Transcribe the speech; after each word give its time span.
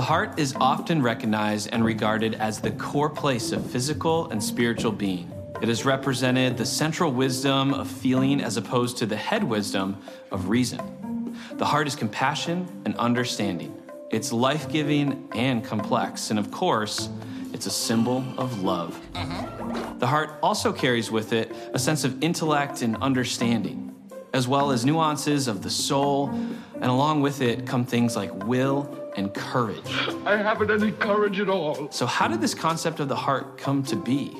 The 0.00 0.06
heart 0.06 0.38
is 0.38 0.54
often 0.58 1.02
recognized 1.02 1.68
and 1.72 1.84
regarded 1.84 2.32
as 2.36 2.58
the 2.58 2.70
core 2.70 3.10
place 3.10 3.52
of 3.52 3.70
physical 3.70 4.30
and 4.30 4.42
spiritual 4.42 4.92
being. 4.92 5.30
It 5.60 5.68
has 5.68 5.84
represented 5.84 6.56
the 6.56 6.64
central 6.64 7.12
wisdom 7.12 7.74
of 7.74 7.86
feeling 7.86 8.40
as 8.40 8.56
opposed 8.56 8.96
to 8.96 9.04
the 9.04 9.16
head 9.16 9.44
wisdom 9.44 9.98
of 10.30 10.48
reason. 10.48 11.36
The 11.58 11.66
heart 11.66 11.86
is 11.86 11.96
compassion 11.96 12.66
and 12.86 12.96
understanding. 12.96 13.74
It's 14.10 14.32
life 14.32 14.70
giving 14.70 15.28
and 15.34 15.62
complex, 15.62 16.30
and 16.30 16.38
of 16.38 16.50
course, 16.50 17.10
it's 17.52 17.66
a 17.66 17.70
symbol 17.70 18.24
of 18.38 18.62
love. 18.62 18.98
Uh-huh. 19.14 19.94
The 19.98 20.06
heart 20.06 20.30
also 20.42 20.72
carries 20.72 21.10
with 21.10 21.34
it 21.34 21.54
a 21.74 21.78
sense 21.78 22.04
of 22.04 22.24
intellect 22.24 22.80
and 22.80 22.96
understanding, 23.02 23.94
as 24.32 24.48
well 24.48 24.70
as 24.70 24.82
nuances 24.82 25.46
of 25.46 25.62
the 25.62 25.68
soul, 25.68 26.30
and 26.76 26.86
along 26.86 27.20
with 27.20 27.42
it 27.42 27.66
come 27.66 27.84
things 27.84 28.16
like 28.16 28.32
will 28.46 28.99
and 29.16 29.32
courage. 29.34 29.80
I 30.24 30.36
haven't 30.36 30.70
any 30.70 30.92
courage 30.92 31.40
at 31.40 31.48
all. 31.48 31.90
So, 31.90 32.06
how 32.06 32.28
did 32.28 32.40
this 32.40 32.54
concept 32.54 33.00
of 33.00 33.08
the 33.08 33.16
heart 33.16 33.58
come 33.58 33.82
to 33.84 33.96
be? 33.96 34.36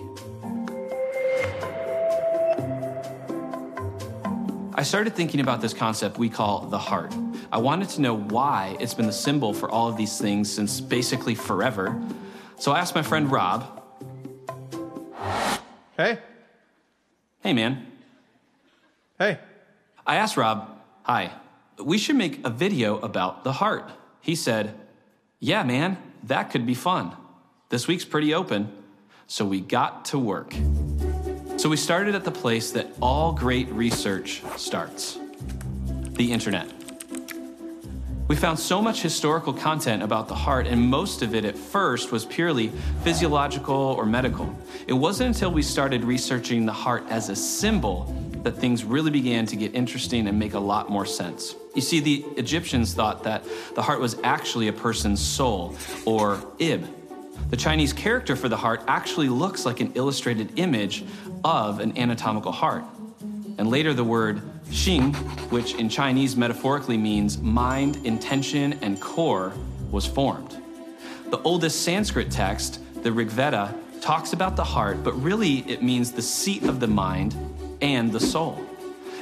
I 4.74 4.82
started 4.82 5.14
thinking 5.14 5.40
about 5.40 5.60
this 5.60 5.74
concept 5.74 6.16
we 6.16 6.30
call 6.30 6.60
the 6.60 6.78
heart. 6.78 7.14
I 7.52 7.58
wanted 7.58 7.88
to 7.90 8.00
know 8.00 8.16
why 8.16 8.76
it's 8.80 8.94
been 8.94 9.06
the 9.06 9.12
symbol 9.12 9.52
for 9.52 9.70
all 9.70 9.88
of 9.88 9.96
these 9.96 10.18
things 10.18 10.50
since 10.50 10.80
basically 10.80 11.34
forever. 11.34 12.00
So 12.58 12.72
I 12.72 12.78
asked 12.78 12.94
my 12.94 13.02
friend 13.02 13.30
Rob, 13.30 13.82
Hey, 15.96 16.18
hey 17.42 17.52
man, 17.52 17.86
hey. 19.18 19.38
I 20.06 20.16
asked 20.16 20.38
Rob, 20.38 20.78
hi, 21.02 21.30
we 21.84 21.98
should 21.98 22.16
make 22.16 22.40
a 22.42 22.48
video 22.48 22.98
about 23.00 23.44
the 23.44 23.52
heart. 23.52 23.90
He 24.20 24.34
said, 24.34 24.74
yeah 25.38 25.62
man, 25.62 25.96
that 26.24 26.50
could 26.50 26.66
be 26.66 26.74
fun. 26.74 27.12
This 27.70 27.86
week's 27.86 28.04
pretty 28.04 28.34
open. 28.34 28.72
So 29.26 29.44
we 29.44 29.60
got 29.60 30.06
to 30.06 30.18
work. 30.18 30.54
So 31.56 31.68
we 31.68 31.76
started 31.76 32.14
at 32.14 32.24
the 32.24 32.30
place 32.30 32.72
that 32.72 32.88
all 33.00 33.32
great 33.32 33.68
research 33.68 34.42
starts 34.56 35.18
the 36.12 36.32
internet. 36.32 36.66
We 38.28 38.36
found 38.36 38.58
so 38.58 38.80
much 38.80 39.02
historical 39.02 39.52
content 39.52 40.02
about 40.02 40.28
the 40.28 40.34
heart, 40.34 40.66
and 40.66 40.80
most 40.80 41.22
of 41.22 41.34
it 41.34 41.44
at 41.44 41.56
first 41.56 42.12
was 42.12 42.24
purely 42.24 42.68
physiological 43.02 43.74
or 43.74 44.06
medical. 44.06 44.56
It 44.86 44.92
wasn't 44.92 45.34
until 45.34 45.50
we 45.50 45.62
started 45.62 46.04
researching 46.04 46.64
the 46.64 46.72
heart 46.72 47.04
as 47.08 47.28
a 47.28 47.34
symbol 47.36 48.04
that 48.42 48.52
things 48.52 48.84
really 48.84 49.10
began 49.10 49.46
to 49.46 49.56
get 49.56 49.74
interesting 49.74 50.26
and 50.26 50.38
make 50.38 50.54
a 50.54 50.58
lot 50.58 50.88
more 50.90 51.06
sense. 51.06 51.54
You 51.74 51.82
see, 51.82 52.00
the 52.00 52.24
Egyptians 52.36 52.94
thought 52.94 53.22
that 53.24 53.44
the 53.74 53.82
heart 53.82 54.00
was 54.00 54.16
actually 54.24 54.68
a 54.68 54.72
person's 54.72 55.20
soul, 55.20 55.76
or 56.04 56.42
ib. 56.58 56.86
The 57.50 57.56
Chinese 57.56 57.92
character 57.92 58.36
for 58.36 58.48
the 58.48 58.56
heart 58.56 58.82
actually 58.86 59.28
looks 59.28 59.66
like 59.66 59.80
an 59.80 59.92
illustrated 59.94 60.58
image 60.58 61.04
of 61.44 61.80
an 61.80 61.96
anatomical 61.98 62.52
heart. 62.52 62.84
And 63.58 63.68
later, 63.68 63.92
the 63.92 64.04
word 64.04 64.42
xing, 64.70 65.14
which 65.50 65.74
in 65.74 65.88
Chinese 65.88 66.36
metaphorically 66.36 66.96
means 66.96 67.38
mind, 67.38 68.04
intention, 68.06 68.78
and 68.82 69.00
core, 69.00 69.52
was 69.90 70.06
formed. 70.06 70.56
The 71.30 71.38
oldest 71.42 71.82
Sanskrit 71.82 72.30
text, 72.30 72.80
the 73.02 73.12
Rig 73.12 73.28
Veda, 73.28 73.74
talks 74.00 74.32
about 74.32 74.56
the 74.56 74.64
heart, 74.64 75.02
but 75.04 75.12
really 75.22 75.58
it 75.68 75.82
means 75.82 76.12
the 76.12 76.22
seat 76.22 76.62
of 76.64 76.80
the 76.80 76.86
mind 76.86 77.36
and 77.80 78.12
the 78.12 78.20
soul. 78.20 78.60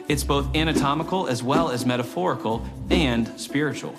It's 0.09 0.25
both 0.25 0.55
anatomical 0.57 1.27
as 1.27 1.43
well 1.43 1.71
as 1.71 1.85
metaphorical 1.85 2.65
and 2.91 3.29
spiritual. 3.39 3.95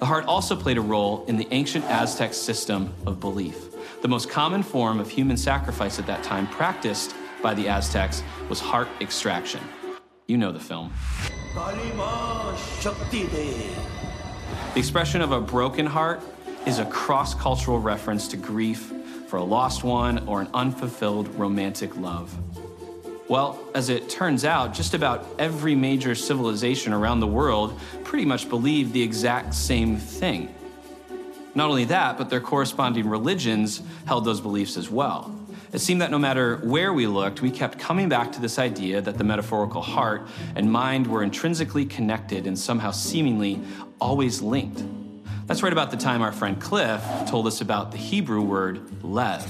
The 0.00 0.06
heart 0.06 0.24
also 0.26 0.56
played 0.56 0.78
a 0.78 0.82
role 0.82 1.24
in 1.26 1.36
the 1.36 1.48
ancient 1.50 1.84
Aztec 1.86 2.34
system 2.34 2.92
of 3.06 3.20
belief. 3.20 3.56
The 4.02 4.08
most 4.08 4.28
common 4.28 4.62
form 4.62 5.00
of 5.00 5.08
human 5.08 5.36
sacrifice 5.36 5.98
at 5.98 6.06
that 6.06 6.22
time 6.22 6.46
practiced 6.46 7.14
by 7.42 7.54
the 7.54 7.68
Aztecs 7.68 8.22
was 8.48 8.60
heart 8.60 8.88
extraction. 9.00 9.60
You 10.26 10.38
know 10.38 10.52
the 10.52 10.60
film. 10.60 10.92
The 14.74 14.80
expression 14.80 15.20
of 15.20 15.32
a 15.32 15.40
broken 15.40 15.86
heart 15.86 16.20
is 16.66 16.78
a 16.78 16.86
cross 16.86 17.34
cultural 17.34 17.78
reference 17.78 18.28
to 18.28 18.36
grief 18.36 18.92
for 19.28 19.36
a 19.36 19.44
lost 19.44 19.84
one 19.84 20.26
or 20.26 20.40
an 20.40 20.48
unfulfilled 20.54 21.28
romantic 21.34 21.96
love. 21.96 22.34
Well, 23.34 23.58
as 23.74 23.88
it 23.88 24.08
turns 24.08 24.44
out, 24.44 24.74
just 24.74 24.94
about 24.94 25.26
every 25.40 25.74
major 25.74 26.14
civilization 26.14 26.92
around 26.92 27.18
the 27.18 27.26
world 27.26 27.76
pretty 28.04 28.24
much 28.24 28.48
believed 28.48 28.92
the 28.92 29.02
exact 29.02 29.54
same 29.54 29.96
thing. 29.96 30.54
Not 31.56 31.68
only 31.68 31.84
that, 31.86 32.16
but 32.16 32.30
their 32.30 32.40
corresponding 32.40 33.08
religions 33.08 33.82
held 34.06 34.24
those 34.24 34.40
beliefs 34.40 34.76
as 34.76 34.88
well. 34.88 35.36
It 35.72 35.80
seemed 35.80 36.00
that 36.00 36.12
no 36.12 36.18
matter 36.20 36.58
where 36.58 36.92
we 36.92 37.08
looked, 37.08 37.42
we 37.42 37.50
kept 37.50 37.76
coming 37.76 38.08
back 38.08 38.30
to 38.30 38.40
this 38.40 38.60
idea 38.60 39.00
that 39.00 39.18
the 39.18 39.24
metaphorical 39.24 39.82
heart 39.82 40.28
and 40.54 40.70
mind 40.70 41.04
were 41.04 41.24
intrinsically 41.24 41.86
connected 41.86 42.46
and 42.46 42.56
somehow 42.56 42.92
seemingly 42.92 43.60
always 44.00 44.42
linked. 44.42 44.84
That's 45.46 45.64
right 45.64 45.72
about 45.72 45.90
the 45.90 45.96
time 45.96 46.22
our 46.22 46.30
friend 46.30 46.60
Cliff 46.60 47.02
told 47.26 47.48
us 47.48 47.60
about 47.60 47.90
the 47.90 47.98
Hebrew 47.98 48.42
word 48.42 49.02
lev. 49.02 49.44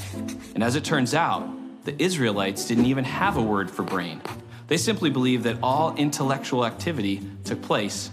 And 0.55 0.65
as 0.65 0.75
it 0.75 0.84
turns 0.84 1.12
out, 1.12 1.47
the 1.84 2.03
Israelites 2.03 2.67
didn't 2.67 2.87
even 2.87 3.05
have 3.05 3.37
a 3.37 3.43
word 3.43 3.71
for 3.71 3.83
brain. 3.83 4.21
They 4.67 4.77
simply 4.77 5.11
believed 5.11 5.45
that 5.45 5.59
all 5.62 5.95
intellectual 5.97 6.65
activity 6.65 7.22
took 7.45 7.61
place 7.62 8.11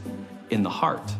in 0.49 0.63
the 0.63 0.69
heart. 0.69 1.13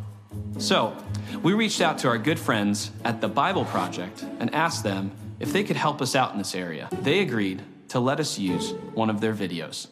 So, 0.57 0.95
we 1.41 1.53
reached 1.53 1.81
out 1.81 1.97
to 2.00 2.09
our 2.09 2.17
good 2.17 2.40
friends 2.40 2.91
at 3.06 3.22
the 3.22 3.29
Bible 3.29 3.66
Project 3.66 4.25
and 4.40 4.53
asked 4.53 4.84
them 4.84 5.11
if 5.40 5.53
they 5.53 5.63
could 5.63 5.78
help 5.78 6.01
us 6.01 6.16
out 6.16 6.34
in 6.34 6.38
this 6.38 6.53
area. 6.53 6.90
They 7.01 7.19
agreed 7.19 7.63
to 7.90 8.00
let 8.00 8.19
us 8.19 8.38
use 8.38 8.73
one 8.94 9.09
of 9.09 9.22
their 9.22 9.34
videos. 9.34 9.88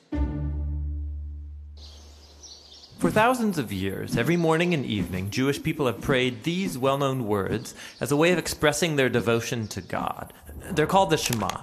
For 2.99 3.09
thousands 3.09 3.57
of 3.57 3.71
years, 3.71 4.17
every 4.17 4.35
morning 4.35 4.73
and 4.73 4.85
evening, 4.85 5.29
Jewish 5.29 5.63
people 5.63 5.85
have 5.85 6.01
prayed 6.01 6.43
these 6.43 6.77
well 6.77 6.97
known 6.97 7.25
words 7.25 7.73
as 8.01 8.11
a 8.11 8.17
way 8.17 8.33
of 8.33 8.37
expressing 8.37 8.97
their 8.97 9.07
devotion 9.07 9.67
to 9.69 9.79
God. 9.79 10.33
They're 10.71 10.85
called 10.85 11.09
the 11.09 11.17
Shema. 11.17 11.61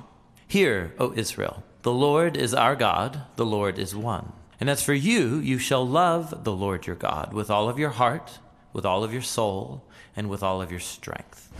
Hear, 0.48 0.94
O 1.00 1.12
Israel, 1.16 1.64
the 1.82 1.92
Lord 1.92 2.36
is 2.36 2.54
our 2.54 2.76
God, 2.76 3.22
the 3.34 3.44
Lord 3.44 3.80
is 3.80 3.96
one. 3.96 4.32
And 4.60 4.70
as 4.70 4.80
for 4.80 4.94
you, 4.94 5.38
you 5.38 5.58
shall 5.58 5.86
love 5.86 6.44
the 6.44 6.52
Lord 6.52 6.86
your 6.86 6.94
God 6.94 7.32
with 7.32 7.50
all 7.50 7.68
of 7.68 7.80
your 7.80 7.90
heart, 7.90 8.38
with 8.72 8.86
all 8.86 9.02
of 9.02 9.12
your 9.12 9.22
soul, 9.22 9.82
and 10.14 10.30
with 10.30 10.44
all 10.44 10.62
of 10.62 10.70
your 10.70 10.78
strength. 10.78 11.52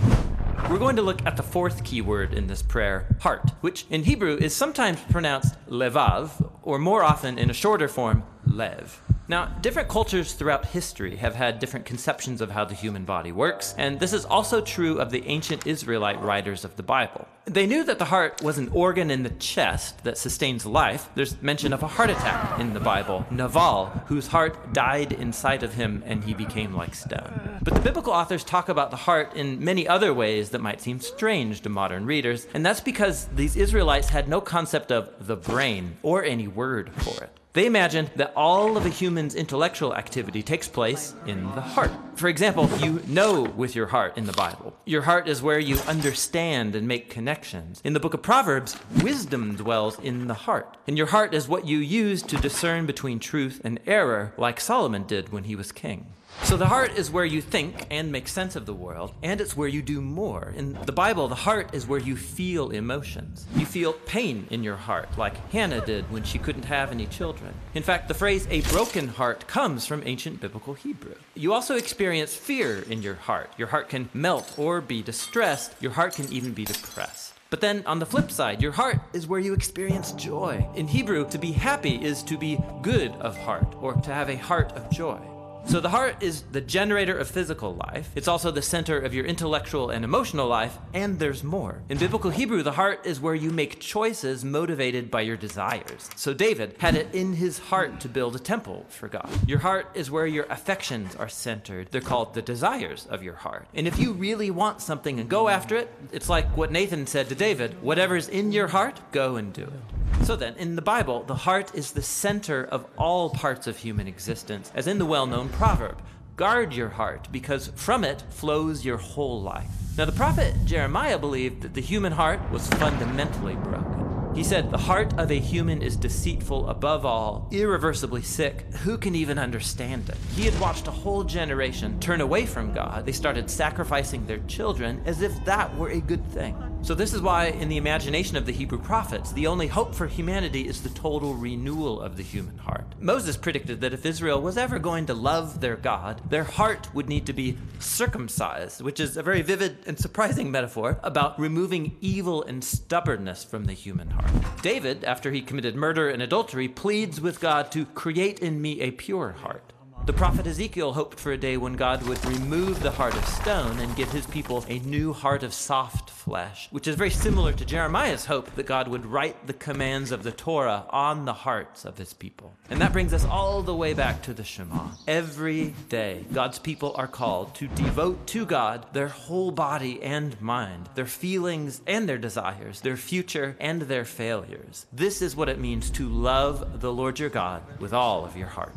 We're 0.70 0.78
going 0.78 0.94
to 0.96 1.02
look 1.02 1.26
at 1.26 1.36
the 1.36 1.42
fourth 1.42 1.82
key 1.82 2.00
word 2.00 2.32
in 2.32 2.46
this 2.46 2.62
prayer, 2.62 3.16
heart, 3.22 3.50
which 3.60 3.86
in 3.91 4.04
Hebrew 4.04 4.36
is 4.36 4.54
sometimes 4.54 5.00
pronounced 5.10 5.56
levav, 5.69 6.52
or 6.62 6.78
more 6.78 7.02
often 7.02 7.41
in 7.41 7.50
a 7.50 7.54
shorter 7.54 7.88
form, 7.88 8.22
lev. 8.46 9.00
Now, 9.28 9.46
different 9.60 9.88
cultures 9.88 10.34
throughout 10.34 10.66
history 10.66 11.16
have 11.16 11.34
had 11.34 11.58
different 11.58 11.84
conceptions 11.84 12.40
of 12.40 12.52
how 12.52 12.64
the 12.64 12.74
human 12.74 13.04
body 13.04 13.32
works, 13.32 13.74
and 13.76 13.98
this 13.98 14.12
is 14.12 14.24
also 14.24 14.60
true 14.60 15.00
of 15.00 15.10
the 15.10 15.26
ancient 15.26 15.66
Israelite 15.66 16.22
writers 16.22 16.64
of 16.64 16.76
the 16.76 16.84
Bible. 16.84 17.26
They 17.44 17.66
knew 17.66 17.82
that 17.84 17.98
the 17.98 18.04
heart 18.04 18.40
was 18.42 18.58
an 18.58 18.68
organ 18.72 19.10
in 19.10 19.24
the 19.24 19.30
chest 19.30 20.04
that 20.04 20.16
sustains 20.16 20.64
life. 20.64 21.08
There's 21.16 21.40
mention 21.42 21.72
of 21.72 21.82
a 21.82 21.88
heart 21.88 22.10
attack 22.10 22.60
in 22.60 22.72
the 22.72 22.80
Bible, 22.80 23.26
Nabal, 23.30 23.86
whose 24.06 24.28
heart 24.28 24.72
died 24.72 25.12
inside 25.12 25.64
of 25.64 25.74
him 25.74 26.04
and 26.06 26.22
he 26.22 26.34
became 26.34 26.74
like 26.74 26.94
stone. 26.94 27.58
But 27.62 27.74
the 27.74 27.80
biblical 27.80 28.12
authors 28.12 28.44
talk 28.44 28.68
about 28.68 28.90
the 28.90 28.96
heart 28.96 29.34
in 29.34 29.64
many 29.64 29.88
other 29.88 30.14
ways 30.14 30.50
that 30.50 30.60
might 30.60 30.80
seem 30.80 31.00
strange 31.00 31.62
to 31.62 31.68
modern 31.68 32.06
readers, 32.06 32.46
and 32.54 32.64
that's 32.64 32.80
because 32.80 33.26
these 33.26 33.56
Israelites 33.56 34.08
had 34.08 34.28
no 34.28 34.40
concept 34.40 34.92
of 34.92 35.26
the 35.26 35.36
brain 35.36 35.96
or 36.02 36.24
any 36.24 36.46
word 36.46 36.92
for 36.94 37.24
it. 37.24 37.30
They 37.56 37.65
imagined 37.65 38.11
that 38.17 38.34
all 38.37 38.77
of 38.77 38.84
a 38.84 38.91
human's 38.91 39.34
intellectual 39.34 39.94
activity 39.94 40.43
takes 40.43 40.69
place 40.69 41.15
in 41.27 41.43
the 41.55 41.62
heart. 41.62 41.91
For 42.15 42.28
example, 42.28 42.69
you 42.81 43.00
know 43.06 43.44
with 43.44 43.75
your 43.75 43.87
heart 43.87 44.19
in 44.19 44.27
the 44.27 44.34
Bible. 44.34 44.77
Your 44.84 45.00
heart 45.00 45.26
is 45.26 45.41
where 45.41 45.58
you 45.58 45.79
understand 45.88 46.76
and 46.76 46.87
make 46.87 47.08
connections. 47.08 47.81
In 47.82 47.94
the 47.94 47.99
book 47.99 48.12
of 48.12 48.20
Proverbs, 48.20 48.76
wisdom 49.03 49.56
dwells 49.56 49.99
in 50.00 50.26
the 50.26 50.35
heart. 50.35 50.76
And 50.87 50.99
your 50.99 51.06
heart 51.06 51.32
is 51.32 51.49
what 51.49 51.67
you 51.67 51.79
use 51.79 52.23
to 52.25 52.37
discern 52.37 52.85
between 52.85 53.19
truth 53.20 53.62
and 53.64 53.81
error, 53.87 54.35
like 54.37 54.61
Solomon 54.61 55.05
did 55.06 55.31
when 55.31 55.44
he 55.44 55.56
was 55.56 55.73
king. 55.73 56.09
So 56.43 56.56
the 56.56 56.67
heart 56.67 56.97
is 56.97 57.11
where 57.11 57.25
you 57.25 57.43
think 57.43 57.87
and 57.91 58.12
make 58.12 58.29
sense 58.29 58.55
of 58.55 58.67
the 58.67 58.75
world, 58.75 59.12
and 59.23 59.41
it's 59.41 59.56
where 59.56 59.69
you 59.69 59.83
do 59.83 60.00
more. 60.00 60.53
In 60.56 60.75
the 60.87 60.93
Bible, 60.93 61.27
the 61.27 61.35
heart 61.35 61.75
is 61.75 61.88
where 61.88 61.99
you 61.99 62.17
feel 62.17 62.71
emotions. 62.71 63.47
You 63.56 63.67
feel 63.67 63.93
pain 63.93 64.47
in 64.50 64.62
your 64.62 64.77
heart, 64.77 65.19
like 65.19 65.37
Hannah 65.50 65.85
did 65.85 66.09
when 66.11 66.23
she 66.23 66.38
couldn't 66.38 66.67
have 66.67 66.93
any 66.93 67.06
children. 67.06 67.53
In 67.75 67.83
fact, 67.83 68.06
the 68.06 68.15
phrase 68.15 68.47
a 68.49 68.61
broken 68.62 69.09
heart 69.09 69.49
comes 69.49 69.87
from 69.87 70.03
ancient 70.06 70.41
biblical 70.41 70.75
Hebrew. 70.75 71.17
You 71.35 71.53
also 71.53 71.75
experience 71.75 72.37
fear 72.37 72.85
in 72.88 73.03
your 73.03 73.17
heart. 73.17 73.50
Your 73.59 73.69
heart 73.69 73.88
can 73.88 74.09
melt 74.15 74.55
or 74.56 74.81
be 74.81 75.03
distressed. 75.03 75.75
Your 75.81 75.93
heart 75.93 76.15
can 76.15 76.33
even 76.33 76.53
be 76.53 76.65
depressed. 76.65 77.35
But 77.50 77.61
then 77.61 77.85
on 77.87 77.99
the 77.99 78.06
flip 78.06 78.31
side, 78.31 78.61
your 78.61 78.73
heart 78.73 78.99
is 79.12 79.27
where 79.27 79.41
you 79.41 79.53
experience 79.53 80.12
joy. 80.12 80.69
In 80.75 80.88
Hebrew, 80.88 81.29
to 81.31 81.38
be 81.38 81.53
happy 81.53 81.94
is 81.97 82.23
to 82.25 82.37
be 82.37 82.59
good 82.83 83.12
of 83.12 83.37
heart 83.37 83.75
or 83.81 83.94
to 83.94 84.12
have 84.12 84.29
a 84.29 84.37
heart 84.37 84.73
of 84.73 84.91
joy. 84.91 85.19
So 85.68 85.80
the 85.80 85.88
heart 85.88 86.22
is 86.22 86.42
the 86.52 86.60
generator 86.60 87.18
of 87.18 87.28
physical 87.28 87.74
life. 87.74 88.12
It's 88.14 88.28
also 88.28 88.52
the 88.52 88.62
center 88.62 89.00
of 89.00 89.12
your 89.12 89.24
intellectual 89.24 89.90
and 89.90 90.04
emotional 90.04 90.46
life, 90.46 90.78
and 90.94 91.18
there's 91.18 91.42
more. 91.42 91.82
In 91.88 91.98
biblical 91.98 92.30
Hebrew, 92.30 92.62
the 92.62 92.70
heart 92.70 93.04
is 93.04 93.20
where 93.20 93.34
you 93.34 93.50
make 93.50 93.80
choices 93.80 94.44
motivated 94.44 95.10
by 95.10 95.22
your 95.22 95.36
desires. 95.36 96.08
So 96.14 96.32
David 96.32 96.76
had 96.78 96.94
it 96.94 97.12
in 97.12 97.32
his 97.32 97.58
heart 97.58 97.98
to 98.02 98.08
build 98.08 98.36
a 98.36 98.38
temple 98.38 98.86
for 98.88 99.08
God. 99.08 99.28
Your 99.48 99.58
heart 99.58 99.88
is 99.94 100.08
where 100.08 100.28
your 100.28 100.44
affections 100.50 101.16
are 101.16 101.28
centered. 101.28 101.88
They're 101.90 102.00
called 102.00 102.34
the 102.34 102.42
desires 102.42 103.08
of 103.10 103.24
your 103.24 103.34
heart. 103.34 103.66
And 103.74 103.88
if 103.88 103.98
you 103.98 104.12
really 104.12 104.52
want 104.52 104.80
something 104.80 105.18
and 105.18 105.28
go 105.28 105.48
after 105.48 105.74
it, 105.74 105.92
it's 106.12 106.28
like 106.28 106.56
what 106.56 106.70
Nathan 106.70 107.08
said 107.08 107.28
to 107.30 107.34
David 107.34 107.82
whatever's 107.82 108.28
in 108.28 108.52
your 108.52 108.68
heart, 108.68 109.00
go 109.10 109.34
and 109.34 109.52
do 109.52 109.64
it. 109.64 109.96
So 110.24 110.34
then, 110.34 110.56
in 110.56 110.74
the 110.74 110.82
Bible, 110.82 111.22
the 111.22 111.34
heart 111.34 111.74
is 111.74 111.92
the 111.92 112.02
center 112.02 112.64
of 112.64 112.86
all 112.96 113.30
parts 113.30 113.66
of 113.66 113.76
human 113.76 114.08
existence, 114.08 114.72
as 114.74 114.86
in 114.88 114.98
the 114.98 115.06
well 115.06 115.26
known 115.26 115.48
proverb 115.56 116.03
guard 116.37 116.75
your 116.75 116.91
heart, 116.91 117.29
because 117.32 117.69
from 117.75 118.05
it 118.05 118.23
flows 118.29 118.85
your 118.85 118.99
whole 118.99 119.41
life. 119.41 119.70
Now, 119.97 120.05
the 120.05 120.12
prophet 120.12 120.55
Jeremiah 120.67 121.19
believed 121.19 121.62
that 121.62 121.73
the 121.73 121.81
human 121.81 122.12
heart 122.12 122.41
was 122.50 122.69
fundamentally 122.75 123.55
broken. 123.56 123.97
He 124.35 124.44
said, 124.44 124.70
The 124.70 124.76
heart 124.76 125.19
of 125.19 125.31
a 125.31 125.41
human 125.41 125.81
is 125.81 125.97
deceitful 125.97 126.69
above 126.69 127.06
all, 127.06 127.49
irreversibly 127.53 128.20
sick. 128.20 128.67
Who 128.85 128.99
can 128.99 129.14
even 129.14 129.38
understand 129.38 130.11
it? 130.11 130.19
He 130.35 130.44
had 130.44 130.61
watched 130.61 130.88
a 130.88 130.91
whole 130.91 131.25
generation 131.25 131.99
turn 132.00 132.20
away 132.20 132.44
from 132.44 132.75
God. 132.75 133.06
They 133.06 133.12
started 133.12 133.49
sacrificing 133.49 134.26
their 134.26 134.41
children 134.41 135.00
as 135.06 135.23
if 135.23 135.43
that 135.47 135.75
were 135.79 135.88
a 135.88 136.00
good 136.00 136.25
thing. 136.32 136.55
So, 136.87 136.94
this 136.94 137.15
is 137.15 137.21
why, 137.21 137.47
in 137.47 137.69
the 137.69 137.79
imagination 137.79 138.37
of 138.37 138.47
the 138.47 138.53
Hebrew 138.53 138.79
prophets, 138.79 139.33
the 139.33 139.49
only 139.49 139.67
hope 139.67 139.93
for 139.93 140.06
humanity 140.06 140.69
is 140.69 140.85
the 140.85 140.91
total 140.91 141.35
renewal 141.35 142.00
of 142.00 142.17
the 142.17 142.23
human 142.23 142.56
heart. 142.59 142.87
Moses 143.00 143.37
predicted 143.37 143.81
that 143.81 143.93
if 143.93 144.06
Israel 144.06 144.41
was 144.41 144.56
ever 144.56 144.79
going 144.79 145.06
to 145.06 145.15
love 145.15 145.61
their 145.61 145.75
God, 145.75 146.23
their 146.31 146.44
heart 146.44 146.88
would 146.94 147.09
need 147.09 147.27
to 147.27 147.33
be 147.33 147.59
circumcised, 147.81 148.83
which 148.83 149.00
is 149.00 149.17
a 149.17 149.25
very 149.25 149.43
vivid 149.43 149.79
and 149.85 149.99
surprising 149.99 150.53
metaphor 150.53 151.00
about 151.03 151.41
removing 151.41 151.97
evil 152.00 152.44
and 152.44 152.62
stubbornness 152.62 153.43
from 153.43 153.65
the 153.65 153.73
human 153.73 154.11
heart. 154.11 154.31
David, 154.62 155.03
after 155.03 155.33
he 155.33 155.43
committed 155.43 155.75
murder 155.75 156.09
and 156.09 156.23
adultery, 156.23 156.69
pleads 156.69 157.21
with 157.21 157.41
God 157.41 157.73
to 157.73 157.85
create 157.85 158.38
in 158.38 158.62
me 158.62 158.81
a 158.81 158.93
pure 158.93 159.33
heart. 159.33 159.73
The 160.06 160.12
prophet 160.12 160.47
Ezekiel 160.47 160.93
hoped 160.93 161.19
for 161.19 161.32
a 161.32 161.37
day 161.37 161.56
when 161.56 161.73
God 161.73 162.05
would 162.05 162.25
remove 162.25 162.81
the 162.81 162.93
heart 162.93 163.17
of 163.17 163.26
stone 163.26 163.81
and 163.81 163.97
give 163.97 164.12
his 164.12 164.25
people 164.25 164.64
a 164.69 164.79
new 164.79 165.12
heart 165.12 165.43
of 165.43 165.53
soft 165.53 166.11
flesh, 166.11 166.69
which 166.70 166.87
is 166.87 166.94
very 166.94 167.11
similar 167.11 167.53
to 167.53 167.64
Jeremiah's 167.64 168.26
hope 168.26 168.55
that 168.55 168.67
God 168.67 168.87
would 168.87 169.05
write 169.05 169.49
the 169.49 169.53
commands 169.53 170.12
of 170.12 170.23
the 170.23 170.31
Torah 170.31 170.85
on 170.91 171.25
the 171.25 171.32
hearts 171.32 171.85
of 171.85 171.99
his 171.99 172.14
people. 172.14 172.55
And 172.70 172.81
that 172.81 172.93
brings 172.93 173.12
us 173.12 173.25
all 173.25 173.62
the 173.62 173.75
way 173.75 173.94
back 173.94 174.23
to 174.23 174.32
the 174.32 174.44
Shema. 174.44 174.91
Every 175.08 175.75
day, 175.88 176.25
God's 176.32 176.61
people 176.61 176.94
are 176.94 177.09
called 177.09 177.56
to 177.56 177.67
devote 177.67 178.29
to 178.29 178.47
God 178.47 178.87
their 178.93 179.09
whole 179.09 179.50
body 179.50 180.00
and 180.05 180.41
mind, 180.41 180.88
their 180.94 181.06
feelings 181.06 181.82
and 181.85 182.09
their 182.09 182.17
desires, 182.17 182.81
their 182.81 182.97
future 182.97 183.56
and 183.59 183.82
their 183.82 184.05
failures. 184.05 184.87
This 184.93 185.20
is 185.20 185.35
what 185.35 185.49
it 185.49 185.59
means 185.59 185.91
to 185.91 186.09
love 186.09 186.81
the 186.81 186.93
Lord 186.93 187.19
your 187.19 187.29
God 187.29 187.81
with 187.81 187.93
all 187.93 188.25
of 188.25 188.37
your 188.37 188.47
heart. 188.47 188.73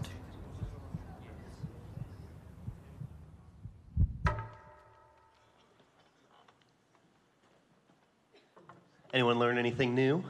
Anyone 9.11 9.39
learn 9.39 9.57
anything 9.57 9.95
new? 9.95 10.23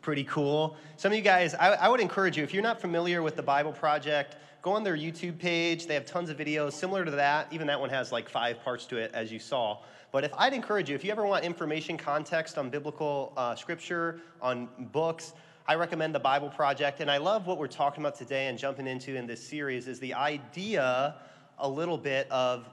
Pretty 0.00 0.24
cool. 0.24 0.76
Some 0.96 1.12
of 1.12 1.18
you 1.18 1.22
guys, 1.22 1.54
I, 1.54 1.74
I, 1.74 1.88
would 1.88 2.00
encourage 2.00 2.38
you, 2.38 2.42
if 2.42 2.54
you're 2.54 2.62
not 2.62 2.80
familiar 2.80 3.20
with 3.20 3.36
the 3.36 3.42
Bible 3.42 3.72
Project, 3.72 4.36
go 4.62 4.72
on 4.72 4.82
their 4.82 4.96
YouTube 4.96 5.38
page. 5.38 5.86
They 5.86 5.92
have 5.92 6.06
tons 6.06 6.30
of 6.30 6.38
videos 6.38 6.72
similar 6.72 7.04
to 7.04 7.10
that. 7.10 7.52
Even 7.52 7.66
that 7.66 7.78
one 7.78 7.90
has 7.90 8.10
like 8.10 8.26
five 8.26 8.62
parts 8.62 8.86
to 8.86 8.96
it, 8.96 9.10
as 9.12 9.30
you 9.30 9.38
saw. 9.38 9.80
But 10.12 10.24
if 10.24 10.32
I'd 10.38 10.54
encourage 10.54 10.88
you, 10.88 10.94
if 10.94 11.04
you 11.04 11.10
ever 11.10 11.26
want 11.26 11.44
information, 11.44 11.98
context 11.98 12.56
on 12.56 12.70
biblical 12.70 13.34
uh, 13.36 13.54
scripture, 13.54 14.20
on 14.40 14.70
books, 14.92 15.34
I 15.66 15.74
recommend 15.74 16.14
the 16.14 16.20
Bible 16.20 16.48
Project. 16.48 17.00
And 17.00 17.10
I 17.10 17.18
love 17.18 17.46
what 17.46 17.58
we're 17.58 17.66
talking 17.66 18.02
about 18.02 18.16
today 18.16 18.46
and 18.46 18.58
jumping 18.58 18.86
into 18.86 19.14
in 19.14 19.26
this 19.26 19.46
series 19.46 19.88
is 19.88 20.00
the 20.00 20.14
idea 20.14 21.16
a 21.58 21.68
little 21.68 21.98
bit 21.98 22.30
of 22.30 22.66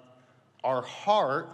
our 0.64 0.82
heart 0.84 1.50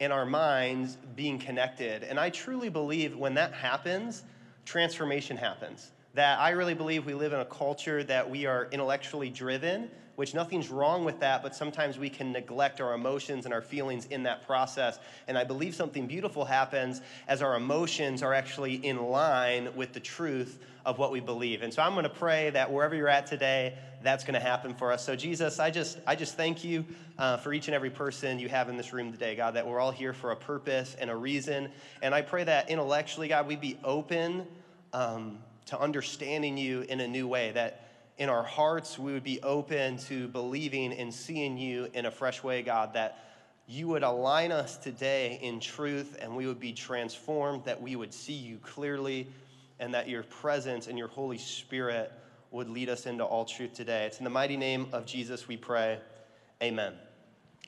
and 0.00 0.12
our 0.12 0.26
minds 0.26 0.98
being 1.14 1.38
connected. 1.38 2.02
And 2.02 2.18
I 2.18 2.30
truly 2.30 2.68
believe 2.68 3.16
when 3.16 3.34
that 3.34 3.52
happens, 3.52 4.24
transformation 4.64 5.36
happens. 5.36 5.92
That 6.14 6.38
I 6.38 6.50
really 6.50 6.74
believe 6.74 7.06
we 7.06 7.14
live 7.14 7.32
in 7.32 7.40
a 7.40 7.44
culture 7.44 8.04
that 8.04 8.28
we 8.28 8.46
are 8.46 8.68
intellectually 8.70 9.30
driven, 9.30 9.90
which 10.16 10.34
nothing's 10.34 10.68
wrong 10.68 11.04
with 11.04 11.20
that, 11.20 11.42
but 11.42 11.54
sometimes 11.54 11.98
we 11.98 12.08
can 12.08 12.32
neglect 12.32 12.80
our 12.80 12.94
emotions 12.94 13.44
and 13.44 13.54
our 13.54 13.62
feelings 13.62 14.06
in 14.06 14.22
that 14.24 14.46
process. 14.46 14.98
And 15.26 15.36
I 15.36 15.44
believe 15.44 15.74
something 15.74 16.06
beautiful 16.06 16.44
happens 16.44 17.00
as 17.26 17.42
our 17.42 17.56
emotions 17.56 18.22
are 18.22 18.32
actually 18.32 18.74
in 18.74 19.02
line 19.02 19.74
with 19.74 19.92
the 19.92 20.00
truth 20.00 20.58
of 20.84 20.98
what 20.98 21.10
we 21.10 21.20
believe. 21.20 21.62
And 21.62 21.72
so 21.72 21.82
I'm 21.82 21.92
going 21.92 22.04
to 22.04 22.10
pray 22.10 22.50
that 22.50 22.70
wherever 22.70 22.94
you're 22.94 23.08
at 23.08 23.26
today, 23.26 23.74
that's 24.02 24.22
going 24.22 24.34
to 24.34 24.40
happen 24.40 24.74
for 24.74 24.92
us. 24.92 25.04
So 25.04 25.16
Jesus, 25.16 25.58
I 25.58 25.70
just 25.70 25.98
I 26.06 26.14
just 26.14 26.36
thank 26.36 26.62
you 26.62 26.84
uh, 27.18 27.38
for 27.38 27.52
each 27.52 27.68
and 27.68 27.74
every 27.74 27.90
person 27.90 28.38
you 28.38 28.48
have 28.50 28.68
in 28.68 28.76
this 28.76 28.92
room 28.92 29.10
today, 29.10 29.34
God. 29.34 29.54
That 29.54 29.66
we're 29.66 29.80
all 29.80 29.92
here 29.92 30.12
for 30.12 30.30
a 30.30 30.36
purpose 30.36 30.94
and 31.00 31.10
a 31.10 31.16
reason. 31.16 31.70
And 32.02 32.14
I 32.14 32.20
pray 32.22 32.44
that 32.44 32.68
intellectually, 32.68 33.28
God, 33.28 33.46
we'd 33.46 33.62
be 33.62 33.78
open 33.82 34.46
um, 34.92 35.38
to 35.66 35.80
understanding 35.80 36.58
you 36.58 36.82
in 36.82 37.00
a 37.00 37.08
new 37.08 37.26
way. 37.26 37.52
That 37.52 37.83
in 38.18 38.28
our 38.28 38.42
hearts 38.42 38.98
we 38.98 39.12
would 39.12 39.24
be 39.24 39.42
open 39.42 39.98
to 39.98 40.28
believing 40.28 40.92
and 40.92 41.12
seeing 41.12 41.58
you 41.58 41.88
in 41.94 42.06
a 42.06 42.10
fresh 42.10 42.42
way, 42.42 42.62
God. 42.62 42.94
That 42.94 43.18
you 43.66 43.88
would 43.88 44.02
align 44.02 44.52
us 44.52 44.76
today 44.76 45.38
in 45.42 45.58
truth 45.58 46.16
and 46.20 46.36
we 46.36 46.46
would 46.46 46.60
be 46.60 46.72
transformed, 46.72 47.64
that 47.64 47.80
we 47.80 47.96
would 47.96 48.12
see 48.12 48.34
you 48.34 48.58
clearly, 48.58 49.26
and 49.80 49.94
that 49.94 50.08
your 50.08 50.22
presence 50.22 50.86
and 50.86 50.98
your 50.98 51.08
Holy 51.08 51.38
Spirit 51.38 52.12
would 52.50 52.68
lead 52.68 52.88
us 52.88 53.06
into 53.06 53.24
all 53.24 53.44
truth 53.44 53.72
today. 53.72 54.06
It's 54.06 54.18
in 54.18 54.24
the 54.24 54.30
mighty 54.30 54.56
name 54.56 54.86
of 54.92 55.06
Jesus 55.06 55.48
we 55.48 55.56
pray. 55.56 55.98
Amen. 56.62 56.94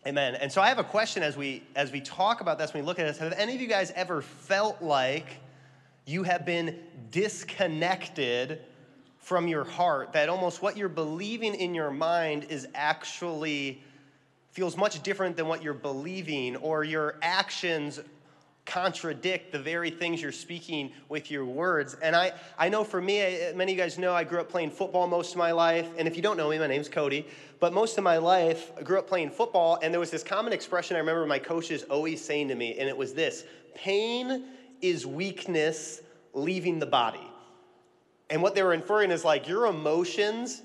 Amen. 0.06 0.36
And 0.36 0.52
so 0.52 0.62
I 0.62 0.68
have 0.68 0.78
a 0.78 0.84
question 0.84 1.24
as 1.24 1.36
we 1.36 1.64
as 1.74 1.90
we 1.90 2.00
talk 2.00 2.40
about 2.40 2.58
this, 2.58 2.72
when 2.72 2.84
we 2.84 2.86
look 2.86 3.00
at 3.00 3.06
this. 3.08 3.18
Have 3.18 3.32
any 3.32 3.56
of 3.56 3.60
you 3.60 3.66
guys 3.66 3.90
ever 3.96 4.22
felt 4.22 4.80
like 4.80 5.26
you 6.04 6.22
have 6.22 6.46
been 6.46 6.78
disconnected 7.10 8.60
from 9.26 9.48
your 9.48 9.64
heart? 9.64 10.12
That 10.12 10.28
almost 10.28 10.62
what 10.62 10.76
you're 10.76 10.88
believing 10.88 11.56
in 11.56 11.74
your 11.74 11.90
mind 11.90 12.46
is 12.48 12.68
actually 12.76 13.82
feels 14.52 14.76
much 14.76 15.02
different 15.02 15.36
than 15.36 15.48
what 15.48 15.64
you're 15.64 15.74
believing, 15.74 16.54
or 16.54 16.84
your 16.84 17.16
actions 17.22 17.98
contradict 18.66 19.50
the 19.50 19.58
very 19.58 19.90
things 19.90 20.22
you're 20.22 20.30
speaking 20.30 20.92
with 21.08 21.28
your 21.28 21.44
words. 21.44 21.96
And 22.00 22.14
I, 22.14 22.34
I 22.56 22.68
know 22.68 22.84
for 22.84 23.00
me, 23.00 23.18
many 23.56 23.72
of 23.72 23.76
you 23.76 23.82
guys 23.82 23.98
know 23.98 24.14
I 24.14 24.22
grew 24.22 24.40
up 24.40 24.48
playing 24.48 24.70
football 24.70 25.08
most 25.08 25.32
of 25.32 25.38
my 25.38 25.50
life. 25.50 25.88
And 25.98 26.06
if 26.06 26.14
you 26.14 26.22
don't 26.22 26.36
know 26.36 26.48
me, 26.48 26.58
my 26.60 26.68
name's 26.68 26.88
Cody. 26.88 27.26
But 27.58 27.72
most 27.72 27.98
of 27.98 28.04
my 28.04 28.18
life, 28.18 28.70
I 28.78 28.82
grew 28.82 29.00
up 29.00 29.08
playing 29.08 29.30
football. 29.30 29.80
And 29.82 29.92
there 29.92 30.00
was 30.00 30.12
this 30.12 30.22
common 30.22 30.52
expression 30.52 30.94
I 30.94 31.00
remember 31.00 31.26
my 31.26 31.40
coaches 31.40 31.82
always 31.82 32.24
saying 32.24 32.46
to 32.48 32.54
me, 32.54 32.78
and 32.78 32.88
it 32.88 32.96
was 32.96 33.12
this 33.12 33.42
pain 33.74 34.44
is 34.80 35.04
weakness 35.04 36.00
leaving 36.32 36.78
the 36.78 36.86
body. 36.86 37.28
And 38.30 38.42
what 38.42 38.54
they 38.54 38.62
were 38.62 38.72
inferring 38.72 39.10
is 39.10 39.24
like 39.24 39.48
your 39.48 39.66
emotions 39.66 40.62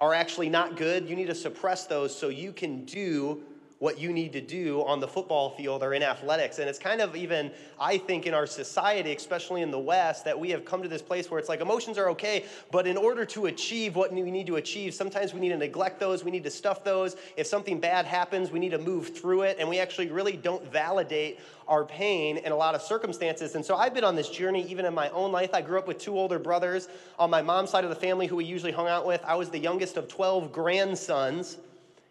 are 0.00 0.14
actually 0.14 0.48
not 0.48 0.76
good. 0.76 1.08
You 1.08 1.16
need 1.16 1.26
to 1.26 1.34
suppress 1.34 1.86
those 1.86 2.16
so 2.16 2.28
you 2.28 2.52
can 2.52 2.84
do 2.84 3.42
what 3.78 3.98
you 3.98 4.10
need 4.10 4.32
to 4.32 4.40
do 4.40 4.82
on 4.84 5.00
the 5.00 5.08
football 5.08 5.50
field 5.50 5.82
or 5.82 5.92
in 5.92 6.02
athletics. 6.02 6.58
And 6.58 6.68
it's 6.68 6.78
kind 6.78 7.02
of 7.02 7.14
even, 7.14 7.50
I 7.78 7.98
think, 7.98 8.26
in 8.26 8.32
our 8.32 8.46
society, 8.46 9.14
especially 9.14 9.60
in 9.60 9.70
the 9.70 9.78
West, 9.78 10.24
that 10.24 10.38
we 10.38 10.50
have 10.50 10.64
come 10.64 10.82
to 10.82 10.88
this 10.88 11.02
place 11.02 11.30
where 11.30 11.38
it's 11.38 11.48
like 11.48 11.60
emotions 11.60 11.98
are 11.98 12.08
okay, 12.10 12.46
but 12.72 12.86
in 12.86 12.96
order 12.96 13.26
to 13.26 13.46
achieve 13.46 13.94
what 13.94 14.12
we 14.12 14.22
need 14.22 14.46
to 14.46 14.56
achieve, 14.56 14.94
sometimes 14.94 15.34
we 15.34 15.40
need 15.40 15.50
to 15.50 15.58
neglect 15.58 16.00
those, 16.00 16.24
we 16.24 16.30
need 16.30 16.44
to 16.44 16.50
stuff 16.50 16.84
those. 16.84 17.16
If 17.36 17.46
something 17.46 17.78
bad 17.78 18.06
happens, 18.06 18.50
we 18.50 18.58
need 18.58 18.70
to 18.70 18.78
move 18.78 19.14
through 19.14 19.42
it, 19.42 19.58
and 19.60 19.68
we 19.68 19.78
actually 19.78 20.08
really 20.08 20.36
don't 20.36 20.64
validate 20.72 21.38
our 21.68 21.84
pain 21.84 22.38
in 22.38 22.52
a 22.52 22.56
lot 22.56 22.74
of 22.74 22.80
circumstances. 22.80 23.56
And 23.56 23.64
so 23.64 23.76
I've 23.76 23.92
been 23.92 24.04
on 24.04 24.16
this 24.16 24.30
journey 24.30 24.66
even 24.70 24.86
in 24.86 24.94
my 24.94 25.10
own 25.10 25.32
life. 25.32 25.50
I 25.52 25.60
grew 25.60 25.78
up 25.78 25.88
with 25.88 25.98
two 25.98 26.16
older 26.16 26.38
brothers 26.38 26.88
on 27.18 27.28
my 27.28 27.42
mom's 27.42 27.70
side 27.70 27.84
of 27.84 27.90
the 27.90 27.96
family 27.96 28.26
who 28.26 28.36
we 28.36 28.44
usually 28.44 28.72
hung 28.72 28.88
out 28.88 29.06
with. 29.06 29.22
I 29.24 29.34
was 29.34 29.50
the 29.50 29.58
youngest 29.58 29.96
of 29.96 30.08
12 30.08 30.52
grandsons. 30.52 31.58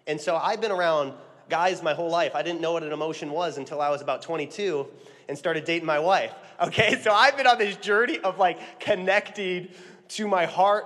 And 0.08 0.20
so 0.20 0.36
I've 0.36 0.62
been 0.62 0.72
around 0.72 1.14
guys 1.50 1.82
my 1.84 1.94
whole 1.94 2.10
life. 2.10 2.36
I 2.36 2.42
didn't 2.42 2.62
know 2.62 2.74
what 2.74 2.84
an 2.84 2.92
emotion 2.92 3.32
was 3.32 3.58
until 3.58 3.82
I 3.82 3.90
was 3.90 4.02
about 4.02 4.22
22 4.22 4.88
and 5.28 5.38
started 5.38 5.66
dating 5.66 5.86
my 5.86 6.00
wife. 6.00 6.32
Okay, 6.58 6.98
so 7.02 7.12
I've 7.12 7.36
been 7.36 7.48
on 7.48 7.58
this 7.58 7.76
journey 7.76 8.18
of 8.20 8.40
like 8.40 8.80
connecting 8.80 9.68
to 10.08 10.26
my 10.26 10.46
heart 10.46 10.86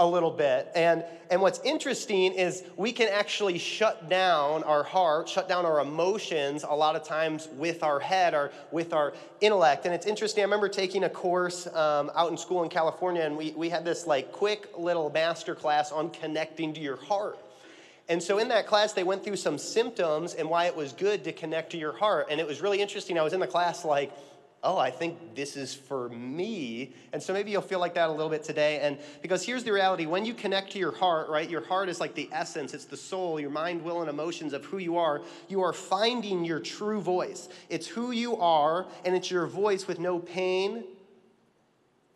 a 0.00 0.06
little 0.06 0.30
bit. 0.30 0.72
And, 0.74 1.04
and 1.30 1.42
what's 1.42 1.60
interesting 1.60 2.32
is 2.32 2.64
we 2.78 2.90
can 2.90 3.08
actually 3.10 3.58
shut 3.58 4.08
down 4.08 4.64
our 4.64 4.82
heart, 4.82 5.28
shut 5.28 5.46
down 5.46 5.66
our 5.66 5.80
emotions 5.80 6.64
a 6.66 6.74
lot 6.74 6.96
of 6.96 7.04
times 7.04 7.48
with 7.52 7.82
our 7.82 8.00
head 8.00 8.32
or 8.32 8.50
with 8.72 8.94
our 8.94 9.12
intellect. 9.42 9.84
And 9.84 9.94
it's 9.94 10.06
interesting, 10.06 10.40
I 10.40 10.44
remember 10.44 10.70
taking 10.70 11.04
a 11.04 11.10
course 11.10 11.66
um, 11.66 12.10
out 12.16 12.30
in 12.30 12.38
school 12.38 12.62
in 12.62 12.70
California, 12.70 13.22
and 13.22 13.36
we, 13.36 13.50
we 13.50 13.68
had 13.68 13.84
this 13.84 14.06
like 14.06 14.32
quick 14.32 14.70
little 14.78 15.10
master 15.10 15.54
class 15.54 15.92
on 15.92 16.08
connecting 16.08 16.72
to 16.72 16.80
your 16.80 16.96
heart. 16.96 17.38
And 18.10 18.20
so 18.20 18.38
in 18.38 18.48
that 18.48 18.66
class, 18.66 18.92
they 18.92 19.04
went 19.04 19.22
through 19.22 19.36
some 19.36 19.56
symptoms 19.56 20.34
and 20.34 20.50
why 20.50 20.66
it 20.66 20.74
was 20.74 20.92
good 20.92 21.22
to 21.24 21.32
connect 21.32 21.70
to 21.70 21.78
your 21.78 21.92
heart. 21.92 22.26
And 22.28 22.40
it 22.40 22.46
was 22.46 22.60
really 22.60 22.82
interesting. 22.82 23.16
I 23.16 23.22
was 23.22 23.32
in 23.32 23.38
the 23.38 23.46
class 23.46 23.84
like, 23.84 24.12
oh, 24.64 24.76
I 24.76 24.90
think 24.90 25.36
this 25.36 25.56
is 25.56 25.74
for 25.74 26.08
me. 26.08 26.92
And 27.12 27.22
so 27.22 27.32
maybe 27.32 27.52
you'll 27.52 27.62
feel 27.62 27.78
like 27.78 27.94
that 27.94 28.08
a 28.08 28.12
little 28.12 28.28
bit 28.28 28.42
today. 28.42 28.80
And 28.80 28.98
because 29.22 29.46
here's 29.46 29.62
the 29.62 29.72
reality 29.72 30.06
when 30.06 30.24
you 30.24 30.34
connect 30.34 30.72
to 30.72 30.78
your 30.80 30.90
heart, 30.90 31.28
right, 31.28 31.48
your 31.48 31.64
heart 31.64 31.88
is 31.88 32.00
like 32.00 32.16
the 32.16 32.28
essence, 32.32 32.74
it's 32.74 32.84
the 32.84 32.96
soul, 32.96 33.38
your 33.38 33.48
mind, 33.48 33.80
will, 33.80 34.00
and 34.00 34.10
emotions 34.10 34.54
of 34.54 34.64
who 34.64 34.78
you 34.78 34.98
are. 34.98 35.22
You 35.46 35.62
are 35.62 35.72
finding 35.72 36.44
your 36.44 36.58
true 36.58 37.00
voice. 37.00 37.48
It's 37.68 37.86
who 37.86 38.10
you 38.10 38.36
are, 38.38 38.88
and 39.04 39.14
it's 39.14 39.30
your 39.30 39.46
voice 39.46 39.86
with 39.86 40.00
no 40.00 40.18
pain 40.18 40.82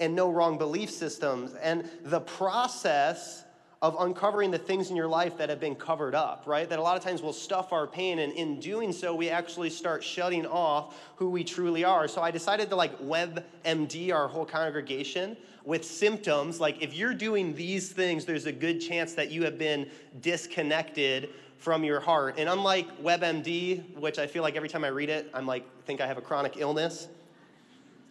and 0.00 0.16
no 0.16 0.28
wrong 0.28 0.58
belief 0.58 0.90
systems. 0.90 1.54
And 1.54 1.88
the 2.02 2.20
process 2.20 3.44
of 3.84 3.94
uncovering 3.98 4.50
the 4.50 4.56
things 4.56 4.88
in 4.88 4.96
your 4.96 5.06
life 5.06 5.36
that 5.36 5.50
have 5.50 5.60
been 5.60 5.74
covered 5.74 6.14
up, 6.14 6.44
right? 6.46 6.70
That 6.70 6.78
a 6.78 6.82
lot 6.82 6.96
of 6.96 7.02
times 7.02 7.20
we'll 7.20 7.34
stuff 7.34 7.70
our 7.70 7.86
pain, 7.86 8.20
and 8.20 8.32
in 8.32 8.58
doing 8.58 8.92
so, 8.92 9.14
we 9.14 9.28
actually 9.28 9.68
start 9.68 10.02
shutting 10.02 10.46
off 10.46 10.98
who 11.16 11.28
we 11.28 11.44
truly 11.44 11.84
are. 11.84 12.08
So 12.08 12.22
I 12.22 12.30
decided 12.30 12.70
to 12.70 12.76
like 12.76 12.98
WebMD 13.00 14.10
our 14.10 14.26
whole 14.26 14.46
congregation 14.46 15.36
with 15.66 15.84
symptoms. 15.84 16.60
Like, 16.60 16.82
if 16.82 16.94
you're 16.94 17.12
doing 17.12 17.54
these 17.54 17.92
things, 17.92 18.24
there's 18.24 18.46
a 18.46 18.52
good 18.52 18.80
chance 18.80 19.12
that 19.12 19.30
you 19.30 19.44
have 19.44 19.58
been 19.58 19.90
disconnected 20.22 21.28
from 21.58 21.84
your 21.84 22.00
heart. 22.00 22.36
And 22.38 22.48
unlike 22.48 23.02
WebMD, 23.02 23.98
which 23.98 24.18
I 24.18 24.26
feel 24.26 24.42
like 24.42 24.56
every 24.56 24.70
time 24.70 24.84
I 24.84 24.88
read 24.88 25.10
it, 25.10 25.30
I'm 25.34 25.46
like, 25.46 25.66
think 25.84 26.00
I 26.00 26.06
have 26.06 26.16
a 26.16 26.22
chronic 26.22 26.54
illness. 26.56 27.08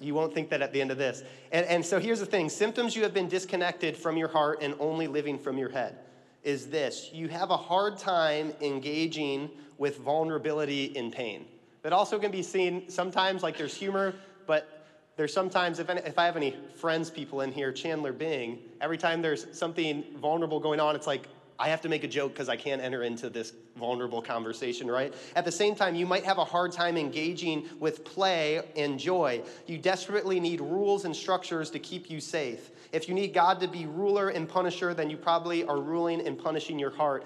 You 0.03 0.13
won't 0.13 0.33
think 0.33 0.49
that 0.49 0.61
at 0.61 0.73
the 0.73 0.81
end 0.81 0.91
of 0.91 0.97
this. 0.97 1.23
And, 1.51 1.65
and 1.65 1.85
so 1.85 1.99
here's 1.99 2.19
the 2.19 2.25
thing 2.25 2.49
symptoms 2.49 2.95
you 2.95 3.03
have 3.03 3.13
been 3.13 3.27
disconnected 3.27 3.95
from 3.97 4.17
your 4.17 4.27
heart 4.27 4.59
and 4.61 4.75
only 4.79 5.07
living 5.07 5.39
from 5.39 5.57
your 5.57 5.69
head 5.69 5.97
is 6.43 6.67
this 6.67 7.09
you 7.13 7.29
have 7.29 7.49
a 7.51 7.57
hard 7.57 7.97
time 7.97 8.53
engaging 8.61 9.49
with 9.77 9.97
vulnerability 9.97 10.85
in 10.85 11.11
pain. 11.11 11.45
That 11.81 11.93
also 11.93 12.19
can 12.19 12.31
be 12.31 12.43
seen 12.43 12.89
sometimes 12.89 13.43
like 13.43 13.57
there's 13.57 13.75
humor, 13.75 14.13
but 14.45 14.85
there's 15.15 15.33
sometimes, 15.33 15.79
if, 15.79 15.89
any, 15.89 16.01
if 16.01 16.17
I 16.17 16.25
have 16.25 16.37
any 16.37 16.55
friends, 16.75 17.09
people 17.09 17.41
in 17.41 17.51
here, 17.51 17.71
Chandler 17.71 18.13
Bing, 18.13 18.59
every 18.81 18.97
time 18.97 19.21
there's 19.21 19.45
something 19.51 20.03
vulnerable 20.17 20.59
going 20.59 20.79
on, 20.79 20.95
it's 20.95 21.07
like, 21.07 21.27
I 21.59 21.69
have 21.69 21.81
to 21.81 21.89
make 21.89 22.03
a 22.03 22.07
joke 22.07 22.33
because 22.33 22.49
I 22.49 22.55
can't 22.55 22.81
enter 22.81 23.03
into 23.03 23.29
this 23.29 23.53
vulnerable 23.77 24.21
conversation, 24.21 24.89
right? 24.89 25.13
At 25.35 25.45
the 25.45 25.51
same 25.51 25.75
time, 25.75 25.95
you 25.95 26.05
might 26.05 26.23
have 26.23 26.37
a 26.37 26.43
hard 26.43 26.71
time 26.71 26.97
engaging 26.97 27.69
with 27.79 28.03
play 28.03 28.61
and 28.75 28.99
joy. 28.99 29.43
You 29.67 29.77
desperately 29.77 30.39
need 30.39 30.61
rules 30.61 31.05
and 31.05 31.15
structures 31.15 31.69
to 31.71 31.79
keep 31.79 32.09
you 32.09 32.19
safe. 32.19 32.71
If 32.91 33.07
you 33.07 33.13
need 33.13 33.33
God 33.33 33.59
to 33.61 33.67
be 33.67 33.85
ruler 33.85 34.29
and 34.29 34.49
punisher, 34.49 34.93
then 34.93 35.09
you 35.09 35.17
probably 35.17 35.63
are 35.63 35.79
ruling 35.79 36.25
and 36.25 36.37
punishing 36.37 36.79
your 36.79 36.91
heart. 36.91 37.25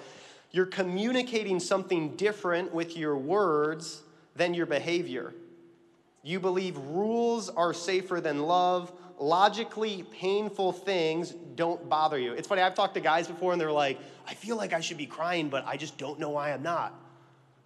You're 0.51 0.65
communicating 0.65 1.59
something 1.59 2.15
different 2.15 2.73
with 2.73 2.97
your 2.97 3.17
words 3.17 4.01
than 4.35 4.53
your 4.53 4.65
behavior. 4.65 5.33
You 6.23 6.39
believe 6.39 6.77
rules 6.77 7.49
are 7.49 7.73
safer 7.73 8.19
than 8.19 8.43
love 8.43 8.91
logically 9.19 10.03
painful 10.03 10.71
things 10.71 11.31
don't 11.55 11.89
bother 11.89 12.19
you. 12.19 12.33
It's 12.33 12.47
funny, 12.47 12.61
I've 12.61 12.75
talked 12.75 12.93
to 12.95 12.99
guys 12.99 13.27
before 13.27 13.51
and 13.51 13.59
they're 13.59 13.71
like, 13.71 13.99
I 14.27 14.33
feel 14.33 14.55
like 14.55 14.73
I 14.73 14.81
should 14.81 14.97
be 14.97 15.07
crying, 15.07 15.49
but 15.49 15.65
I 15.67 15.77
just 15.77 15.97
don't 15.97 16.19
know 16.19 16.29
why 16.29 16.51
I'm 16.51 16.63
not. 16.63 16.93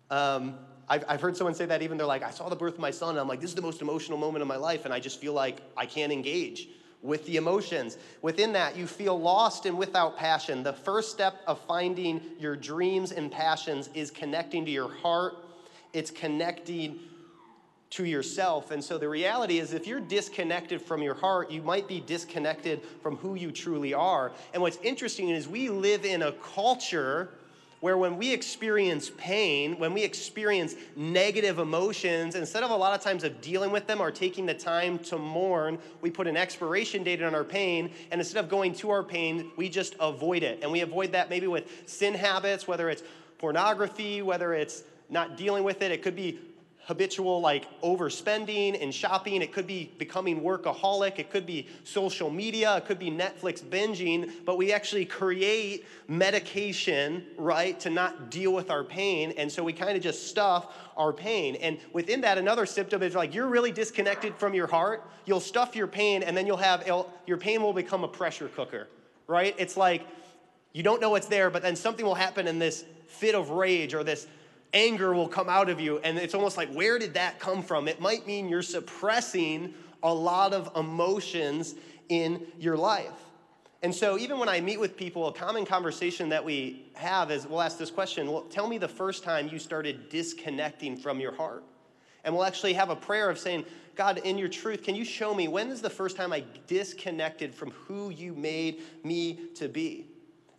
Um, 0.10 0.58
I've, 0.88 1.06
I've 1.08 1.22
heard 1.22 1.38
someone 1.38 1.56
say 1.56 1.66
that 1.66 1.82
even 1.82 1.98
they're 1.98 2.08
like, 2.08 2.24
I 2.24 2.32
saw 2.32 2.50
the 2.50 2.56
birth 2.56 2.74
of 2.74 2.80
my 2.80 2.92
son, 2.92 3.12
and 3.12 3.20
I'm 3.20 3.28
like, 3.28 3.40
this 3.40 3.50
is 3.50 3.56
the 3.56 3.62
most 3.62 3.82
emotional 3.82 4.18
moment 4.18 4.42
of 4.42 4.48
my 4.48 4.58
life, 4.58 4.84
and 4.84 4.94
I 4.94 5.00
just 5.00 5.22
feel 5.22 5.34
like 5.34 5.62
I 5.78 5.86
can't 5.86 6.12
engage 6.12 6.68
with 7.02 7.26
the 7.26 7.38
emotions. 7.38 7.98
Within 8.22 8.52
that, 8.54 8.76
you 8.76 8.86
feel 8.86 9.20
lost 9.20 9.66
and 9.66 9.78
without 9.78 10.18
passion. 10.18 10.64
The 10.64 10.74
first 10.74 11.12
step 11.12 11.42
of 11.48 11.60
finding 11.62 12.22
your 12.38 12.56
dreams 12.56 13.12
and 13.14 13.32
passions 13.32 13.90
is 13.94 14.12
connecting 14.12 14.66
to 14.66 14.72
your 14.72 14.92
heart, 14.92 15.36
it's 15.94 16.12
connecting 16.12 17.00
to 17.92 18.06
yourself. 18.06 18.72
And 18.72 18.84
so 18.84 18.98
the 18.98 19.10
reality 19.10 19.60
is, 19.60 19.74
if 19.74 19.86
you're 19.86 20.00
disconnected 20.00 20.82
from 20.82 21.02
your 21.02 21.14
heart, 21.14 21.52
you 21.52 21.62
might 21.62 21.88
be 21.88 22.00
disconnected 22.02 22.82
from 23.02 23.18
who 23.18 23.36
you 23.36 23.52
truly 23.52 23.94
are. 23.94 24.32
And 24.54 24.62
what's 24.62 24.78
interesting 24.78 25.30
is 25.30 25.48
we 25.48 25.70
live 25.70 26.06
in 26.06 26.24
a 26.24 26.32
culture 26.32 27.32
where 27.82 27.98
when 27.98 28.16
we 28.16 28.32
experience 28.32 29.12
pain, 29.18 29.78
when 29.80 29.94
we 29.94 30.04
experience 30.04 30.76
negative 30.96 31.58
emotions, 31.58 32.36
instead 32.36 32.64
of 32.64 32.70
a 32.70 32.76
lot 32.76 32.94
of 32.94 33.04
times 33.04 33.24
of 33.24 33.42
dealing 33.42 33.72
with 33.72 33.88
them 33.88 34.00
or 34.00 34.12
taking 34.12 34.46
the 34.46 34.54
time 34.54 35.00
to 35.00 35.18
mourn, 35.18 35.80
we 36.00 36.12
put 36.12 36.28
an 36.28 36.38
expiration 36.38 37.04
date 37.04 37.22
on 37.24 37.34
our 37.34 37.44
pain, 37.44 37.92
and 38.12 38.22
instead 38.22 38.42
of 38.42 38.50
going 38.50 38.74
to 38.76 38.92
our 38.92 39.04
pain, 39.04 39.52
we 39.58 39.68
just 39.68 39.96
avoid 40.00 40.44
it. 40.44 40.60
And 40.62 40.72
we 40.72 40.82
avoid 40.82 41.12
that 41.14 41.30
maybe 41.30 41.48
with 41.48 41.68
sin 41.88 42.14
habits, 42.14 42.68
whether 42.68 42.88
it's 42.88 43.04
pornography, 43.40 44.22
whether 44.22 44.54
it's 44.54 44.84
not 45.10 45.36
dealing 45.36 45.64
with 45.64 45.82
it, 45.82 45.92
it 45.92 46.04
could 46.04 46.16
be 46.16 46.40
habitual 46.92 47.40
like 47.40 47.68
overspending 47.82 48.78
and 48.84 48.94
shopping. 48.94 49.42
It 49.42 49.54
could 49.54 49.66
be 49.66 49.94
becoming 49.98 50.42
workaholic. 50.42 51.20
It 51.20 51.30
could 51.30 51.46
be 51.46 51.70
social 51.86 52.30
media. 52.30 52.76
It 52.76 52.86
could 52.86 53.00
be 53.00 53.10
Netflix 53.10 53.64
binging. 53.64 54.30
But 54.44 54.58
we 54.58 54.74
actually 54.74 55.06
create 55.06 55.86
medication, 56.10 57.26
right, 57.38 57.80
to 57.80 57.90
not 57.90 58.30
deal 58.30 58.52
with 58.52 58.70
our 58.70 58.84
pain. 58.84 59.34
And 59.38 59.50
so 59.50 59.64
we 59.64 59.72
kind 59.72 59.96
of 59.96 60.04
just 60.04 60.28
stuff 60.28 60.76
our 60.98 61.14
pain. 61.14 61.56
And 61.56 61.80
within 61.94 62.20
that, 62.22 62.38
another 62.38 62.66
symptom 62.66 63.02
is 63.04 63.16
like 63.16 63.34
you're 63.34 63.48
really 63.48 63.72
disconnected 63.72 64.36
from 64.36 64.54
your 64.54 64.68
heart. 64.68 65.10
You'll 65.26 65.40
stuff 65.40 65.78
your 65.78 65.88
pain, 65.88 66.24
and 66.24 66.36
then 66.36 66.46
you'll 66.46 66.58
have 66.58 66.86
your 67.26 67.38
pain 67.38 67.62
will 67.62 67.72
become 67.72 68.04
a 68.04 68.08
pressure 68.10 68.50
cooker, 68.50 68.90
right? 69.28 69.56
It's 69.58 69.78
like 69.78 70.06
you 70.74 70.84
don't 70.84 71.00
know 71.00 71.12
what's 71.12 71.28
there, 71.28 71.50
but 71.50 71.62
then 71.62 71.78
something 71.78 72.06
will 72.06 72.16
happen 72.16 72.48
in 72.48 72.60
this 72.60 72.84
fit 73.08 73.34
of 73.34 73.50
rage 73.52 73.94
or 73.94 74.04
this 74.04 74.28
anger 74.74 75.14
will 75.14 75.28
come 75.28 75.50
out 75.50 75.70
of 75.70 75.80
you. 75.80 76.00
And 76.00 76.18
it's 76.18 76.34
almost 76.34 76.58
like, 76.58 76.72
where 76.72 77.00
did 77.00 77.14
that 77.16 77.40
come 77.40 77.62
from? 77.62 77.88
It 77.88 78.00
might 78.00 78.26
mean 78.26 78.50
you're 78.50 78.62
suppressing 78.62 79.74
a 80.04 80.14
lot 80.14 80.54
of 80.54 80.72
emotions 80.76 81.76
in 82.10 82.46
your 82.60 82.78
life. 82.78 83.12
And 83.84 83.94
so, 83.94 84.20
even 84.20 84.38
when 84.38 84.48
I 84.48 84.62
meet 84.62 84.80
with 84.80 84.96
people, 84.96 85.28
a 85.28 85.34
common 85.34 85.66
conversation 85.66 86.30
that 86.30 86.46
we 86.46 86.86
have 86.94 87.32
is 87.32 87.48
we'll 87.48 87.62
ask 87.62 87.80
this 87.80 87.90
question 87.90 88.32
Well, 88.32 88.44
tell 88.44 88.68
me 88.68 88.78
the 88.78 88.88
first 88.88 89.24
time 89.24 89.48
you 89.48 89.58
started 89.58 90.10
disconnecting 90.10 90.98
from 90.98 91.20
your 91.20 91.34
heart. 91.34 91.64
And 92.24 92.36
we'll 92.36 92.44
actually 92.44 92.74
have 92.74 92.92
a 92.92 92.96
prayer 92.96 93.32
of 93.32 93.40
saying, 93.40 93.66
God, 93.96 94.20
in 94.20 94.38
your 94.38 94.48
truth, 94.48 94.84
can 94.84 94.94
you 94.94 95.04
show 95.04 95.34
me 95.34 95.48
when 95.48 95.70
is 95.70 95.82
the 95.82 95.90
first 95.90 96.16
time 96.16 96.32
I 96.32 96.44
disconnected 96.68 97.56
from 97.56 97.72
who 97.72 98.12
you 98.12 98.34
made 98.34 98.84
me 99.04 99.40
to 99.56 99.68
be? 99.68 100.11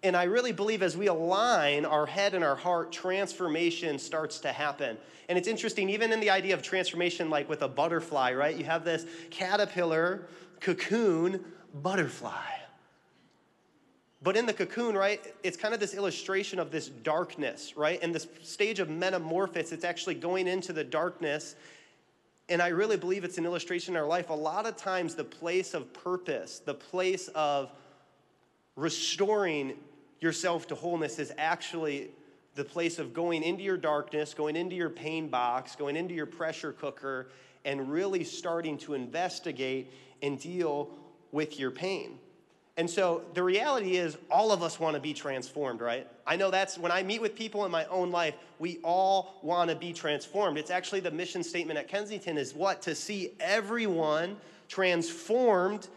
And 0.03 0.17
I 0.17 0.25
really 0.25 0.53
believe 0.53 0.83
as 0.83 0.97
we 0.97 1.07
align 1.07 1.85
our 1.85 2.07
head 2.07 2.35
and 2.35 2.43
our 2.43 2.57
heart, 2.57 2.91
transformation 2.91 3.99
starts 3.99 4.41
to 4.41 4.53
happen. 4.53 4.97
And 5.29 5.39
it's 5.39 5.47
interesting, 5.47 5.89
even 5.91 6.13
in 6.13 6.19
the 6.19 6.31
idea 6.31 6.55
of 6.55 6.63
transformation, 6.63 7.31
like 7.31 7.49
with 7.49 7.63
a 7.63 7.69
butterfly, 7.69 8.33
right? 8.33 8.57
You 8.57 8.65
have 8.65 8.85
this 8.85 9.07
caterpillar, 9.31 10.27
cocoon, 10.61 11.45
butterfly. 11.73 12.51
But 14.23 14.37
in 14.37 14.47
the 14.47 14.53
cocoon, 14.53 14.97
right, 14.97 15.21
it's 15.43 15.57
kind 15.57 15.73
of 15.73 15.81
this 15.81 15.95
illustration 15.95 16.59
of 16.59 16.71
this 16.71 16.89
darkness, 16.89 17.77
right? 17.77 18.01
And 18.03 18.15
this 18.15 18.27
stage 18.43 18.81
of 18.81 18.89
metamorphosis, 18.89 19.73
it's 19.73 19.85
actually 19.85 20.15
going 20.15 20.49
into 20.49 20.73
the 20.73 20.85
darkness. 20.85 21.55
And 22.49 22.61
I 22.61 22.69
really 22.69 22.97
believe 22.97 23.25
it's 23.25 23.39
an 23.39 23.45
illustration 23.45 23.95
in 23.95 24.01
our 24.01 24.07
life. 24.07 24.31
A 24.31 24.35
lot 24.35 24.67
of 24.67 24.77
times, 24.77 25.15
the 25.15 25.25
place 25.25 25.75
of 25.75 25.93
purpose, 25.93 26.59
the 26.59 26.75
place 26.75 27.29
of 27.29 27.73
restoring 28.77 29.75
yourself 30.23 30.67
to 30.69 30.75
wholeness 30.75 31.19
is 31.19 31.33
actually 31.37 32.11
the 32.55 32.65
place 32.65 32.99
of 32.99 33.13
going 33.13 33.43
into 33.43 33.63
your 33.63 33.77
darkness, 33.77 34.35
going 34.35 34.57
into 34.57 34.77
your 34.77 34.91
pain 34.91 35.29
box, 35.29 35.75
going 35.75 35.97
into 35.97 36.15
your 36.15 36.27
pressure 36.27 36.73
cooker, 36.73 37.29
and 37.65 37.91
really 37.91 38.25
starting 38.25 38.77
to 38.77 38.95
investigate 38.95 39.91
and 40.23 40.39
deal 40.39 40.91
with 41.33 41.59
your 41.59 41.71
pain. 41.71 42.19
And 42.77 42.89
so 42.89 43.23
the 43.35 43.43
reality 43.43 43.97
is, 43.97 44.17
all 44.31 44.51
of 44.51 44.63
us 44.63 44.81
want 44.81 44.95
to 44.95 45.01
be 45.01 45.13
transformed, 45.13 45.81
right? 45.81 46.07
I 46.27 46.37
know 46.37 46.51
that's 46.51 46.79
when 46.79 46.91
I 46.91 47.03
meet 47.03 47.21
with 47.21 47.35
people 47.35 47.67
in 47.67 47.71
my 47.71 47.85
own 47.87 48.11
life, 48.11 48.35
we 48.59 48.79
all 48.83 49.39
want 49.43 49.69
to 49.71 49.77
be 49.77 49.93
transformed. 49.93 50.57
It's 50.57 50.71
actually 50.71 51.01
the 51.01 51.11
mission 51.11 51.43
statement 51.43 51.79
at 51.79 51.89
Kensington 51.89 52.39
is 52.39 52.55
what? 52.55 52.81
To 52.83 52.95
see 52.95 53.33
everyone 53.41 54.37
transformed 54.69 55.89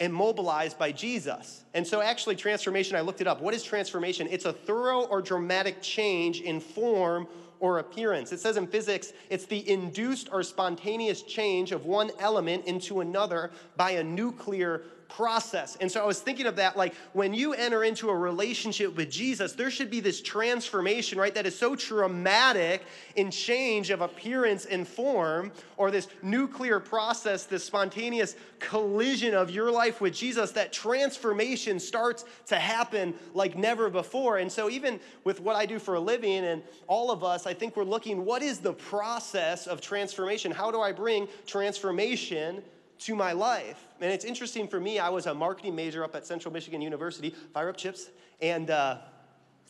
and 0.00 0.12
mobilized 0.12 0.78
by 0.78 0.90
Jesus. 0.90 1.64
And 1.74 1.86
so, 1.86 2.00
actually, 2.00 2.34
transformation, 2.34 2.96
I 2.96 3.02
looked 3.02 3.20
it 3.20 3.26
up. 3.26 3.40
What 3.40 3.54
is 3.54 3.62
transformation? 3.62 4.26
It's 4.30 4.46
a 4.46 4.52
thorough 4.52 5.02
or 5.02 5.20
dramatic 5.20 5.82
change 5.82 6.40
in 6.40 6.58
form 6.58 7.28
or 7.60 7.78
appearance. 7.78 8.32
It 8.32 8.40
says 8.40 8.56
in 8.56 8.66
physics, 8.66 9.12
it's 9.28 9.44
the 9.44 9.68
induced 9.68 10.30
or 10.32 10.42
spontaneous 10.42 11.22
change 11.22 11.72
of 11.72 11.84
one 11.84 12.10
element 12.18 12.64
into 12.64 13.00
another 13.00 13.50
by 13.76 13.92
a 13.92 14.02
nuclear 14.02 14.82
process. 15.10 15.76
And 15.80 15.90
so 15.90 16.02
I 16.02 16.06
was 16.06 16.20
thinking 16.20 16.46
of 16.46 16.56
that 16.56 16.76
like 16.76 16.94
when 17.12 17.34
you 17.34 17.52
enter 17.52 17.84
into 17.84 18.08
a 18.08 18.16
relationship 18.16 18.96
with 18.96 19.10
Jesus, 19.10 19.52
there 19.52 19.70
should 19.70 19.90
be 19.90 20.00
this 20.00 20.22
transformation, 20.22 21.18
right? 21.18 21.34
That 21.34 21.46
is 21.46 21.58
so 21.58 21.76
traumatic 21.76 22.82
in 23.16 23.30
change 23.30 23.90
of 23.90 24.00
appearance 24.00 24.64
and 24.64 24.86
form, 24.86 25.52
or 25.76 25.90
this 25.90 26.08
nuclear 26.22 26.80
process, 26.80 27.44
this 27.44 27.64
spontaneous 27.64 28.36
collision 28.58 29.34
of 29.34 29.50
your 29.50 29.70
life 29.70 30.00
with 30.00 30.14
Jesus, 30.14 30.52
that 30.52 30.72
transformation 30.72 31.78
starts 31.80 32.24
to 32.46 32.56
happen 32.56 33.14
like 33.34 33.56
never 33.56 33.90
before. 33.90 34.38
And 34.38 34.50
so, 34.50 34.70
even 34.70 35.00
with 35.24 35.40
what 35.40 35.56
I 35.56 35.66
do 35.66 35.78
for 35.78 35.94
a 35.94 36.00
living 36.00 36.44
and 36.44 36.62
all 36.86 37.10
of 37.10 37.24
us, 37.24 37.46
I 37.46 37.54
think 37.54 37.76
we're 37.76 37.84
looking 37.84 38.24
what 38.24 38.42
is 38.42 38.58
the 38.58 38.72
process 38.72 39.66
of 39.66 39.80
transformation? 39.80 40.52
How 40.52 40.70
do 40.70 40.80
I 40.80 40.92
bring 40.92 41.28
transformation? 41.46 42.62
To 43.00 43.14
my 43.14 43.32
life. 43.32 43.88
And 44.00 44.12
it's 44.12 44.24
interesting 44.24 44.68
for 44.68 44.78
me, 44.78 44.98
I 44.98 45.08
was 45.08 45.26
a 45.26 45.34
marketing 45.34 45.74
major 45.74 46.04
up 46.04 46.14
at 46.14 46.26
Central 46.26 46.52
Michigan 46.52 46.80
University. 46.82 47.34
Fire 47.52 47.68
up 47.68 47.76
chips. 47.76 48.10
And 48.40 48.70
uh, 48.70 48.98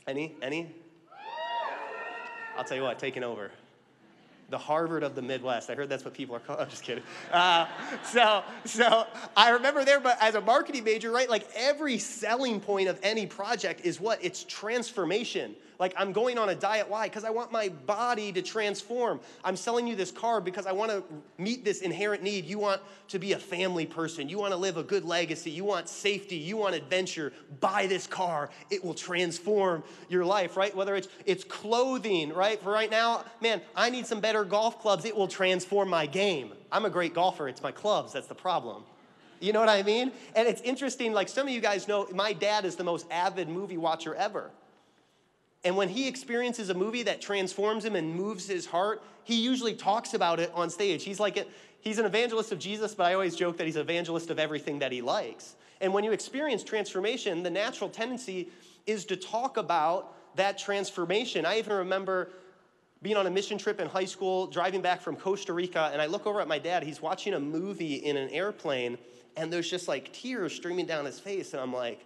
any? 0.06 0.34
Any? 0.42 0.74
I'll 2.56 2.64
tell 2.64 2.76
you 2.76 2.82
what, 2.82 2.98
taking 2.98 3.24
over. 3.24 3.50
The 4.50 4.58
Harvard 4.58 5.04
of 5.04 5.14
the 5.14 5.22
Midwest. 5.22 5.70
I 5.70 5.74
heard 5.74 5.88
that's 5.88 6.04
what 6.04 6.12
people 6.12 6.34
are 6.34 6.40
called. 6.40 6.58
I'm 6.60 6.68
just 6.68 6.82
kidding. 6.82 7.04
Uh, 7.32 7.66
so, 8.04 8.42
so 8.64 9.06
I 9.36 9.50
remember 9.50 9.84
there, 9.84 10.00
but 10.00 10.18
as 10.20 10.34
a 10.34 10.40
marketing 10.40 10.84
major, 10.84 11.12
right, 11.12 11.30
like 11.30 11.48
every 11.54 11.98
selling 11.98 12.60
point 12.60 12.88
of 12.88 12.98
any 13.02 13.26
project 13.26 13.82
is 13.84 14.00
what? 14.00 14.18
It's 14.22 14.44
transformation. 14.44 15.54
Like, 15.80 15.94
I'm 15.96 16.12
going 16.12 16.36
on 16.36 16.50
a 16.50 16.54
diet. 16.54 16.90
Why? 16.90 17.08
Because 17.08 17.24
I 17.24 17.30
want 17.30 17.50
my 17.50 17.70
body 17.70 18.32
to 18.32 18.42
transform. 18.42 19.18
I'm 19.42 19.56
selling 19.56 19.86
you 19.86 19.96
this 19.96 20.10
car 20.10 20.42
because 20.42 20.66
I 20.66 20.72
want 20.72 20.90
to 20.90 21.02
meet 21.38 21.64
this 21.64 21.80
inherent 21.80 22.22
need. 22.22 22.44
You 22.44 22.58
want 22.58 22.82
to 23.08 23.18
be 23.18 23.32
a 23.32 23.38
family 23.38 23.86
person. 23.86 24.28
You 24.28 24.38
want 24.38 24.52
to 24.52 24.58
live 24.58 24.76
a 24.76 24.82
good 24.82 25.06
legacy. 25.06 25.50
You 25.50 25.64
want 25.64 25.88
safety. 25.88 26.36
You 26.36 26.58
want 26.58 26.74
adventure. 26.74 27.32
Buy 27.60 27.86
this 27.86 28.06
car. 28.06 28.50
It 28.68 28.84
will 28.84 28.92
transform 28.92 29.82
your 30.10 30.26
life, 30.26 30.54
right? 30.58 30.76
Whether 30.76 30.96
it's, 30.96 31.08
it's 31.24 31.44
clothing, 31.44 32.34
right? 32.34 32.60
For 32.60 32.70
right 32.70 32.90
now, 32.90 33.24
man, 33.40 33.62
I 33.74 33.88
need 33.88 34.04
some 34.04 34.20
better 34.20 34.44
golf 34.44 34.82
clubs. 34.82 35.06
It 35.06 35.16
will 35.16 35.28
transform 35.28 35.88
my 35.88 36.04
game. 36.04 36.52
I'm 36.70 36.84
a 36.84 36.90
great 36.90 37.14
golfer. 37.14 37.48
It's 37.48 37.62
my 37.62 37.72
clubs. 37.72 38.12
That's 38.12 38.26
the 38.26 38.34
problem. 38.34 38.84
You 39.40 39.54
know 39.54 39.60
what 39.60 39.70
I 39.70 39.82
mean? 39.82 40.12
And 40.36 40.46
it's 40.46 40.60
interesting, 40.60 41.14
like 41.14 41.30
some 41.30 41.48
of 41.48 41.54
you 41.54 41.62
guys 41.62 41.88
know, 41.88 42.06
my 42.12 42.34
dad 42.34 42.66
is 42.66 42.76
the 42.76 42.84
most 42.84 43.06
avid 43.10 43.48
movie 43.48 43.78
watcher 43.78 44.14
ever. 44.14 44.50
And 45.64 45.76
when 45.76 45.88
he 45.88 46.08
experiences 46.08 46.70
a 46.70 46.74
movie 46.74 47.02
that 47.02 47.20
transforms 47.20 47.84
him 47.84 47.94
and 47.94 48.14
moves 48.14 48.46
his 48.46 48.66
heart, 48.66 49.02
he 49.24 49.34
usually 49.34 49.74
talks 49.74 50.14
about 50.14 50.40
it 50.40 50.50
on 50.54 50.70
stage. 50.70 51.04
He's 51.04 51.20
like, 51.20 51.36
a, 51.36 51.44
he's 51.80 51.98
an 51.98 52.06
evangelist 52.06 52.50
of 52.52 52.58
Jesus, 52.58 52.94
but 52.94 53.04
I 53.04 53.14
always 53.14 53.36
joke 53.36 53.58
that 53.58 53.66
he's 53.66 53.76
an 53.76 53.82
evangelist 53.82 54.30
of 54.30 54.38
everything 54.38 54.78
that 54.78 54.90
he 54.90 55.02
likes. 55.02 55.56
And 55.80 55.92
when 55.92 56.04
you 56.04 56.12
experience 56.12 56.64
transformation, 56.64 57.42
the 57.42 57.50
natural 57.50 57.90
tendency 57.90 58.48
is 58.86 59.04
to 59.06 59.16
talk 59.16 59.56
about 59.56 60.14
that 60.36 60.58
transformation. 60.58 61.44
I 61.44 61.58
even 61.58 61.74
remember 61.74 62.30
being 63.02 63.16
on 63.16 63.26
a 63.26 63.30
mission 63.30 63.56
trip 63.56 63.80
in 63.80 63.88
high 63.88 64.04
school, 64.04 64.46
driving 64.46 64.82
back 64.82 65.00
from 65.00 65.16
Costa 65.16 65.52
Rica, 65.52 65.90
and 65.92 66.02
I 66.02 66.06
look 66.06 66.26
over 66.26 66.40
at 66.40 66.48
my 66.48 66.58
dad. 66.58 66.82
He's 66.82 67.00
watching 67.00 67.34
a 67.34 67.40
movie 67.40 67.94
in 67.94 68.16
an 68.16 68.28
airplane, 68.30 68.98
and 69.36 69.52
there's 69.52 69.70
just 69.70 69.88
like 69.88 70.12
tears 70.12 70.54
streaming 70.54 70.86
down 70.86 71.06
his 71.06 71.18
face. 71.18 71.52
And 71.52 71.62
I'm 71.62 71.72
like, 71.72 72.04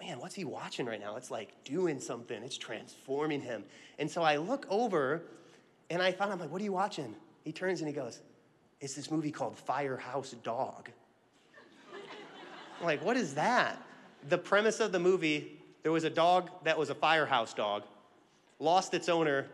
man, 0.00 0.18
what's 0.18 0.34
he 0.34 0.44
watching 0.44 0.86
right 0.86 1.00
now? 1.00 1.16
It's 1.16 1.30
like 1.30 1.52
doing 1.64 2.00
something, 2.00 2.42
it's 2.42 2.58
transforming 2.58 3.40
him. 3.40 3.64
And 3.98 4.10
so 4.10 4.22
I 4.22 4.36
look 4.36 4.66
over 4.68 5.22
and 5.90 6.02
I 6.02 6.12
found, 6.12 6.32
I'm 6.32 6.38
like, 6.38 6.50
what 6.50 6.60
are 6.60 6.64
you 6.64 6.72
watching? 6.72 7.14
He 7.44 7.52
turns 7.52 7.80
and 7.80 7.88
he 7.88 7.94
goes, 7.94 8.20
it's 8.80 8.94
this 8.94 9.10
movie 9.10 9.30
called 9.30 9.56
Firehouse 9.56 10.32
Dog. 10.42 10.90
Like, 12.82 13.04
what 13.04 13.16
is 13.16 13.34
that? 13.34 13.80
The 14.28 14.36
premise 14.38 14.80
of 14.80 14.92
the 14.92 14.98
movie 14.98 15.58
there 15.84 15.92
was 15.92 16.04
a 16.04 16.10
dog 16.10 16.50
that 16.64 16.78
was 16.78 16.88
a 16.88 16.94
firehouse 16.94 17.52
dog, 17.52 17.84
lost 18.58 18.94
its 18.94 19.10
owner, 19.10 19.46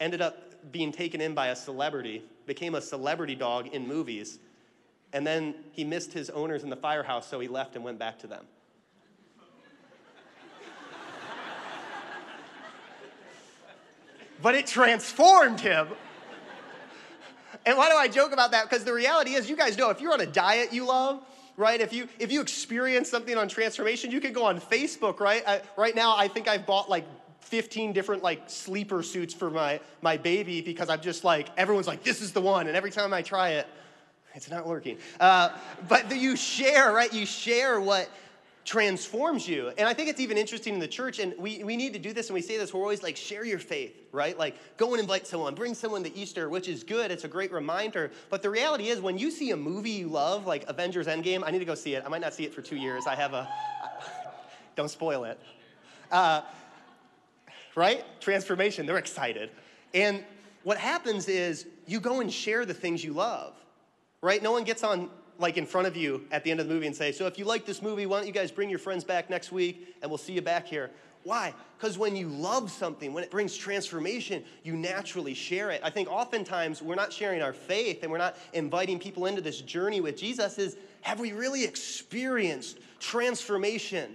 ended 0.00 0.22
up 0.22 0.72
being 0.72 0.90
taken 0.90 1.20
in 1.20 1.34
by 1.34 1.48
a 1.48 1.56
celebrity, 1.56 2.24
became 2.46 2.74
a 2.74 2.80
celebrity 2.80 3.34
dog 3.34 3.68
in 3.68 3.86
movies, 3.86 4.38
and 5.12 5.26
then 5.26 5.54
he 5.72 5.84
missed 5.84 6.14
his 6.14 6.30
owners 6.30 6.62
in 6.62 6.70
the 6.70 6.76
firehouse, 6.76 7.28
so 7.28 7.38
he 7.40 7.46
left 7.46 7.76
and 7.76 7.84
went 7.84 7.98
back 7.98 8.18
to 8.20 8.26
them. 8.26 8.46
But 14.42 14.54
it 14.54 14.66
transformed 14.66 15.60
him. 15.60 15.88
And 17.66 17.76
why 17.76 17.90
do 17.90 17.96
I 17.96 18.08
joke 18.08 18.32
about 18.32 18.52
that? 18.52 18.68
Because 18.68 18.84
the 18.84 18.94
reality 18.94 19.34
is, 19.34 19.50
you 19.50 19.56
guys 19.56 19.76
know 19.76 19.90
if 19.90 20.00
you're 20.00 20.12
on 20.12 20.20
a 20.20 20.26
diet 20.26 20.72
you 20.72 20.86
love, 20.86 21.22
right? 21.56 21.80
If 21.80 21.92
you 21.92 22.08
if 22.18 22.32
you 22.32 22.40
experience 22.40 23.10
something 23.10 23.36
on 23.36 23.48
transformation, 23.48 24.10
you 24.10 24.20
can 24.20 24.32
go 24.32 24.44
on 24.44 24.60
Facebook, 24.60 25.20
right? 25.20 25.42
I, 25.46 25.60
right 25.76 25.94
now, 25.94 26.16
I 26.16 26.26
think 26.28 26.48
I've 26.48 26.66
bought 26.66 26.88
like 26.88 27.04
15 27.40 27.92
different 27.92 28.22
like 28.22 28.48
sleeper 28.48 29.02
suits 29.02 29.34
for 29.34 29.50
my 29.50 29.80
my 30.00 30.16
baby 30.16 30.62
because 30.62 30.88
I'm 30.88 31.00
just 31.00 31.22
like 31.22 31.48
everyone's 31.56 31.86
like 31.86 32.02
this 32.02 32.22
is 32.22 32.32
the 32.32 32.40
one, 32.40 32.66
and 32.66 32.76
every 32.76 32.90
time 32.90 33.12
I 33.12 33.20
try 33.20 33.50
it, 33.50 33.66
it's 34.34 34.50
not 34.50 34.66
working. 34.66 34.96
Uh, 35.18 35.50
but 35.86 36.16
you 36.16 36.36
share, 36.36 36.92
right? 36.92 37.12
You 37.12 37.26
share 37.26 37.80
what 37.80 38.08
transforms 38.64 39.48
you. 39.48 39.72
And 39.78 39.88
I 39.88 39.94
think 39.94 40.08
it's 40.08 40.20
even 40.20 40.36
interesting 40.36 40.74
in 40.74 40.80
the 40.80 40.88
church, 40.88 41.18
and 41.18 41.34
we, 41.38 41.64
we 41.64 41.76
need 41.76 41.92
to 41.94 41.98
do 41.98 42.12
this, 42.12 42.28
and 42.28 42.34
we 42.34 42.42
say 42.42 42.58
this, 42.58 42.74
we're 42.74 42.82
always 42.82 43.02
like, 43.02 43.16
share 43.16 43.44
your 43.44 43.58
faith, 43.58 43.94
right? 44.12 44.38
Like, 44.38 44.56
go 44.76 44.92
and 44.92 45.00
invite 45.00 45.26
someone, 45.26 45.54
bring 45.54 45.74
someone 45.74 46.04
to 46.04 46.14
Easter, 46.16 46.48
which 46.48 46.68
is 46.68 46.84
good. 46.84 47.10
It's 47.10 47.24
a 47.24 47.28
great 47.28 47.52
reminder. 47.52 48.10
But 48.28 48.42
the 48.42 48.50
reality 48.50 48.88
is, 48.88 49.00
when 49.00 49.18
you 49.18 49.30
see 49.30 49.50
a 49.50 49.56
movie 49.56 49.90
you 49.90 50.08
love, 50.08 50.46
like 50.46 50.68
Avengers 50.68 51.06
Endgame, 51.06 51.42
I 51.44 51.50
need 51.50 51.60
to 51.60 51.64
go 51.64 51.74
see 51.74 51.94
it. 51.94 52.02
I 52.04 52.08
might 52.08 52.20
not 52.20 52.34
see 52.34 52.44
it 52.44 52.54
for 52.54 52.62
two 52.62 52.76
years. 52.76 53.06
I 53.06 53.14
have 53.14 53.32
a, 53.32 53.48
don't 54.76 54.90
spoil 54.90 55.24
it. 55.24 55.40
Uh, 56.12 56.42
right? 57.74 58.04
Transformation, 58.20 58.86
they're 58.86 58.98
excited. 58.98 59.50
And 59.94 60.24
what 60.64 60.76
happens 60.76 61.28
is, 61.28 61.66
you 61.86 61.98
go 61.98 62.20
and 62.20 62.32
share 62.32 62.66
the 62.66 62.74
things 62.74 63.02
you 63.02 63.14
love, 63.14 63.54
right? 64.22 64.42
No 64.42 64.52
one 64.52 64.64
gets 64.64 64.84
on 64.84 65.08
like 65.40 65.56
in 65.56 65.66
front 65.66 65.86
of 65.86 65.96
you 65.96 66.24
at 66.30 66.44
the 66.44 66.50
end 66.50 66.60
of 66.60 66.68
the 66.68 66.74
movie 66.74 66.86
and 66.86 66.94
say, 66.94 67.12
So 67.12 67.26
if 67.26 67.38
you 67.38 67.44
like 67.44 67.64
this 67.64 67.82
movie, 67.82 68.06
why 68.06 68.18
don't 68.18 68.26
you 68.26 68.32
guys 68.32 68.50
bring 68.50 68.70
your 68.70 68.78
friends 68.78 69.04
back 69.04 69.30
next 69.30 69.50
week 69.50 69.96
and 70.02 70.10
we'll 70.10 70.18
see 70.18 70.34
you 70.34 70.42
back 70.42 70.66
here? 70.66 70.90
Why? 71.22 71.52
Because 71.76 71.98
when 71.98 72.16
you 72.16 72.28
love 72.28 72.70
something, 72.70 73.12
when 73.12 73.22
it 73.22 73.30
brings 73.30 73.56
transformation, 73.56 74.42
you 74.62 74.74
naturally 74.74 75.34
share 75.34 75.70
it. 75.70 75.80
I 75.84 75.90
think 75.90 76.08
oftentimes 76.08 76.80
we're 76.80 76.94
not 76.94 77.12
sharing 77.12 77.42
our 77.42 77.52
faith 77.52 78.02
and 78.02 78.10
we're 78.10 78.18
not 78.18 78.36
inviting 78.52 78.98
people 78.98 79.26
into 79.26 79.42
this 79.42 79.60
journey 79.60 80.00
with 80.00 80.16
Jesus 80.16 80.58
is 80.58 80.76
have 81.02 81.20
we 81.20 81.32
really 81.32 81.64
experienced 81.64 82.78
transformation 83.00 84.14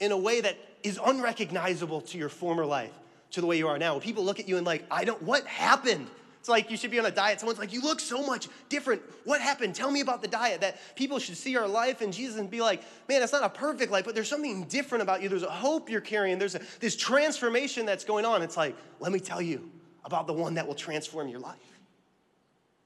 in 0.00 0.12
a 0.12 0.18
way 0.18 0.40
that 0.40 0.56
is 0.82 0.98
unrecognizable 1.04 2.00
to 2.02 2.18
your 2.18 2.28
former 2.28 2.64
life, 2.64 2.92
to 3.32 3.40
the 3.40 3.46
way 3.46 3.58
you 3.58 3.68
are 3.68 3.78
now? 3.78 3.98
People 3.98 4.24
look 4.24 4.40
at 4.40 4.48
you 4.48 4.56
and 4.56 4.66
like, 4.66 4.84
I 4.90 5.04
don't, 5.04 5.22
what 5.22 5.46
happened? 5.46 6.06
It's 6.46 6.48
like 6.48 6.70
you 6.70 6.76
should 6.76 6.92
be 6.92 7.00
on 7.00 7.06
a 7.06 7.10
diet. 7.10 7.40
Someone's 7.40 7.58
like, 7.58 7.72
You 7.72 7.80
look 7.80 7.98
so 7.98 8.24
much 8.24 8.46
different. 8.68 9.02
What 9.24 9.40
happened? 9.40 9.74
Tell 9.74 9.90
me 9.90 10.00
about 10.00 10.22
the 10.22 10.28
diet. 10.28 10.60
That 10.60 10.78
people 10.94 11.18
should 11.18 11.36
see 11.36 11.56
our 11.56 11.66
life 11.66 12.02
in 12.02 12.12
Jesus 12.12 12.38
and 12.38 12.48
be 12.48 12.60
like, 12.60 12.84
Man, 13.08 13.20
it's 13.20 13.32
not 13.32 13.42
a 13.42 13.48
perfect 13.48 13.90
life, 13.90 14.04
but 14.04 14.14
there's 14.14 14.28
something 14.28 14.62
different 14.66 15.02
about 15.02 15.20
you. 15.20 15.28
There's 15.28 15.42
a 15.42 15.50
hope 15.50 15.90
you're 15.90 16.00
carrying. 16.00 16.38
There's 16.38 16.54
a, 16.54 16.60
this 16.78 16.94
transformation 16.94 17.84
that's 17.84 18.04
going 18.04 18.24
on. 18.24 18.42
It's 18.42 18.56
like, 18.56 18.76
Let 19.00 19.10
me 19.10 19.18
tell 19.18 19.42
you 19.42 19.68
about 20.04 20.28
the 20.28 20.34
one 20.34 20.54
that 20.54 20.64
will 20.64 20.76
transform 20.76 21.26
your 21.26 21.40
life. 21.40 21.80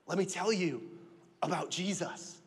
Let 0.07 0.17
me 0.17 0.25
tell 0.25 0.51
you 0.51 0.81
about 1.43 1.71
Jesus 1.71 2.40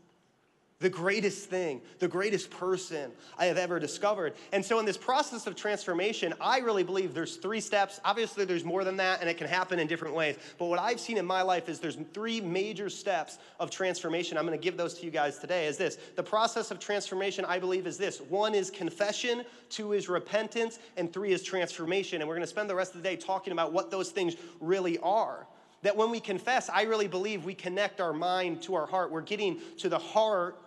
the 0.83 0.89
greatest 0.89 1.49
thing, 1.49 1.81
the 1.99 2.09
greatest 2.09 2.51
person 2.51 3.09
I 3.37 3.45
have 3.45 3.57
ever 3.57 3.79
discovered. 3.79 4.33
And 4.51 4.63
so, 4.63 4.79
in 4.79 4.85
this 4.85 4.97
process 4.97 5.47
of 5.47 5.55
transformation, 5.55 6.33
I 6.41 6.59
really 6.59 6.83
believe 6.83 7.13
there's 7.13 7.37
three 7.37 7.61
steps. 7.61 8.01
Obviously, 8.03 8.43
there's 8.43 8.65
more 8.65 8.83
than 8.83 8.97
that, 8.97 9.21
and 9.21 9.29
it 9.29 9.37
can 9.37 9.47
happen 9.47 9.79
in 9.79 9.87
different 9.87 10.13
ways. 10.13 10.35
But 10.59 10.65
what 10.65 10.79
I've 10.79 10.99
seen 10.99 11.17
in 11.17 11.25
my 11.25 11.41
life 11.41 11.69
is 11.69 11.79
there's 11.79 11.97
three 12.13 12.41
major 12.41 12.89
steps 12.89 13.39
of 13.61 13.71
transformation. 13.71 14.37
I'm 14.37 14.45
going 14.45 14.59
to 14.59 14.63
give 14.63 14.75
those 14.75 14.95
to 14.95 15.05
you 15.05 15.11
guys 15.11 15.39
today. 15.39 15.67
Is 15.67 15.77
this 15.77 15.97
the 16.17 16.23
process 16.23 16.69
of 16.69 16.79
transformation? 16.79 17.45
I 17.45 17.59
believe 17.59 17.87
is 17.87 17.97
this: 17.97 18.19
one 18.19 18.53
is 18.53 18.69
confession, 18.69 19.45
two 19.69 19.93
is 19.93 20.09
repentance, 20.09 20.79
and 20.97 21.13
three 21.13 21.31
is 21.31 21.43
transformation. 21.43 22.21
And 22.21 22.27
we're 22.27 22.35
going 22.35 22.43
to 22.43 22.47
spend 22.47 22.69
the 22.69 22.75
rest 22.75 22.93
of 22.93 23.01
the 23.01 23.09
day 23.09 23.15
talking 23.15 23.53
about 23.53 23.71
what 23.71 23.89
those 23.89 24.11
things 24.11 24.35
really 24.59 24.97
are 24.99 25.47
that 25.83 25.97
when 25.97 26.09
we 26.09 26.19
confess, 26.21 26.69
I 26.69 26.83
really 26.83 27.09
believe 27.09 27.43
we 27.43 27.53
connect 27.53 27.99
our 27.99 28.13
mind 28.13 28.61
to 28.63 28.75
our 28.75 28.85
heart. 28.85 29.11
We're 29.11 29.21
getting 29.21 29.59
to 29.79 29.89
the 29.89 29.99
heart 29.99 30.57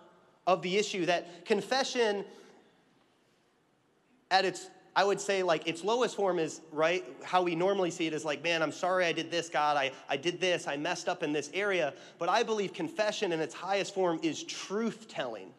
of 0.47 0.63
the 0.63 0.77
issue 0.77 1.05
that 1.05 1.45
confession 1.45 2.25
at 4.31 4.45
its 4.45 4.69
I 4.95 5.03
would 5.03 5.21
say 5.21 5.43
like 5.43 5.67
its 5.67 5.83
lowest 5.83 6.15
form 6.15 6.39
is 6.39 6.61
right 6.71 7.05
how 7.23 7.43
we 7.43 7.53
normally 7.53 7.91
see 7.91 8.07
it 8.07 8.13
is 8.13 8.25
like 8.25 8.41
man 8.41 8.63
I'm 8.63 8.71
sorry 8.71 9.05
I 9.05 9.11
did 9.11 9.29
this 9.29 9.47
God. 9.47 9.77
I, 9.77 9.91
I 10.09 10.17
did 10.17 10.41
this. 10.41 10.67
I 10.67 10.75
messed 10.75 11.07
up 11.07 11.21
in 11.21 11.31
this 11.31 11.51
area. 11.53 11.93
But 12.17 12.29
I 12.29 12.41
believe 12.41 12.73
confession 12.73 13.31
in 13.31 13.39
its 13.39 13.53
highest 13.53 13.93
form 13.93 14.19
is 14.23 14.41
truth 14.43 15.07
telling 15.07 15.51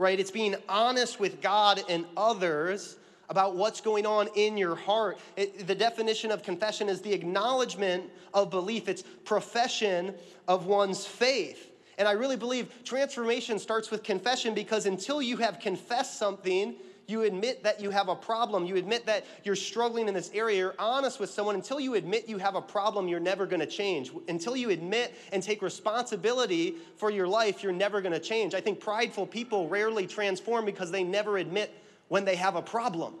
right? 0.00 0.18
It's 0.18 0.30
being 0.30 0.56
honest 0.66 1.20
with 1.20 1.42
God 1.42 1.82
and 1.88 2.06
others 2.16 2.96
about 3.28 3.54
what's 3.54 3.82
going 3.82 4.06
on 4.06 4.28
in 4.34 4.56
your 4.56 4.74
heart. 4.74 5.18
It, 5.36 5.66
the 5.66 5.74
definition 5.74 6.32
of 6.32 6.42
confession 6.42 6.88
is 6.88 7.02
the 7.02 7.12
acknowledgement 7.12 8.10
of 8.32 8.50
belief, 8.50 8.88
it's 8.88 9.02
profession 9.24 10.14
of 10.48 10.66
one's 10.66 11.06
faith. 11.06 11.69
And 12.00 12.08
I 12.08 12.12
really 12.12 12.36
believe 12.36 12.72
transformation 12.82 13.58
starts 13.58 13.90
with 13.90 14.02
confession 14.02 14.54
because 14.54 14.86
until 14.86 15.20
you 15.20 15.36
have 15.36 15.60
confessed 15.60 16.18
something, 16.18 16.76
you 17.06 17.24
admit 17.24 17.62
that 17.62 17.78
you 17.78 17.90
have 17.90 18.08
a 18.08 18.14
problem. 18.14 18.64
You 18.64 18.76
admit 18.76 19.04
that 19.04 19.26
you're 19.44 19.54
struggling 19.54 20.08
in 20.08 20.14
this 20.14 20.30
area. 20.32 20.56
You're 20.56 20.74
honest 20.78 21.20
with 21.20 21.28
someone. 21.28 21.56
Until 21.56 21.78
you 21.78 21.96
admit 21.96 22.26
you 22.26 22.38
have 22.38 22.54
a 22.54 22.62
problem, 22.62 23.06
you're 23.06 23.20
never 23.20 23.44
going 23.44 23.60
to 23.60 23.66
change. 23.66 24.12
Until 24.28 24.56
you 24.56 24.70
admit 24.70 25.14
and 25.30 25.42
take 25.42 25.60
responsibility 25.60 26.76
for 26.96 27.10
your 27.10 27.28
life, 27.28 27.62
you're 27.62 27.70
never 27.70 28.00
going 28.00 28.14
to 28.14 28.18
change. 28.18 28.54
I 28.54 28.62
think 28.62 28.80
prideful 28.80 29.26
people 29.26 29.68
rarely 29.68 30.06
transform 30.06 30.64
because 30.64 30.90
they 30.90 31.04
never 31.04 31.36
admit 31.36 31.70
when 32.08 32.24
they 32.24 32.36
have 32.36 32.56
a 32.56 32.62
problem. 32.62 33.16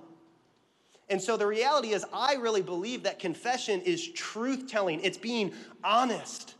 And 1.10 1.20
so 1.20 1.36
the 1.36 1.46
reality 1.46 1.88
is, 1.88 2.02
I 2.14 2.36
really 2.36 2.62
believe 2.62 3.02
that 3.02 3.18
confession 3.18 3.82
is 3.82 4.08
truth 4.12 4.70
telling, 4.70 5.02
it's 5.02 5.18
being 5.18 5.52
honest, 5.84 6.54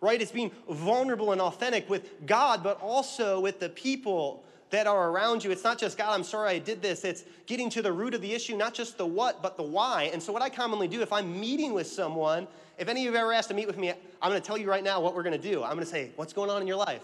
right? 0.00 0.20
It's 0.20 0.32
being 0.32 0.50
vulnerable 0.68 1.32
and 1.32 1.40
authentic 1.40 1.88
with 1.88 2.26
God, 2.26 2.62
but 2.62 2.80
also 2.80 3.40
with 3.40 3.60
the 3.60 3.68
people 3.70 4.44
that 4.70 4.86
are 4.86 5.10
around 5.10 5.44
you. 5.44 5.50
It's 5.50 5.64
not 5.64 5.78
just, 5.78 5.96
God, 5.96 6.12
I'm 6.12 6.24
sorry 6.24 6.50
I 6.50 6.58
did 6.58 6.82
this. 6.82 7.04
It's 7.04 7.24
getting 7.46 7.70
to 7.70 7.82
the 7.82 7.92
root 7.92 8.14
of 8.14 8.20
the 8.20 8.32
issue, 8.32 8.56
not 8.56 8.74
just 8.74 8.98
the 8.98 9.06
what, 9.06 9.42
but 9.42 9.56
the 9.56 9.62
why. 9.62 10.10
And 10.12 10.22
so, 10.22 10.32
what 10.32 10.42
I 10.42 10.50
commonly 10.50 10.88
do 10.88 11.02
if 11.02 11.12
I'm 11.12 11.38
meeting 11.38 11.72
with 11.72 11.86
someone, 11.86 12.48
if 12.78 12.88
any 12.88 13.06
of 13.06 13.14
you 13.14 13.18
ever 13.18 13.32
asked 13.32 13.48
to 13.48 13.54
meet 13.54 13.66
with 13.66 13.78
me, 13.78 13.90
I'm 14.20 14.30
going 14.30 14.40
to 14.40 14.46
tell 14.46 14.58
you 14.58 14.68
right 14.68 14.84
now 14.84 15.00
what 15.00 15.14
we're 15.14 15.22
going 15.22 15.40
to 15.40 15.50
do. 15.50 15.62
I'm 15.62 15.72
going 15.72 15.84
to 15.84 15.86
say, 15.86 16.10
What's 16.16 16.32
going 16.32 16.50
on 16.50 16.60
in 16.60 16.68
your 16.68 16.76
life? 16.76 17.02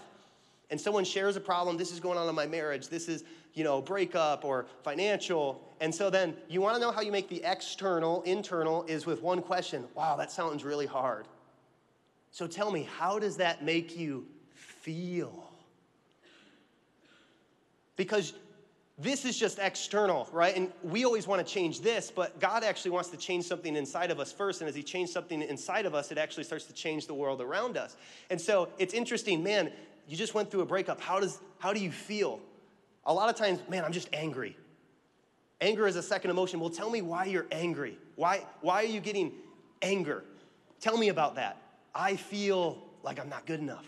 And 0.69 0.79
someone 0.79 1.05
shares 1.05 1.35
a 1.35 1.41
problem. 1.41 1.77
This 1.77 1.91
is 1.91 1.99
going 1.99 2.17
on 2.17 2.27
in 2.27 2.35
my 2.35 2.47
marriage. 2.47 2.89
This 2.89 3.07
is, 3.07 3.23
you 3.53 3.63
know, 3.63 3.81
breakup 3.81 4.43
or 4.43 4.65
financial. 4.83 5.61
And 5.79 5.93
so 5.93 6.09
then 6.09 6.35
you 6.49 6.61
want 6.61 6.75
to 6.75 6.81
know 6.81 6.91
how 6.91 7.01
you 7.01 7.11
make 7.11 7.29
the 7.29 7.43
external 7.43 8.23
internal 8.23 8.83
is 8.83 9.05
with 9.05 9.21
one 9.21 9.41
question 9.41 9.85
Wow, 9.95 10.15
that 10.17 10.31
sounds 10.31 10.63
really 10.63 10.87
hard. 10.87 11.27
So 12.33 12.47
tell 12.47 12.71
me, 12.71 12.89
how 12.97 13.19
does 13.19 13.37
that 13.37 13.63
make 13.63 13.95
you 13.95 14.25
feel? 14.55 15.51
Because 17.95 18.33
this 18.97 19.23
is 19.23 19.37
just 19.37 19.59
external, 19.59 20.27
right? 20.31 20.57
And 20.57 20.71
we 20.81 21.05
always 21.05 21.27
want 21.27 21.45
to 21.45 21.53
change 21.53 21.81
this, 21.81 22.09
but 22.09 22.39
God 22.39 22.63
actually 22.63 22.89
wants 22.89 23.09
to 23.09 23.17
change 23.17 23.45
something 23.45 23.75
inside 23.75 24.09
of 24.09 24.19
us 24.19 24.31
first. 24.31 24.61
And 24.61 24.67
as 24.67 24.73
He 24.73 24.81
changes 24.81 25.13
something 25.13 25.43
inside 25.43 25.85
of 25.85 25.93
us, 25.93 26.11
it 26.11 26.17
actually 26.17 26.43
starts 26.43 26.65
to 26.65 26.73
change 26.73 27.05
the 27.05 27.13
world 27.13 27.39
around 27.39 27.77
us. 27.77 27.95
And 28.31 28.41
so 28.41 28.67
it's 28.79 28.95
interesting, 28.95 29.43
man, 29.43 29.71
you 30.07 30.17
just 30.17 30.33
went 30.33 30.49
through 30.49 30.61
a 30.61 30.65
breakup. 30.65 30.99
How, 30.99 31.19
does, 31.19 31.39
how 31.59 31.71
do 31.71 31.79
you 31.79 31.91
feel? 31.91 32.39
A 33.05 33.13
lot 33.13 33.29
of 33.29 33.35
times, 33.35 33.59
man, 33.69 33.85
I'm 33.85 33.93
just 33.93 34.09
angry. 34.11 34.57
Anger 35.61 35.85
is 35.85 35.97
a 35.97 36.03
second 36.03 36.31
emotion. 36.31 36.59
Well, 36.59 36.71
tell 36.71 36.89
me 36.89 37.03
why 37.03 37.25
you're 37.25 37.45
angry. 37.51 37.99
Why, 38.15 38.43
why 38.61 38.77
are 38.77 38.87
you 38.87 39.01
getting 39.01 39.33
anger? 39.83 40.23
Tell 40.81 40.97
me 40.97 41.09
about 41.09 41.35
that. 41.35 41.62
I 41.93 42.15
feel 42.15 42.83
like 43.03 43.19
I'm 43.19 43.29
not 43.29 43.45
good 43.45 43.59
enough. 43.59 43.85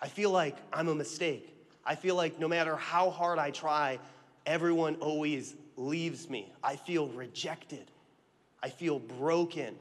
I 0.00 0.08
feel 0.08 0.30
like 0.30 0.56
I'm 0.72 0.88
a 0.88 0.94
mistake. 0.94 1.48
I 1.84 1.94
feel 1.94 2.14
like 2.14 2.38
no 2.38 2.48
matter 2.48 2.76
how 2.76 3.10
hard 3.10 3.38
I 3.38 3.50
try, 3.50 3.98
everyone 4.46 4.96
always 4.96 5.54
leaves 5.76 6.28
me. 6.28 6.52
I 6.62 6.76
feel 6.76 7.08
rejected. 7.08 7.90
I 8.62 8.70
feel 8.70 8.98
broken. 8.98 9.76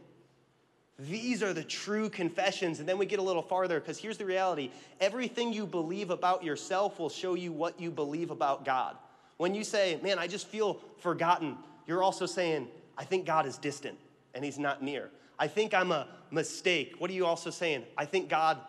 These 0.99 1.41
are 1.41 1.53
the 1.53 1.63
true 1.63 2.09
confessions. 2.09 2.79
And 2.79 2.87
then 2.87 2.97
we 2.97 3.05
get 3.05 3.19
a 3.19 3.23
little 3.23 3.41
farther 3.41 3.79
because 3.79 3.97
here's 3.97 4.17
the 4.17 4.25
reality 4.25 4.71
everything 4.99 5.51
you 5.53 5.65
believe 5.65 6.09
about 6.09 6.43
yourself 6.43 6.99
will 6.99 7.09
show 7.09 7.33
you 7.33 7.51
what 7.51 7.79
you 7.79 7.89
believe 7.89 8.29
about 8.29 8.65
God. 8.65 8.95
When 9.37 9.55
you 9.55 9.63
say, 9.63 9.99
man, 10.03 10.19
I 10.19 10.27
just 10.27 10.47
feel 10.47 10.79
forgotten, 10.99 11.57
you're 11.87 12.03
also 12.03 12.25
saying, 12.25 12.67
I 12.97 13.03
think 13.03 13.25
God 13.25 13.45
is 13.45 13.57
distant 13.57 13.97
and 14.35 14.45
he's 14.45 14.59
not 14.59 14.83
near. 14.83 15.09
I 15.39 15.47
think 15.47 15.73
I'm 15.73 15.91
a 15.91 16.07
mistake. 16.31 16.95
What 16.99 17.09
are 17.09 17.13
you 17.13 17.25
also 17.25 17.49
saying? 17.49 17.83
I 17.97 18.05
think 18.05 18.29
God 18.29 18.59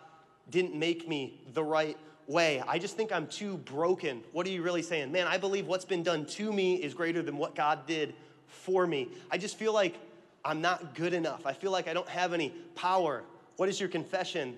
didn't 0.49 0.75
make 0.75 1.07
me 1.07 1.41
the 1.53 1.63
right 1.63 1.97
way. 2.27 2.61
I 2.67 2.79
just 2.79 2.97
think 2.97 3.11
I'm 3.11 3.27
too 3.27 3.57
broken. 3.57 4.23
What 4.31 4.45
are 4.47 4.49
you 4.49 4.61
really 4.61 4.81
saying? 4.81 5.11
Man, 5.11 5.27
I 5.27 5.37
believe 5.37 5.67
what's 5.67 5.85
been 5.85 6.03
done 6.03 6.25
to 6.27 6.51
me 6.51 6.75
is 6.75 6.93
greater 6.93 7.21
than 7.21 7.37
what 7.37 7.55
God 7.55 7.85
did 7.85 8.15
for 8.47 8.87
me. 8.87 9.09
I 9.31 9.37
just 9.37 9.57
feel 9.57 9.73
like 9.73 9.97
I'm 10.43 10.61
not 10.61 10.95
good 10.95 11.13
enough. 11.13 11.45
I 11.45 11.53
feel 11.53 11.71
like 11.71 11.87
I 11.87 11.93
don't 11.93 12.09
have 12.09 12.33
any 12.33 12.49
power. 12.75 13.23
What 13.57 13.69
is 13.69 13.79
your 13.79 13.89
confession? 13.89 14.55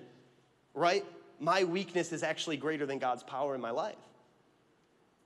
Right? 0.74 1.04
My 1.40 1.64
weakness 1.64 2.12
is 2.12 2.22
actually 2.22 2.56
greater 2.56 2.86
than 2.86 2.98
God's 2.98 3.22
power 3.22 3.54
in 3.54 3.60
my 3.60 3.70
life. 3.70 3.96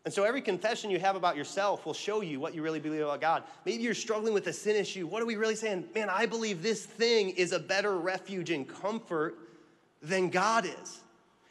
And 0.04 0.12
so 0.12 0.24
every 0.24 0.42
confession 0.42 0.90
you 0.90 0.98
have 0.98 1.14
about 1.14 1.36
yourself 1.36 1.86
will 1.86 1.94
show 1.94 2.22
you 2.22 2.40
what 2.40 2.54
you 2.54 2.62
really 2.62 2.80
believe 2.80 3.02
about 3.02 3.20
God. 3.20 3.44
Maybe 3.64 3.84
you're 3.84 3.94
struggling 3.94 4.34
with 4.34 4.46
a 4.48 4.52
sin 4.52 4.74
issue. 4.74 5.06
What 5.06 5.22
are 5.22 5.26
we 5.26 5.36
really 5.36 5.54
saying? 5.54 5.88
Man, 5.94 6.10
I 6.10 6.26
believe 6.26 6.60
this 6.60 6.84
thing 6.84 7.30
is 7.30 7.52
a 7.52 7.60
better 7.60 7.96
refuge 7.96 8.50
and 8.50 8.68
comfort 8.68 9.38
than 10.02 10.28
God 10.28 10.66
is. 10.66 11.00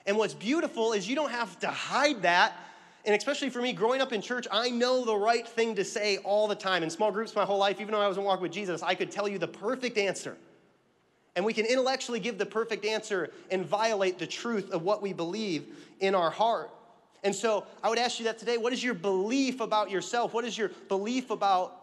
And 0.06 0.18
what's 0.18 0.34
beautiful 0.34 0.92
is 0.92 1.08
you 1.08 1.16
don't 1.16 1.32
have 1.32 1.58
to 1.60 1.68
hide 1.68 2.24
that. 2.24 2.58
And 3.06 3.16
especially 3.16 3.50
for 3.50 3.62
me, 3.62 3.72
growing 3.72 4.02
up 4.02 4.12
in 4.12 4.22
church, 4.22 4.48
I 4.52 4.70
know 4.70 5.06
the 5.06 5.16
right 5.16 5.48
thing 5.48 5.76
to 5.76 5.86
say 5.86 6.18
all 6.18 6.48
the 6.48 6.56
time. 6.56 6.84
In 6.84 6.90
small 6.90 7.12
groups 7.12 7.34
my 7.36 7.46
whole 7.46 7.58
life, 7.58 7.80
even 7.80 7.94
though 7.94 8.02
I 8.02 8.08
wasn't 8.08 8.26
walking 8.26 8.44
with 8.44 8.52
Jesus, 8.52 8.84
I 8.84 8.96
could 8.96 9.12
tell 9.12 9.30
you 9.30 9.38
the 9.38 9.48
perfect 9.48 9.98
answer. 9.98 10.36
And 11.38 11.46
we 11.46 11.54
can 11.54 11.66
intellectually 11.66 12.20
give 12.20 12.38
the 12.38 12.46
perfect 12.46 12.84
answer 12.84 13.32
and 13.50 13.66
violate 13.66 14.20
the 14.20 14.28
truth 14.28 14.72
of 14.72 14.84
what 14.84 15.02
we 15.02 15.14
believe 15.14 15.66
in 16.02 16.14
our 16.14 16.30
heart. 16.30 16.70
And 17.24 17.36
so 17.36 17.66
I 17.84 17.90
would 17.90 18.00
ask 18.00 18.20
you 18.20 18.26
that 18.26 18.40
today. 18.40 18.58
What 18.58 18.74
is 18.74 18.84
your 18.84 18.94
belief 18.94 19.60
about 19.60 19.92
yourself? 19.92 20.34
What 20.34 20.46
is 20.46 20.58
your 20.58 20.70
belief 20.88 21.30
about 21.30 21.78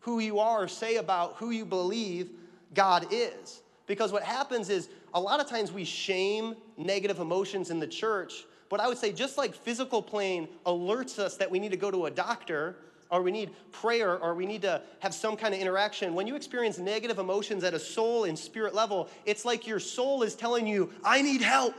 who 0.00 0.18
you 0.18 0.38
are, 0.38 0.62
or 0.62 0.68
say 0.68 0.96
about 0.96 1.36
who 1.36 1.50
you 1.50 1.64
believe 1.64 2.30
God 2.72 3.08
is? 3.10 3.62
Because 3.86 4.12
what 4.12 4.22
happens 4.22 4.70
is 4.70 4.88
a 5.12 5.20
lot 5.20 5.40
of 5.40 5.48
times 5.48 5.72
we 5.72 5.84
shame 5.84 6.54
negative 6.76 7.18
emotions 7.18 7.70
in 7.70 7.80
the 7.80 7.86
church, 7.86 8.44
but 8.68 8.80
I 8.80 8.86
would 8.86 8.98
say 8.98 9.12
just 9.12 9.36
like 9.36 9.54
physical 9.54 10.00
pain 10.00 10.48
alerts 10.64 11.18
us 11.18 11.36
that 11.36 11.50
we 11.50 11.58
need 11.58 11.72
to 11.72 11.76
go 11.76 11.90
to 11.90 12.06
a 12.06 12.10
doctor 12.10 12.76
or 13.10 13.20
we 13.22 13.32
need 13.32 13.50
prayer 13.72 14.16
or 14.16 14.34
we 14.34 14.46
need 14.46 14.62
to 14.62 14.80
have 15.00 15.12
some 15.12 15.36
kind 15.36 15.52
of 15.52 15.60
interaction, 15.60 16.14
when 16.14 16.26
you 16.26 16.36
experience 16.36 16.78
negative 16.78 17.18
emotions 17.18 17.64
at 17.64 17.74
a 17.74 17.78
soul 17.78 18.24
and 18.24 18.38
spirit 18.38 18.74
level, 18.74 19.08
it's 19.26 19.44
like 19.44 19.66
your 19.66 19.80
soul 19.80 20.22
is 20.22 20.36
telling 20.36 20.66
you, 20.66 20.92
I 21.04 21.20
need 21.20 21.42
help. 21.42 21.74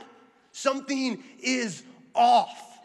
Something 0.52 1.24
is 1.40 1.82
off. 2.14 2.78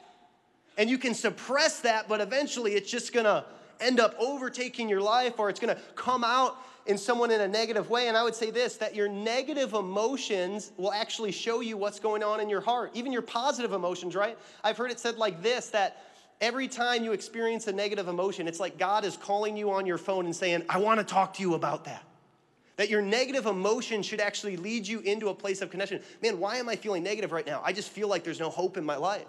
And 0.77 0.89
you 0.89 0.97
can 0.97 1.13
suppress 1.13 1.79
that, 1.81 2.07
but 2.07 2.21
eventually 2.21 2.73
it's 2.73 2.89
just 2.89 3.13
gonna 3.13 3.45
end 3.79 3.99
up 3.99 4.15
overtaking 4.19 4.89
your 4.89 5.01
life 5.01 5.39
or 5.39 5.49
it's 5.49 5.59
gonna 5.59 5.77
come 5.95 6.23
out 6.23 6.57
in 6.85 6.97
someone 6.97 7.31
in 7.31 7.41
a 7.41 7.47
negative 7.47 7.89
way. 7.89 8.07
And 8.07 8.15
I 8.15 8.23
would 8.23 8.35
say 8.35 8.51
this 8.51 8.77
that 8.77 8.95
your 8.95 9.09
negative 9.09 9.73
emotions 9.73 10.71
will 10.77 10.91
actually 10.91 11.31
show 11.31 11.61
you 11.61 11.77
what's 11.77 11.99
going 11.99 12.23
on 12.23 12.39
in 12.39 12.49
your 12.49 12.61
heart, 12.61 12.91
even 12.93 13.11
your 13.11 13.21
positive 13.21 13.73
emotions, 13.73 14.15
right? 14.15 14.37
I've 14.63 14.77
heard 14.77 14.91
it 14.91 14.99
said 14.99 15.17
like 15.17 15.41
this 15.41 15.69
that 15.69 16.03
every 16.39 16.67
time 16.67 17.03
you 17.03 17.11
experience 17.11 17.67
a 17.67 17.73
negative 17.73 18.07
emotion, 18.07 18.47
it's 18.47 18.59
like 18.59 18.77
God 18.77 19.03
is 19.03 19.17
calling 19.17 19.57
you 19.57 19.71
on 19.71 19.85
your 19.85 19.97
phone 19.97 20.25
and 20.25 20.35
saying, 20.35 20.63
I 20.69 20.77
wanna 20.77 21.03
talk 21.03 21.33
to 21.35 21.41
you 21.41 21.55
about 21.55 21.85
that. 21.85 22.03
That 22.77 22.89
your 22.89 23.01
negative 23.01 23.45
emotion 23.45 24.01
should 24.01 24.21
actually 24.21 24.55
lead 24.55 24.87
you 24.87 24.99
into 25.01 25.29
a 25.29 25.33
place 25.33 25.61
of 25.61 25.69
connection. 25.69 26.01
Man, 26.21 26.39
why 26.39 26.57
am 26.57 26.69
I 26.69 26.75
feeling 26.75 27.03
negative 27.03 27.31
right 27.31 27.45
now? 27.45 27.61
I 27.65 27.73
just 27.73 27.89
feel 27.89 28.07
like 28.07 28.23
there's 28.23 28.39
no 28.39 28.49
hope 28.49 28.77
in 28.77 28.85
my 28.85 28.95
life. 28.95 29.25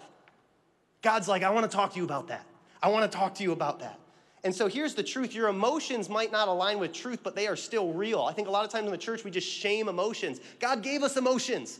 God's 1.01 1.27
like, 1.27 1.43
I 1.43 1.49
wanna 1.49 1.67
talk 1.67 1.93
to 1.93 1.97
you 1.99 2.05
about 2.05 2.27
that. 2.27 2.45
I 2.81 2.89
wanna 2.89 3.07
talk 3.07 3.35
to 3.35 3.43
you 3.43 3.51
about 3.51 3.79
that. 3.79 3.99
And 4.43 4.55
so 4.55 4.67
here's 4.67 4.93
the 4.93 5.03
truth 5.03 5.33
your 5.33 5.49
emotions 5.49 6.09
might 6.09 6.31
not 6.31 6.47
align 6.47 6.79
with 6.79 6.93
truth, 6.93 7.19
but 7.23 7.35
they 7.35 7.47
are 7.47 7.55
still 7.55 7.91
real. 7.91 8.21
I 8.21 8.33
think 8.33 8.47
a 8.47 8.51
lot 8.51 8.65
of 8.65 8.71
times 8.71 8.85
in 8.85 8.91
the 8.91 8.97
church 8.97 9.23
we 9.23 9.31
just 9.31 9.47
shame 9.47 9.89
emotions. 9.89 10.39
God 10.59 10.81
gave 10.81 11.03
us 11.03 11.17
emotions. 11.17 11.79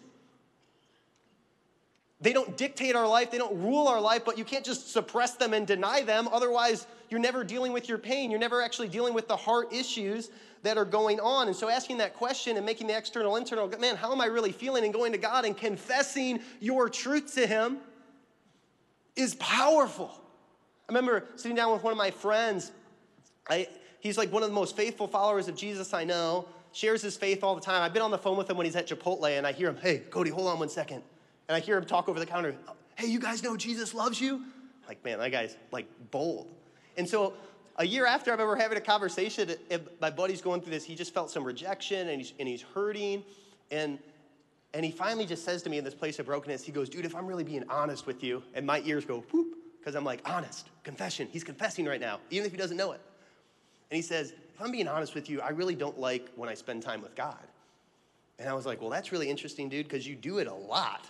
They 2.21 2.33
don't 2.33 2.57
dictate 2.57 2.97
our 2.97 3.07
life, 3.07 3.31
they 3.31 3.37
don't 3.37 3.57
rule 3.61 3.87
our 3.87 4.01
life, 4.01 4.25
but 4.25 4.37
you 4.37 4.43
can't 4.43 4.65
just 4.65 4.91
suppress 4.91 5.35
them 5.35 5.53
and 5.53 5.65
deny 5.65 6.01
them. 6.01 6.27
Otherwise, 6.29 6.85
you're 7.09 7.19
never 7.19 7.45
dealing 7.45 7.71
with 7.71 7.87
your 7.87 7.97
pain. 7.97 8.29
You're 8.29 8.41
never 8.41 8.61
actually 8.61 8.89
dealing 8.89 9.13
with 9.13 9.29
the 9.29 9.37
heart 9.37 9.71
issues 9.71 10.29
that 10.63 10.77
are 10.77 10.85
going 10.85 11.19
on. 11.19 11.47
And 11.47 11.55
so, 11.55 11.69
asking 11.69 11.97
that 11.97 12.15
question 12.15 12.57
and 12.57 12.65
making 12.65 12.87
the 12.87 12.97
external 12.97 13.35
internal, 13.35 13.67
man, 13.79 13.95
how 13.95 14.11
am 14.11 14.21
I 14.21 14.25
really 14.25 14.51
feeling? 14.51 14.83
And 14.83 14.93
going 14.93 15.11
to 15.11 15.17
God 15.17 15.45
and 15.45 15.55
confessing 15.55 16.41
your 16.59 16.89
truth 16.89 17.35
to 17.35 17.47
Him 17.47 17.77
is 19.15 19.35
powerful. 19.35 20.11
I 20.87 20.91
remember 20.91 21.25
sitting 21.35 21.55
down 21.55 21.71
with 21.71 21.83
one 21.83 21.91
of 21.91 21.97
my 21.97 22.11
friends. 22.11 22.71
I, 23.49 23.67
he's 23.99 24.17
like 24.17 24.31
one 24.31 24.43
of 24.43 24.49
the 24.49 24.55
most 24.55 24.75
faithful 24.75 25.07
followers 25.07 25.47
of 25.47 25.55
Jesus 25.55 25.93
I 25.93 26.03
know, 26.03 26.47
shares 26.71 27.01
his 27.01 27.17
faith 27.17 27.43
all 27.43 27.55
the 27.55 27.61
time. 27.61 27.81
I've 27.81 27.93
been 27.93 28.01
on 28.01 28.11
the 28.11 28.17
phone 28.17 28.37
with 28.37 28.49
him 28.49 28.57
when 28.57 28.65
he's 28.65 28.75
at 28.75 28.87
Chipotle, 28.87 29.37
and 29.37 29.45
I 29.45 29.51
hear 29.51 29.69
him, 29.69 29.77
hey, 29.77 29.99
Cody, 29.99 30.29
hold 30.29 30.47
on 30.47 30.59
one 30.59 30.69
second. 30.69 31.03
And 31.47 31.55
I 31.55 31.59
hear 31.59 31.77
him 31.77 31.85
talk 31.85 32.09
over 32.09 32.19
the 32.19 32.25
counter, 32.25 32.55
hey, 32.95 33.07
you 33.07 33.19
guys 33.19 33.43
know 33.43 33.57
Jesus 33.57 33.93
loves 33.93 34.21
you? 34.21 34.43
Like, 34.87 35.03
man, 35.03 35.19
that 35.19 35.31
guy's 35.31 35.55
like 35.71 35.87
bold. 36.11 36.47
And 36.97 37.07
so 37.07 37.33
a 37.79 37.85
year 37.85 38.05
after 38.05 38.29
I 38.29 38.33
remember 38.33 38.57
having 38.57 38.77
a 38.77 38.81
conversation, 38.81 39.55
my 40.01 40.09
buddy's 40.09 40.41
going 40.41 40.61
through 40.61 40.73
this, 40.73 40.83
he 40.83 40.95
just 40.95 41.13
felt 41.13 41.31
some 41.31 41.45
rejection 41.45 42.09
and 42.09 42.19
he's, 42.19 42.33
and 42.37 42.47
he's 42.47 42.61
hurting. 42.61 43.23
And, 43.71 43.97
and 44.73 44.85
he 44.85 44.91
finally 44.91 45.25
just 45.25 45.45
says 45.45 45.63
to 45.63 45.69
me 45.69 45.77
in 45.77 45.85
this 45.85 45.95
place 45.95 46.19
of 46.19 46.25
brokenness, 46.25 46.63
he 46.63 46.73
goes, 46.73 46.89
dude, 46.89 47.05
if 47.05 47.15
I'm 47.15 47.25
really 47.25 47.45
being 47.45 47.63
honest 47.69 48.05
with 48.05 48.21
you, 48.21 48.43
and 48.53 48.65
my 48.65 48.81
ears 48.85 49.05
go, 49.05 49.23
whoop, 49.31 49.55
because 49.79 49.95
I'm 49.95 50.03
like, 50.03 50.21
honest, 50.29 50.69
confession. 50.83 51.29
He's 51.31 51.45
confessing 51.45 51.85
right 51.85 52.01
now, 52.01 52.19
even 52.29 52.45
if 52.45 52.51
he 52.51 52.57
doesn't 52.57 52.75
know 52.75 52.91
it. 52.91 52.99
And 53.89 53.95
he 53.95 54.01
says, 54.01 54.33
if 54.53 54.61
I'm 54.61 54.71
being 54.71 54.89
honest 54.89 55.15
with 55.15 55.29
you, 55.29 55.39
I 55.39 55.49
really 55.49 55.75
don't 55.75 55.97
like 55.97 56.29
when 56.35 56.49
I 56.49 56.55
spend 56.55 56.83
time 56.83 57.01
with 57.01 57.15
God. 57.15 57.39
And 58.39 58.49
I 58.49 58.53
was 58.53 58.65
like, 58.65 58.79
Well, 58.79 58.89
that's 58.89 59.11
really 59.11 59.29
interesting, 59.29 59.67
dude, 59.67 59.87
because 59.87 60.07
you 60.07 60.15
do 60.15 60.37
it 60.37 60.47
a 60.47 60.53
lot. 60.53 61.07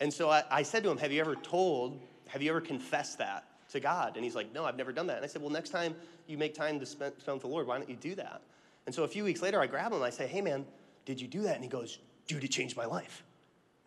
And 0.00 0.12
so 0.12 0.30
I, 0.30 0.42
I 0.50 0.62
said 0.62 0.82
to 0.84 0.90
him, 0.90 0.96
Have 0.98 1.12
you 1.12 1.20
ever 1.20 1.36
told, 1.36 2.00
have 2.28 2.40
you 2.42 2.50
ever 2.50 2.62
confessed 2.62 3.18
that 3.18 3.44
to 3.70 3.80
God? 3.80 4.16
And 4.16 4.24
he's 4.24 4.34
like, 4.34 4.52
No, 4.52 4.64
I've 4.64 4.76
never 4.76 4.92
done 4.92 5.06
that. 5.08 5.16
And 5.16 5.24
I 5.24 5.28
said, 5.28 5.42
Well, 5.42 5.50
next 5.50 5.70
time 5.70 5.94
you 6.26 6.38
make 6.38 6.54
time 6.54 6.78
to 6.80 6.86
spend, 6.86 7.14
spend 7.18 7.36
with 7.36 7.42
the 7.42 7.48
Lord, 7.48 7.66
why 7.66 7.78
don't 7.78 7.88
you 7.88 7.96
do 7.96 8.14
that? 8.16 8.42
And 8.86 8.94
so 8.94 9.04
a 9.04 9.08
few 9.08 9.24
weeks 9.24 9.42
later, 9.42 9.60
I 9.60 9.66
grab 9.66 9.92
him 9.92 9.96
and 9.96 10.04
I 10.04 10.10
say, 10.10 10.26
Hey, 10.26 10.40
man, 10.40 10.64
did 11.04 11.20
you 11.20 11.28
do 11.28 11.42
that? 11.42 11.54
And 11.54 11.64
he 11.64 11.70
goes, 11.70 11.98
Dude, 12.26 12.44
it 12.44 12.50
changed 12.50 12.76
my 12.76 12.84
life. 12.84 13.22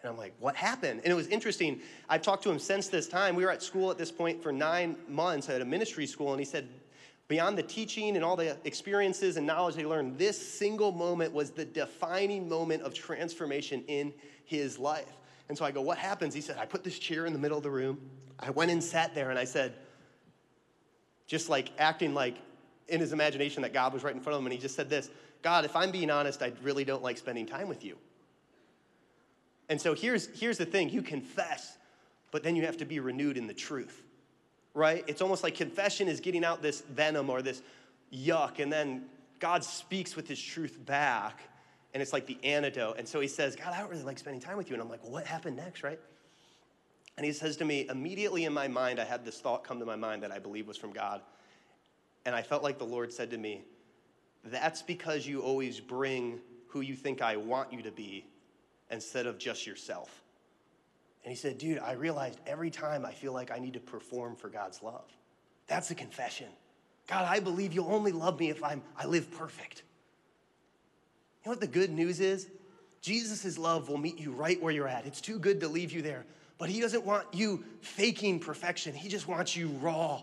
And 0.01 0.09
I'm 0.09 0.17
like, 0.17 0.33
what 0.39 0.55
happened? 0.55 1.01
And 1.03 1.11
it 1.11 1.15
was 1.15 1.27
interesting. 1.27 1.79
I've 2.09 2.23
talked 2.23 2.43
to 2.43 2.49
him 2.49 2.57
since 2.57 2.87
this 2.87 3.07
time. 3.07 3.35
We 3.35 3.45
were 3.45 3.51
at 3.51 3.61
school 3.61 3.91
at 3.91 3.99
this 3.99 4.11
point 4.11 4.41
for 4.41 4.51
nine 4.51 4.95
months 5.07 5.47
at 5.47 5.61
a 5.61 5.65
ministry 5.65 6.07
school, 6.07 6.31
and 6.31 6.39
he 6.39 6.45
said, 6.45 6.67
beyond 7.27 7.57
the 7.57 7.63
teaching 7.63 8.15
and 8.15 8.25
all 8.25 8.35
the 8.35 8.57
experiences 8.65 9.37
and 9.37 9.45
knowledge 9.45 9.75
they 9.75 9.85
learned, 9.85 10.17
this 10.17 10.37
single 10.37 10.91
moment 10.91 11.31
was 11.31 11.51
the 11.51 11.63
defining 11.63 12.49
moment 12.49 12.81
of 12.81 12.93
transformation 12.93 13.83
in 13.87 14.11
his 14.43 14.77
life. 14.77 15.17
And 15.51 15.57
so 15.57 15.65
I 15.65 15.71
go, 15.71 15.81
what 15.81 15.97
happens? 15.97 16.33
He 16.33 16.39
said, 16.39 16.55
I 16.57 16.65
put 16.65 16.81
this 16.81 16.97
chair 16.97 17.25
in 17.25 17.33
the 17.33 17.39
middle 17.39 17.57
of 17.57 17.63
the 17.63 17.69
room. 17.69 17.99
I 18.39 18.51
went 18.51 18.71
and 18.71 18.81
sat 18.81 19.13
there, 19.13 19.31
and 19.31 19.37
I 19.37 19.43
said, 19.43 19.73
just 21.27 21.49
like 21.49 21.71
acting 21.77 22.13
like 22.13 22.37
in 22.87 23.01
his 23.01 23.11
imagination 23.11 23.61
that 23.63 23.73
God 23.73 23.91
was 23.91 24.01
right 24.01 24.15
in 24.15 24.21
front 24.21 24.35
of 24.35 24.39
him, 24.39 24.45
and 24.45 24.53
he 24.53 24.57
just 24.57 24.77
said 24.77 24.89
this 24.89 25.09
God, 25.41 25.65
if 25.65 25.75
I'm 25.75 25.91
being 25.91 26.09
honest, 26.09 26.41
I 26.41 26.53
really 26.63 26.85
don't 26.85 27.03
like 27.03 27.17
spending 27.17 27.45
time 27.45 27.67
with 27.67 27.83
you. 27.83 27.97
And 29.67 29.81
so 29.81 29.93
here's, 29.93 30.27
here's 30.39 30.57
the 30.57 30.65
thing 30.65 30.89
you 30.89 31.01
confess, 31.01 31.77
but 32.31 32.43
then 32.43 32.55
you 32.55 32.65
have 32.65 32.77
to 32.77 32.85
be 32.85 33.01
renewed 33.01 33.35
in 33.35 33.45
the 33.45 33.53
truth, 33.53 34.03
right? 34.73 35.03
It's 35.05 35.21
almost 35.21 35.43
like 35.43 35.55
confession 35.55 36.07
is 36.07 36.21
getting 36.21 36.45
out 36.45 36.61
this 36.61 36.79
venom 36.79 37.29
or 37.29 37.41
this 37.41 37.61
yuck, 38.13 38.59
and 38.59 38.71
then 38.71 39.03
God 39.39 39.65
speaks 39.65 40.15
with 40.15 40.29
his 40.29 40.41
truth 40.41 40.77
back, 40.85 41.41
and 41.93 42.01
it's 42.01 42.13
like 42.13 42.25
the 42.25 42.37
antidote. 42.43 42.97
And 42.97 43.07
so 43.07 43.19
he 43.19 43.27
says, 43.27 43.55
God, 43.55 43.73
I 43.73 43.79
don't 43.79 43.89
really 43.89 44.03
like 44.03 44.17
spending 44.17 44.41
time 44.41 44.57
with 44.57 44.69
you. 44.69 44.75
And 44.75 44.81
I'm 44.81 44.89
like, 44.89 45.03
well, 45.03 45.11
what 45.11 45.25
happened 45.25 45.57
next, 45.57 45.83
right? 45.83 45.99
And 47.17 47.25
he 47.25 47.33
says 47.33 47.57
to 47.57 47.65
me, 47.65 47.87
immediately 47.89 48.45
in 48.45 48.53
my 48.53 48.67
mind, 48.67 48.99
I 48.99 49.03
had 49.03 49.25
this 49.25 49.39
thought 49.39 49.63
come 49.63 49.79
to 49.79 49.85
my 49.85 49.97
mind 49.97 50.23
that 50.23 50.31
I 50.31 50.39
believe 50.39 50.67
was 50.67 50.77
from 50.77 50.91
God. 50.91 51.21
And 52.25 52.33
I 52.33 52.41
felt 52.41 52.63
like 52.63 52.77
the 52.77 52.85
Lord 52.85 53.11
said 53.11 53.29
to 53.31 53.37
me, 53.37 53.63
That's 54.45 54.81
because 54.81 55.27
you 55.27 55.41
always 55.41 55.79
bring 55.79 56.39
who 56.67 56.81
you 56.81 56.95
think 56.95 57.21
I 57.21 57.35
want 57.35 57.73
you 57.73 57.81
to 57.81 57.91
be 57.91 58.25
instead 58.89 59.25
of 59.25 59.37
just 59.37 59.67
yourself. 59.67 60.23
And 61.23 61.31
he 61.31 61.35
said, 61.35 61.57
Dude, 61.57 61.79
I 61.79 61.93
realized 61.93 62.39
every 62.47 62.69
time 62.69 63.05
I 63.05 63.11
feel 63.11 63.33
like 63.33 63.51
I 63.51 63.59
need 63.59 63.73
to 63.73 63.79
perform 63.79 64.35
for 64.35 64.49
God's 64.49 64.81
love. 64.81 65.05
That's 65.67 65.91
a 65.91 65.95
confession. 65.95 66.47
God, 67.07 67.25
I 67.27 67.39
believe 67.39 67.73
you'll 67.73 67.91
only 67.91 68.11
love 68.11 68.39
me 68.39 68.49
if 68.49 68.63
I'm, 68.63 68.81
I 68.97 69.05
live 69.05 69.31
perfect. 69.31 69.83
You 71.43 71.49
know 71.49 71.53
what 71.53 71.61
the 71.61 71.67
good 71.67 71.89
news 71.89 72.19
is? 72.19 72.47
Jesus' 73.01 73.57
love 73.57 73.89
will 73.89 73.97
meet 73.97 74.19
you 74.19 74.31
right 74.31 74.61
where 74.61 74.71
you're 74.71 74.87
at. 74.87 75.07
It's 75.07 75.21
too 75.21 75.39
good 75.39 75.59
to 75.61 75.67
leave 75.67 75.91
you 75.91 76.03
there. 76.03 76.25
But 76.59 76.69
he 76.69 76.79
doesn't 76.79 77.03
want 77.03 77.25
you 77.33 77.63
faking 77.81 78.39
perfection, 78.39 78.93
he 78.93 79.09
just 79.09 79.27
wants 79.27 79.55
you 79.55 79.69
raw. 79.81 80.21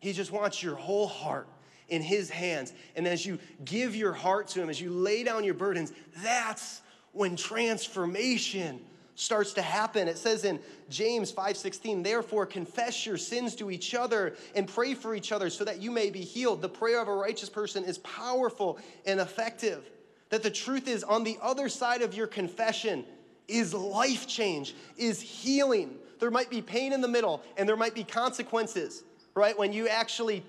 He 0.00 0.12
just 0.12 0.30
wants 0.30 0.62
your 0.62 0.76
whole 0.76 1.08
heart 1.08 1.48
in 1.88 2.02
his 2.02 2.30
hands. 2.30 2.72
And 2.94 3.06
as 3.06 3.26
you 3.26 3.38
give 3.64 3.96
your 3.96 4.12
heart 4.12 4.48
to 4.48 4.62
him, 4.62 4.70
as 4.70 4.80
you 4.80 4.90
lay 4.90 5.24
down 5.24 5.42
your 5.44 5.54
burdens, 5.54 5.92
that's 6.22 6.82
when 7.12 7.34
transformation 7.36 8.80
starts 9.16 9.54
to 9.54 9.62
happen. 9.62 10.06
It 10.06 10.18
says 10.18 10.44
in 10.44 10.60
James 10.88 11.32
5:16, 11.32 12.04
"Therefore 12.04 12.46
confess 12.46 13.04
your 13.04 13.16
sins 13.16 13.56
to 13.56 13.70
each 13.70 13.94
other 13.94 14.36
and 14.54 14.68
pray 14.68 14.94
for 14.94 15.14
each 15.14 15.32
other 15.32 15.50
so 15.50 15.64
that 15.64 15.82
you 15.82 15.90
may 15.90 16.10
be 16.10 16.22
healed. 16.22 16.62
The 16.62 16.68
prayer 16.68 17.00
of 17.00 17.08
a 17.08 17.14
righteous 17.14 17.48
person 17.48 17.84
is 17.84 17.98
powerful 17.98 18.78
and 19.04 19.18
effective." 19.18 19.90
That 20.30 20.42
the 20.42 20.50
truth 20.50 20.88
is 20.88 21.04
on 21.04 21.24
the 21.24 21.38
other 21.40 21.68
side 21.68 22.02
of 22.02 22.14
your 22.14 22.26
confession 22.26 23.04
is 23.46 23.72
life 23.72 24.26
change, 24.26 24.74
is 24.96 25.20
healing. 25.20 25.96
There 26.20 26.30
might 26.30 26.50
be 26.50 26.60
pain 26.60 26.92
in 26.92 27.00
the 27.00 27.08
middle 27.08 27.42
and 27.56 27.68
there 27.68 27.76
might 27.76 27.94
be 27.94 28.04
consequences, 28.04 29.04
right? 29.34 29.58
When 29.58 29.72
you 29.72 29.88
actually 29.88 30.42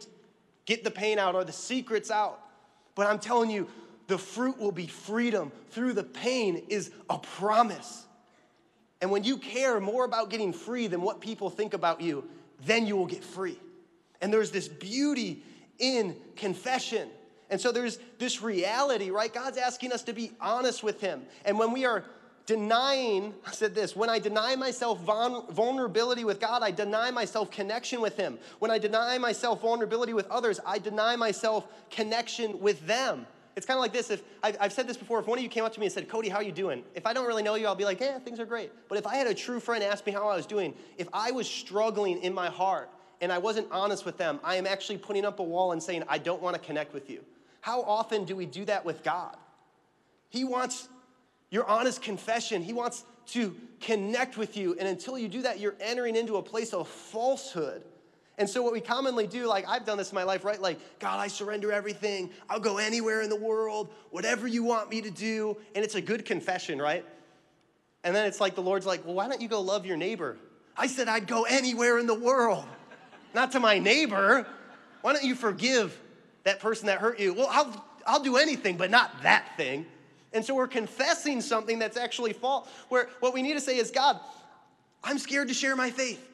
get 0.65 0.83
the 0.83 0.91
pain 0.91 1.17
out 1.17 1.33
or 1.33 1.43
the 1.43 1.51
secrets 1.51 2.11
out. 2.11 2.39
But 2.95 3.07
I'm 3.07 3.19
telling 3.19 3.49
you, 3.49 3.67
the 4.07 4.17
fruit 4.17 4.59
will 4.59 4.71
be 4.71 4.87
freedom 4.87 5.51
through 5.69 5.93
the 5.93 6.03
pain 6.03 6.63
is 6.67 6.91
a 7.09 7.17
promise. 7.17 8.05
And 9.01 9.11
when 9.11 9.23
you 9.23 9.37
care 9.37 9.79
more 9.79 10.03
about 10.03 10.29
getting 10.29 10.51
free 10.51 10.87
than 10.87 11.01
what 11.01 11.21
people 11.21 11.49
think 11.49 11.73
about 11.73 12.01
you, 12.01 12.25
then 12.65 12.85
you 12.85 12.97
will 12.97 13.05
get 13.05 13.23
free. 13.23 13.57
And 14.19 14.33
there's 14.33 14.51
this 14.51 14.67
beauty 14.67 15.43
in 15.77 16.15
confession. 16.35 17.09
And 17.49 17.59
so 17.59 17.71
there's 17.71 17.99
this 18.17 18.41
reality, 18.41 19.09
right? 19.09 19.33
God's 19.33 19.57
asking 19.57 19.91
us 19.91 20.03
to 20.03 20.13
be 20.13 20.31
honest 20.39 20.83
with 20.83 21.01
Him. 21.01 21.23
And 21.45 21.57
when 21.57 21.71
we 21.71 21.85
are 21.85 22.03
denying, 22.45 23.33
I 23.45 23.51
said 23.51 23.75
this, 23.75 23.95
when 23.95 24.09
I 24.09 24.19
deny 24.19 24.55
myself 24.55 24.99
vulnerability 25.01 26.23
with 26.23 26.39
God, 26.39 26.63
I 26.63 26.71
deny 26.71 27.11
myself 27.11 27.51
connection 27.51 28.01
with 28.01 28.17
Him. 28.17 28.39
When 28.59 28.71
I 28.71 28.77
deny 28.77 29.17
myself 29.17 29.61
vulnerability 29.61 30.13
with 30.13 30.27
others, 30.29 30.59
I 30.65 30.79
deny 30.79 31.15
myself 31.15 31.67
connection 31.91 32.59
with 32.59 32.85
them. 32.87 33.27
It's 33.55 33.65
kind 33.65 33.77
of 33.77 33.81
like 33.81 33.93
this. 33.93 34.09
If 34.09 34.23
I've 34.41 34.71
said 34.71 34.87
this 34.87 34.95
before, 34.95 35.19
if 35.19 35.27
one 35.27 35.37
of 35.37 35.43
you 35.43 35.49
came 35.49 35.65
up 35.65 35.73
to 35.73 35.79
me 35.79 35.85
and 35.87 35.93
said, 35.93 36.07
"Cody, 36.07 36.29
how 36.29 36.37
are 36.37 36.43
you 36.43 36.51
doing?" 36.51 36.83
If 36.95 37.05
I 37.05 37.13
don't 37.13 37.27
really 37.27 37.43
know 37.43 37.55
you, 37.55 37.67
I'll 37.67 37.75
be 37.75 37.83
like, 37.83 37.99
"Yeah, 37.99 38.17
things 38.19 38.39
are 38.39 38.45
great." 38.45 38.71
But 38.87 38.97
if 38.97 39.05
I 39.05 39.15
had 39.15 39.27
a 39.27 39.33
true 39.33 39.59
friend 39.59 39.83
ask 39.83 40.05
me 40.05 40.13
how 40.13 40.29
I 40.29 40.35
was 40.35 40.45
doing, 40.45 40.73
if 40.97 41.09
I 41.11 41.31
was 41.31 41.45
struggling 41.45 42.23
in 42.23 42.33
my 42.33 42.47
heart 42.47 42.89
and 43.19 43.33
I 43.33 43.37
wasn't 43.37 43.67
honest 43.69 44.05
with 44.05 44.17
them, 44.17 44.39
I 44.45 44.55
am 44.55 44.65
actually 44.65 44.97
putting 44.97 45.25
up 45.25 45.39
a 45.39 45.43
wall 45.43 45.73
and 45.73 45.83
saying, 45.83 46.03
"I 46.07 46.19
don't 46.19 46.41
want 46.41 46.55
to 46.55 46.61
connect 46.61 46.93
with 46.93 47.09
you." 47.09 47.25
How 47.61 47.81
often 47.81 48.25
do 48.25 48.35
we 48.35 48.45
do 48.45 48.65
that 48.65 48.85
with 48.85 49.03
God? 49.03 49.35
He 50.29 50.43
wants 50.43 50.87
your 51.49 51.65
honest 51.65 52.01
confession. 52.01 52.61
He 52.61 52.73
wants 52.73 53.03
to 53.27 53.55
connect 53.79 54.37
with 54.37 54.57
you, 54.57 54.75
and 54.79 54.87
until 54.87 55.17
you 55.17 55.27
do 55.27 55.43
that, 55.43 55.59
you're 55.59 55.75
entering 55.79 56.15
into 56.15 56.37
a 56.37 56.41
place 56.41 56.73
of 56.73 56.87
falsehood 56.87 57.83
and 58.39 58.49
so, 58.49 58.61
what 58.61 58.71
we 58.71 58.79
commonly 58.79 59.27
do, 59.27 59.47
like 59.47 59.67
I've 59.67 59.85
done 59.85 59.97
this 59.97 60.11
in 60.11 60.15
my 60.15 60.23
life, 60.23 60.45
right? 60.45 60.59
Like, 60.59 60.79
God, 60.99 61.19
I 61.19 61.27
surrender 61.27 61.73
everything. 61.73 62.29
I'll 62.49 62.61
go 62.61 62.77
anywhere 62.77 63.21
in 63.21 63.29
the 63.29 63.35
world, 63.35 63.93
whatever 64.11 64.47
you 64.47 64.63
want 64.63 64.89
me 64.89 65.01
to 65.01 65.11
do. 65.11 65.57
And 65.75 65.83
it's 65.83 65.95
a 65.95 66.01
good 66.01 66.23
confession, 66.23 66.81
right? 66.81 67.05
And 68.05 68.15
then 68.15 68.25
it's 68.25 68.39
like 68.39 68.55
the 68.55 68.61
Lord's 68.61 68.85
like, 68.85 69.05
well, 69.05 69.13
why 69.13 69.27
don't 69.27 69.41
you 69.41 69.49
go 69.49 69.59
love 69.59 69.85
your 69.85 69.97
neighbor? 69.97 70.37
I 70.77 70.87
said 70.87 71.09
I'd 71.09 71.27
go 71.27 71.43
anywhere 71.43 71.99
in 71.99 72.07
the 72.07 72.17
world, 72.17 72.63
not 73.33 73.51
to 73.51 73.59
my 73.59 73.77
neighbor. 73.77 74.47
Why 75.01 75.11
don't 75.11 75.25
you 75.25 75.35
forgive 75.35 75.99
that 76.43 76.59
person 76.59 76.87
that 76.87 76.99
hurt 76.99 77.19
you? 77.19 77.33
Well, 77.33 77.47
I'll, 77.49 77.85
I'll 78.05 78.23
do 78.23 78.37
anything, 78.37 78.77
but 78.77 78.89
not 78.89 79.23
that 79.23 79.55
thing. 79.57 79.85
And 80.33 80.45
so 80.45 80.55
we're 80.55 80.67
confessing 80.67 81.41
something 81.41 81.79
that's 81.79 81.97
actually 81.97 82.33
false. 82.33 82.67
Where 82.89 83.09
what 83.19 83.33
we 83.33 83.41
need 83.41 83.53
to 83.53 83.61
say 83.61 83.77
is, 83.77 83.91
God, 83.91 84.19
I'm 85.03 85.17
scared 85.17 85.47
to 85.47 85.53
share 85.53 85.75
my 85.75 85.89
faith. 85.89 86.25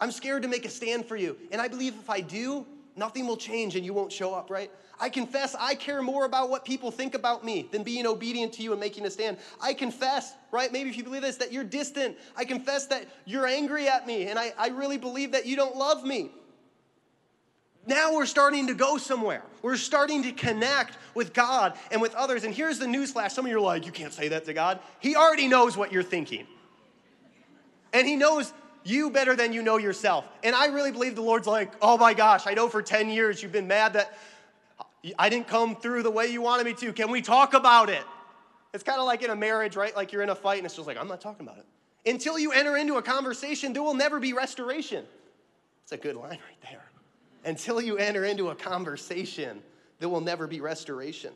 I'm 0.00 0.10
scared 0.10 0.42
to 0.42 0.48
make 0.48 0.64
a 0.64 0.68
stand 0.68 1.06
for 1.06 1.16
you. 1.16 1.36
And 1.52 1.60
I 1.60 1.68
believe 1.68 1.94
if 1.94 2.10
I 2.10 2.20
do, 2.20 2.66
nothing 2.96 3.26
will 3.26 3.36
change 3.36 3.76
and 3.76 3.84
you 3.84 3.94
won't 3.94 4.12
show 4.12 4.34
up, 4.34 4.50
right? 4.50 4.70
I 5.00 5.08
confess 5.08 5.56
I 5.58 5.74
care 5.74 6.02
more 6.02 6.24
about 6.24 6.50
what 6.50 6.64
people 6.64 6.90
think 6.90 7.14
about 7.14 7.44
me 7.44 7.68
than 7.72 7.82
being 7.82 8.06
obedient 8.06 8.52
to 8.54 8.62
you 8.62 8.72
and 8.72 8.80
making 8.80 9.06
a 9.06 9.10
stand. 9.10 9.36
I 9.60 9.74
confess, 9.74 10.34
right? 10.50 10.70
Maybe 10.70 10.90
if 10.90 10.96
you 10.96 11.04
believe 11.04 11.22
this, 11.22 11.36
that 11.36 11.52
you're 11.52 11.64
distant. 11.64 12.16
I 12.36 12.44
confess 12.44 12.86
that 12.86 13.06
you're 13.24 13.46
angry 13.46 13.88
at 13.88 14.06
me 14.06 14.26
and 14.26 14.38
I, 14.38 14.52
I 14.58 14.68
really 14.68 14.98
believe 14.98 15.32
that 15.32 15.46
you 15.46 15.56
don't 15.56 15.76
love 15.76 16.04
me. 16.04 16.30
Now 17.86 18.14
we're 18.14 18.26
starting 18.26 18.68
to 18.68 18.74
go 18.74 18.96
somewhere. 18.96 19.42
We're 19.60 19.76
starting 19.76 20.22
to 20.22 20.32
connect 20.32 20.96
with 21.14 21.32
God 21.32 21.76
and 21.90 22.00
with 22.00 22.14
others. 22.14 22.44
And 22.44 22.54
here's 22.54 22.78
the 22.78 22.86
newsflash 22.86 23.32
some 23.32 23.44
of 23.44 23.50
you 23.50 23.58
are 23.58 23.60
like, 23.60 23.86
you 23.86 23.92
can't 23.92 24.12
say 24.12 24.28
that 24.28 24.44
to 24.44 24.54
God. 24.54 24.78
He 25.00 25.16
already 25.16 25.48
knows 25.48 25.76
what 25.76 25.92
you're 25.92 26.02
thinking. 26.02 26.46
And 27.92 28.06
He 28.06 28.16
knows 28.16 28.52
you 28.84 29.10
better 29.10 29.34
than 29.36 29.52
you 29.52 29.62
know 29.62 29.78
yourself. 29.78 30.24
And 30.42 30.54
I 30.54 30.66
really 30.66 30.92
believe 30.92 31.14
the 31.14 31.22
Lord's 31.22 31.46
like, 31.46 31.72
oh 31.82 31.98
my 31.98 32.14
gosh, 32.14 32.46
I 32.46 32.54
know 32.54 32.68
for 32.68 32.82
10 32.82 33.08
years 33.10 33.42
you've 33.42 33.52
been 33.52 33.68
mad 33.68 33.94
that 33.94 34.16
I 35.18 35.28
didn't 35.28 35.48
come 35.48 35.76
through 35.76 36.04
the 36.04 36.10
way 36.10 36.28
you 36.28 36.40
wanted 36.40 36.66
me 36.66 36.74
to. 36.74 36.92
Can 36.92 37.10
we 37.10 37.22
talk 37.22 37.54
about 37.54 37.90
it? 37.90 38.04
It's 38.72 38.84
kind 38.84 38.98
of 38.98 39.06
like 39.06 39.22
in 39.22 39.30
a 39.30 39.36
marriage, 39.36 39.76
right? 39.76 39.94
Like 39.94 40.12
you're 40.12 40.22
in 40.22 40.30
a 40.30 40.34
fight 40.34 40.58
and 40.58 40.66
it's 40.66 40.76
just 40.76 40.86
like, 40.86 40.96
I'm 40.96 41.08
not 41.08 41.20
talking 41.20 41.46
about 41.46 41.58
it. 41.58 41.66
Until 42.08 42.38
you 42.38 42.52
enter 42.52 42.76
into 42.76 42.96
a 42.96 43.02
conversation, 43.02 43.72
there 43.72 43.82
will 43.82 43.94
never 43.94 44.18
be 44.18 44.32
restoration. 44.32 45.04
It's 45.82 45.92
a 45.92 45.96
good 45.96 46.16
line 46.16 46.30
right 46.30 46.70
there. 46.70 46.91
Until 47.44 47.80
you 47.80 47.96
enter 47.96 48.24
into 48.24 48.50
a 48.50 48.54
conversation, 48.54 49.62
there 49.98 50.08
will 50.08 50.20
never 50.20 50.46
be 50.46 50.60
restoration. 50.60 51.32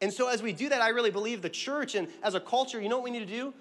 And 0.00 0.12
so, 0.12 0.28
as 0.28 0.42
we 0.42 0.52
do 0.52 0.68
that, 0.68 0.80
I 0.80 0.88
really 0.88 1.10
believe 1.10 1.42
the 1.42 1.50
church 1.50 1.94
and 1.94 2.08
as 2.22 2.34
a 2.34 2.40
culture, 2.40 2.80
you 2.80 2.88
know 2.88 2.96
what 2.96 3.04
we 3.04 3.10
need 3.10 3.26
to 3.26 3.26
do? 3.26 3.52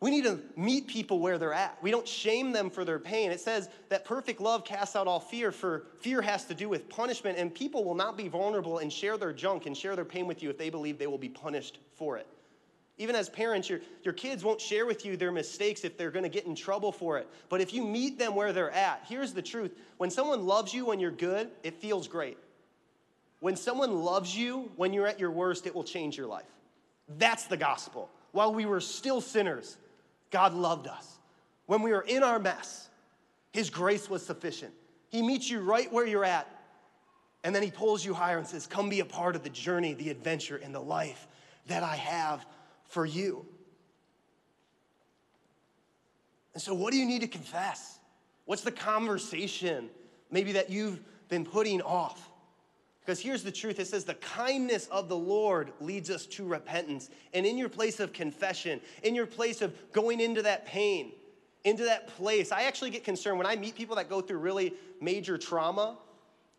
We 0.00 0.10
need 0.10 0.24
to 0.24 0.40
meet 0.56 0.88
people 0.88 1.20
where 1.20 1.38
they're 1.38 1.52
at. 1.52 1.78
We 1.80 1.92
don't 1.92 2.08
shame 2.08 2.50
them 2.50 2.70
for 2.70 2.84
their 2.84 2.98
pain. 2.98 3.30
It 3.30 3.40
says 3.40 3.68
that 3.88 4.04
perfect 4.04 4.40
love 4.40 4.64
casts 4.64 4.96
out 4.96 5.06
all 5.06 5.20
fear, 5.20 5.52
for 5.52 5.86
fear 6.00 6.20
has 6.20 6.44
to 6.46 6.54
do 6.54 6.68
with 6.68 6.88
punishment, 6.88 7.38
and 7.38 7.54
people 7.54 7.84
will 7.84 7.94
not 7.94 8.16
be 8.16 8.26
vulnerable 8.26 8.78
and 8.78 8.92
share 8.92 9.16
their 9.16 9.32
junk 9.32 9.66
and 9.66 9.76
share 9.76 9.94
their 9.94 10.04
pain 10.04 10.26
with 10.26 10.42
you 10.42 10.50
if 10.50 10.58
they 10.58 10.70
believe 10.70 10.98
they 10.98 11.06
will 11.06 11.18
be 11.18 11.28
punished 11.28 11.78
for 11.94 12.16
it. 12.16 12.26
Even 12.98 13.16
as 13.16 13.28
parents, 13.28 13.68
your, 13.68 13.80
your 14.02 14.14
kids 14.14 14.44
won't 14.44 14.60
share 14.60 14.86
with 14.86 15.04
you 15.04 15.16
their 15.16 15.32
mistakes 15.32 15.84
if 15.84 15.96
they're 15.96 16.10
going 16.10 16.24
to 16.24 16.28
get 16.28 16.46
in 16.46 16.54
trouble 16.54 16.92
for 16.92 17.18
it. 17.18 17.26
But 17.48 17.60
if 17.60 17.72
you 17.72 17.84
meet 17.84 18.18
them 18.18 18.34
where 18.34 18.52
they're 18.52 18.70
at, 18.70 19.04
here's 19.08 19.32
the 19.32 19.42
truth 19.42 19.72
when 19.96 20.10
someone 20.10 20.46
loves 20.46 20.74
you 20.74 20.84
when 20.86 21.00
you're 21.00 21.10
good, 21.10 21.50
it 21.62 21.74
feels 21.74 22.06
great. 22.06 22.38
When 23.40 23.56
someone 23.56 24.02
loves 24.04 24.36
you, 24.36 24.70
when 24.76 24.92
you're 24.92 25.06
at 25.06 25.18
your 25.18 25.30
worst, 25.30 25.66
it 25.66 25.74
will 25.74 25.84
change 25.84 26.16
your 26.16 26.28
life. 26.28 26.46
That's 27.18 27.46
the 27.46 27.56
gospel. 27.56 28.08
While 28.30 28.54
we 28.54 28.66
were 28.66 28.80
still 28.80 29.20
sinners, 29.20 29.76
God 30.30 30.54
loved 30.54 30.86
us. 30.86 31.18
When 31.66 31.82
we 31.82 31.90
were 31.90 32.02
in 32.02 32.22
our 32.22 32.38
mess, 32.38 32.88
His 33.52 33.68
grace 33.68 34.08
was 34.08 34.24
sufficient. 34.24 34.72
He 35.08 35.22
meets 35.22 35.50
you 35.50 35.60
right 35.60 35.92
where 35.92 36.06
you're 36.06 36.24
at, 36.24 36.46
and 37.42 37.54
then 37.54 37.62
He 37.62 37.70
pulls 37.70 38.04
you 38.04 38.14
higher 38.14 38.38
and 38.38 38.46
says, 38.46 38.66
Come 38.66 38.88
be 38.88 39.00
a 39.00 39.04
part 39.04 39.34
of 39.34 39.42
the 39.42 39.50
journey, 39.50 39.94
the 39.94 40.10
adventure, 40.10 40.56
and 40.56 40.74
the 40.74 40.80
life 40.80 41.26
that 41.66 41.82
I 41.82 41.96
have 41.96 42.46
for 42.92 43.06
you. 43.06 43.46
And 46.52 46.62
so, 46.62 46.74
what 46.74 46.92
do 46.92 46.98
you 46.98 47.06
need 47.06 47.22
to 47.22 47.26
confess? 47.26 47.98
What's 48.44 48.62
the 48.62 48.70
conversation 48.70 49.88
maybe 50.30 50.52
that 50.52 50.68
you've 50.68 51.00
been 51.28 51.46
putting 51.46 51.80
off? 51.80 52.28
Because 53.00 53.18
here's 53.18 53.42
the 53.42 53.50
truth 53.50 53.80
it 53.80 53.86
says, 53.86 54.04
the 54.04 54.14
kindness 54.14 54.88
of 54.88 55.08
the 55.08 55.16
Lord 55.16 55.72
leads 55.80 56.10
us 56.10 56.26
to 56.26 56.44
repentance. 56.44 57.08
And 57.32 57.46
in 57.46 57.56
your 57.56 57.70
place 57.70 57.98
of 57.98 58.12
confession, 58.12 58.80
in 59.02 59.14
your 59.14 59.26
place 59.26 59.62
of 59.62 59.74
going 59.92 60.20
into 60.20 60.42
that 60.42 60.66
pain, 60.66 61.12
into 61.64 61.84
that 61.84 62.08
place, 62.08 62.52
I 62.52 62.64
actually 62.64 62.90
get 62.90 63.04
concerned 63.04 63.38
when 63.38 63.46
I 63.46 63.56
meet 63.56 63.74
people 63.74 63.96
that 63.96 64.10
go 64.10 64.20
through 64.20 64.38
really 64.38 64.74
major 65.00 65.38
trauma 65.38 65.96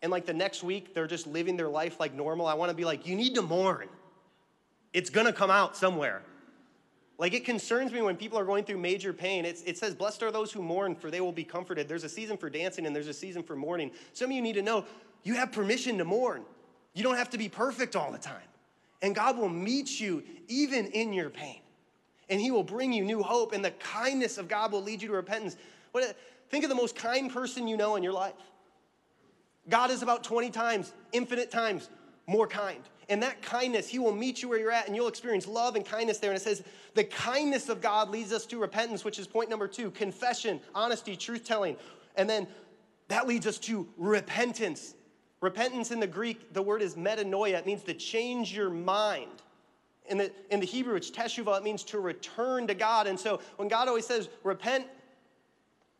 and 0.02 0.10
like 0.10 0.26
the 0.26 0.34
next 0.34 0.64
week 0.64 0.94
they're 0.94 1.06
just 1.06 1.28
living 1.28 1.56
their 1.56 1.68
life 1.68 2.00
like 2.00 2.12
normal. 2.12 2.46
I 2.46 2.54
want 2.54 2.70
to 2.70 2.76
be 2.76 2.84
like, 2.84 3.06
you 3.06 3.14
need 3.14 3.36
to 3.36 3.42
mourn. 3.42 3.88
It's 4.94 5.10
gonna 5.10 5.32
come 5.32 5.50
out 5.50 5.76
somewhere. 5.76 6.22
Like 7.18 7.34
it 7.34 7.44
concerns 7.44 7.92
me 7.92 8.00
when 8.00 8.16
people 8.16 8.38
are 8.38 8.44
going 8.44 8.64
through 8.64 8.78
major 8.78 9.12
pain. 9.12 9.44
It's, 9.44 9.62
it 9.62 9.76
says, 9.76 9.94
Blessed 9.94 10.22
are 10.22 10.30
those 10.30 10.50
who 10.50 10.62
mourn, 10.62 10.94
for 10.94 11.10
they 11.10 11.20
will 11.20 11.32
be 11.32 11.44
comforted. 11.44 11.88
There's 11.88 12.04
a 12.04 12.08
season 12.08 12.36
for 12.36 12.48
dancing 12.48 12.86
and 12.86 12.96
there's 12.96 13.08
a 13.08 13.14
season 13.14 13.42
for 13.42 13.54
mourning. 13.54 13.90
Some 14.14 14.30
of 14.30 14.36
you 14.36 14.42
need 14.42 14.54
to 14.54 14.62
know 14.62 14.84
you 15.22 15.34
have 15.34 15.52
permission 15.52 15.98
to 15.98 16.04
mourn. 16.04 16.44
You 16.94 17.02
don't 17.02 17.16
have 17.16 17.30
to 17.30 17.38
be 17.38 17.48
perfect 17.48 17.94
all 17.94 18.10
the 18.10 18.18
time. 18.18 18.36
And 19.02 19.14
God 19.14 19.36
will 19.36 19.48
meet 19.48 20.00
you 20.00 20.22
even 20.48 20.86
in 20.86 21.12
your 21.12 21.30
pain. 21.30 21.60
And 22.30 22.40
He 22.40 22.50
will 22.50 22.64
bring 22.64 22.92
you 22.92 23.04
new 23.04 23.22
hope, 23.22 23.52
and 23.52 23.64
the 23.64 23.72
kindness 23.72 24.38
of 24.38 24.48
God 24.48 24.72
will 24.72 24.82
lead 24.82 25.02
you 25.02 25.08
to 25.08 25.14
repentance. 25.14 25.56
What, 25.92 26.16
think 26.48 26.64
of 26.64 26.70
the 26.70 26.76
most 26.76 26.96
kind 26.96 27.30
person 27.30 27.68
you 27.68 27.76
know 27.76 27.96
in 27.96 28.02
your 28.02 28.12
life. 28.12 28.34
God 29.68 29.90
is 29.90 30.02
about 30.02 30.24
20 30.24 30.50
times, 30.50 30.92
infinite 31.12 31.50
times 31.50 31.90
more 32.26 32.46
kind. 32.46 32.80
And 33.08 33.22
that 33.22 33.42
kindness, 33.42 33.88
He 33.88 33.98
will 33.98 34.14
meet 34.14 34.42
you 34.42 34.48
where 34.48 34.58
you're 34.58 34.72
at, 34.72 34.86
and 34.86 34.96
you'll 34.96 35.08
experience 35.08 35.46
love 35.46 35.76
and 35.76 35.84
kindness 35.84 36.18
there. 36.18 36.30
And 36.30 36.36
it 36.36 36.42
says, 36.42 36.62
the 36.94 37.04
kindness 37.04 37.68
of 37.68 37.80
God 37.80 38.10
leads 38.10 38.32
us 38.32 38.46
to 38.46 38.58
repentance, 38.58 39.04
which 39.04 39.18
is 39.18 39.26
point 39.26 39.50
number 39.50 39.68
two 39.68 39.90
confession, 39.90 40.60
honesty, 40.74 41.16
truth 41.16 41.44
telling. 41.44 41.76
And 42.16 42.28
then 42.28 42.46
that 43.08 43.26
leads 43.26 43.46
us 43.46 43.58
to 43.60 43.86
repentance. 43.96 44.94
Repentance 45.40 45.90
in 45.90 46.00
the 46.00 46.06
Greek, 46.06 46.54
the 46.54 46.62
word 46.62 46.80
is 46.80 46.94
metanoia. 46.94 47.58
It 47.58 47.66
means 47.66 47.82
to 47.82 47.94
change 47.94 48.56
your 48.56 48.70
mind. 48.70 49.42
In 50.06 50.18
the, 50.18 50.32
in 50.50 50.60
the 50.60 50.66
Hebrew, 50.66 50.96
it's 50.96 51.10
teshuvah. 51.10 51.58
It 51.58 51.64
means 51.64 51.82
to 51.84 51.98
return 51.98 52.66
to 52.66 52.74
God. 52.74 53.06
And 53.06 53.18
so 53.18 53.40
when 53.56 53.68
God 53.68 53.88
always 53.88 54.06
says, 54.06 54.28
repent, 54.42 54.86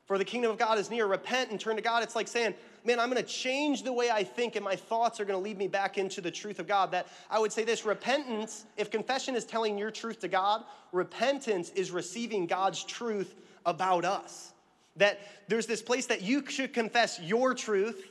for 0.07 0.19
the 0.19 0.25
kingdom 0.25 0.51
of 0.51 0.59
God 0.59 0.79
is 0.79 0.91
near, 0.91 1.07
repent 1.07 1.51
and 1.51 1.59
turn 1.59 1.77
to 1.77 1.83
God, 1.83 2.03
it's 2.03 2.15
like 2.15 2.29
saying, 2.29 2.55
man, 2.85 3.01
I'm 3.01 3.11
going 3.11 3.23
to 3.23 3.29
change 3.29 3.83
the 3.83 3.93
way 3.93 4.11
I 4.11 4.23
think, 4.23 4.57
and 4.57 4.65
my 4.65 4.77
thoughts 4.77 5.19
are 5.19 5.25
going 5.25 5.39
to 5.39 5.43
lead 5.43 5.57
me 5.57 5.69
back 5.69 5.97
into 5.97 6.21
the 6.21 6.31
truth 6.31 6.59
of 6.59 6.67
God. 6.67 6.91
That 6.93 7.09
I 7.31 7.39
would 7.39 7.53
say 7.53 7.65
this 7.65 7.85
repentance, 7.85 8.67
if 8.77 8.91
confession 8.91 9.35
is 9.35 9.45
telling 9.45 9.79
your 9.79 9.91
truth 9.91 10.21
to 10.21 10.29
God, 10.29 10.65
repentance 10.93 11.71
is 11.71 11.91
receiving 11.91 12.47
God's 12.47 12.85
truth 12.85 13.35
about 13.65 14.05
us. 14.05 14.53
That 14.97 15.19
there's 15.49 15.67
this 15.67 15.83
place 15.83 16.07
that 16.07 16.23
you 16.23 16.47
should 16.47 16.73
confess 16.73 17.19
your 17.21 17.55
truth 17.55 18.11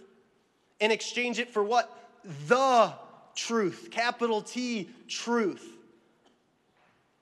and 0.81 0.91
exchange 0.91 1.39
it 1.39 1.49
for 1.49 1.63
what? 1.63 1.97
The 2.47 2.93
truth, 3.35 3.89
capital 3.91 4.41
T, 4.41 4.89
truth. 5.07 5.69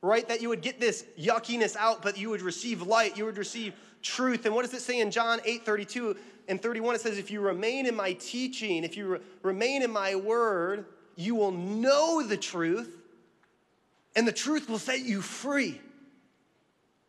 Right? 0.01 0.27
That 0.27 0.41
you 0.41 0.49
would 0.49 0.61
get 0.61 0.79
this 0.79 1.05
yuckiness 1.19 1.75
out, 1.75 2.01
but 2.01 2.17
you 2.17 2.29
would 2.29 2.41
receive 2.41 2.81
light, 2.81 3.17
you 3.17 3.25
would 3.25 3.37
receive 3.37 3.73
truth. 4.01 4.45
And 4.45 4.55
what 4.55 4.63
does 4.63 4.73
it 4.73 4.81
say 4.81 4.99
in 4.99 5.11
John 5.11 5.39
8 5.45 5.65
32 5.65 6.15
and 6.47 6.61
31? 6.61 6.95
It 6.95 7.01
says, 7.01 7.17
If 7.17 7.31
you 7.31 7.41
remain 7.41 7.85
in 7.85 7.95
my 7.95 8.13
teaching, 8.13 8.83
if 8.83 8.97
you 8.97 9.07
re- 9.07 9.19
remain 9.43 9.83
in 9.83 9.91
my 9.91 10.15
word, 10.15 10.85
you 11.15 11.35
will 11.35 11.51
know 11.51 12.23
the 12.23 12.37
truth, 12.37 12.95
and 14.15 14.27
the 14.27 14.31
truth 14.31 14.69
will 14.69 14.79
set 14.79 14.99
you 14.99 15.21
free. 15.21 15.79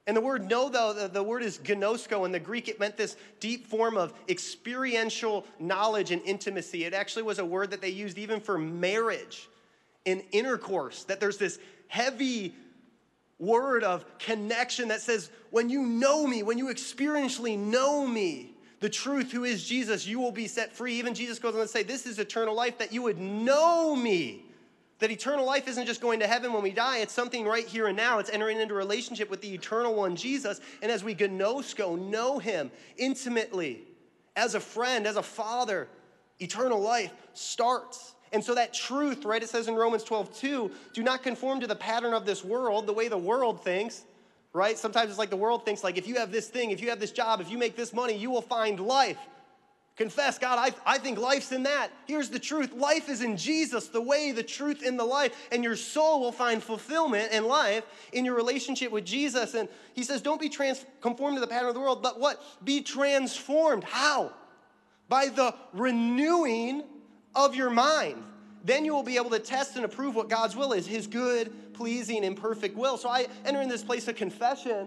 And 0.07 0.17
the 0.17 0.21
word 0.21 0.49
know, 0.49 0.69
though, 0.69 0.93
the, 0.93 1.07
the, 1.07 1.23
word 1.23 1.45
is 1.45 1.59
gnosko. 1.59 2.27
In 2.27 2.33
the 2.33 2.41
Greek, 2.41 2.69
it 2.69 2.81
meant 2.81 2.97
this 2.97 3.17
deep 3.39 3.69
form 3.69 3.97
of 3.97 4.13
experiential 4.29 5.47
knowledge 5.61 6.11
and 6.11 6.21
intimacy. 6.23 6.85
It 6.85 6.93
actually 6.93 7.23
was 7.23 7.39
a 7.39 7.45
word 7.45 7.71
that 7.71 7.81
they 7.81 7.91
used 7.91 8.19
even 8.19 8.41
for 8.41 8.59
marriage 8.59 9.49
and 10.05 10.23
intercourse, 10.33 11.05
that 11.05 11.21
there's 11.21 11.37
this 11.37 11.61
heavy 11.87 12.55
word 13.43 13.85
of 13.85 14.05
connection 14.19 14.89
that 14.89 15.01
says, 15.01 15.31
when 15.51 15.69
you 15.69 15.83
know 15.83 16.27
me, 16.27 16.43
when 16.43 16.59
you 16.59 16.67
experientially 16.67 17.59
know 17.59 18.07
me, 18.07 18.55
the 18.81 18.89
truth 18.89 19.31
who 19.31 19.45
is 19.45 19.65
Jesus, 19.65 20.07
you 20.07 20.19
will 20.19 20.33
be 20.33 20.49
set 20.49 20.73
free. 20.73 20.95
Even 20.95 21.15
Jesus 21.15 21.39
goes 21.39 21.55
on 21.55 21.61
to 21.61 21.69
say, 21.69 21.85
This 21.85 22.05
is 22.05 22.19
eternal 22.19 22.55
life, 22.55 22.79
that 22.79 22.93
you 22.93 23.03
would 23.03 23.19
know 23.19 23.95
me 23.95 24.45
that 25.03 25.11
eternal 25.11 25.45
life 25.45 25.67
isn't 25.67 25.87
just 25.87 26.01
going 26.01 26.21
to 26.21 26.29
heaven 26.29 26.53
when 26.53 26.63
we 26.63 26.71
die, 26.71 26.99
it's 26.99 27.13
something 27.13 27.45
right 27.45 27.67
here 27.67 27.89
and 27.89 27.97
now. 27.97 28.21
It's 28.21 28.31
entering 28.31 28.61
into 28.61 28.75
relationship 28.75 29.29
with 29.31 29.41
the 29.41 29.53
eternal 29.53 29.97
one, 29.97 30.15
Jesus. 30.15 30.61
And 30.81 30.93
as 30.93 31.03
we 31.03 31.13
gnosko, 31.13 31.99
know 31.99 32.39
him 32.39 32.71
intimately, 32.97 33.83
as 34.37 34.55
a 34.55 34.61
friend, 34.61 35.09
as 35.09 35.17
a 35.17 35.23
father, 35.23 35.89
eternal 36.39 36.81
life 36.81 37.13
starts. 37.33 38.15
And 38.33 38.42
so 38.42 38.55
that 38.55 38.73
truth, 38.73 39.25
right, 39.25 39.42
it 39.42 39.49
says 39.49 39.68
in 39.68 39.75
Romans 39.75 40.05
12, 40.05 40.35
2, 40.38 40.71
do 40.95 41.03
not 41.03 41.23
conform 41.23 41.61
to 41.61 41.66
the 41.66 41.77
pattern 41.77 42.14
of 42.14 42.25
this 42.25 42.42
world, 42.42 42.87
the 42.87 42.92
way 42.92 43.09
the 43.09 43.18
world 43.18 43.62
thinks, 43.62 44.05
right? 44.53 44.79
Sometimes 44.79 45.11
it's 45.11 45.18
like 45.18 45.31
the 45.31 45.37
world 45.37 45.64
thinks, 45.64 45.85
like, 45.85 45.99
if 45.99 46.07
you 46.07 46.16
have 46.16 46.33
this 46.33 46.49
thing, 46.49 46.71
if 46.71 46.81
you 46.81 46.88
have 46.88 47.01
this 47.01 47.12
job, 47.12 47.40
if 47.40 47.51
you 47.51 47.59
make 47.59 47.77
this 47.77 47.92
money, 47.92 48.16
you 48.16 48.31
will 48.31 48.42
find 48.42 48.81
life. 48.81 49.18
Confess, 49.97 50.38
God, 50.38 50.59
I, 50.59 50.95
I 50.95 50.99
think 50.99 51.18
life's 51.18 51.53
in 51.53 51.64
that. 51.64 51.90
Here's 52.07 52.31
the 52.31 52.38
truth 52.38 52.73
life 52.73 53.11
is 53.11 53.21
in 53.21 53.37
Jesus, 53.37 53.88
the 53.88 54.01
way, 54.01 54.33
the 54.33 54.42
truth, 54.42 54.83
and 54.85 54.99
the 54.99 55.05
life. 55.05 55.49
And 55.53 55.62
your 55.62 55.77
soul 55.77 56.21
will 56.21 56.33
find 56.33 56.62
fulfillment 56.62 57.29
and 57.31 57.45
life 57.45 57.85
in 58.14 58.25
your 58.25 58.35
relationship 58.35 58.90
with 58.90 59.05
Jesus. 59.05 59.53
And 59.53 59.68
he 59.92 60.03
says, 60.03 60.23
don't 60.23 60.40
be 60.40 60.49
trans- 60.49 60.87
conformed 61.03 61.37
to 61.37 61.40
the 61.42 61.47
pattern 61.47 61.68
of 61.68 61.75
the 61.75 61.81
world, 61.81 62.03
but 62.03 62.18
what? 62.18 62.42
Be 62.64 62.81
transformed. 62.81 63.85
How? 63.85 64.33
By 65.11 65.29
the 65.29 65.55
renewing 65.75 66.85
of 67.35 67.55
your 67.55 67.71
mind. 67.71 68.23
Then 68.64 68.85
you 68.85 68.95
will 68.95 69.03
be 69.03 69.16
able 69.16 69.31
to 69.31 69.38
test 69.38 69.77
and 69.77 69.85
approve 69.85 70.14
what 70.14 70.29
God's 70.29 70.55
will 70.55 70.73
is, 70.73 70.87
his 70.87 71.07
good, 71.07 71.75
pleasing, 71.75 72.25
and 72.25 72.37
perfect 72.37 72.77
will. 72.77 72.97
So 72.97 73.09
I 73.09 73.27
enter 73.45 73.61
in 73.61 73.68
this 73.68 73.83
place 73.83 74.07
of 74.07 74.14
confession. 74.14 74.87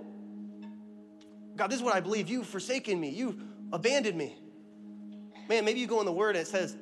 God, 1.55 1.69
this 1.69 1.77
is 1.77 1.83
what 1.83 1.95
I 1.95 1.99
believe. 1.99 2.29
You've 2.29 2.47
forsaken 2.47 2.99
me, 2.99 3.09
you've 3.09 3.41
abandoned 3.71 4.17
me. 4.17 4.37
Man, 5.49 5.65
maybe 5.65 5.79
you 5.79 5.87
go 5.87 5.99
in 5.99 6.05
the 6.05 6.11
Word 6.11 6.35
and 6.35 6.45
it 6.45 6.47
says, 6.47 6.75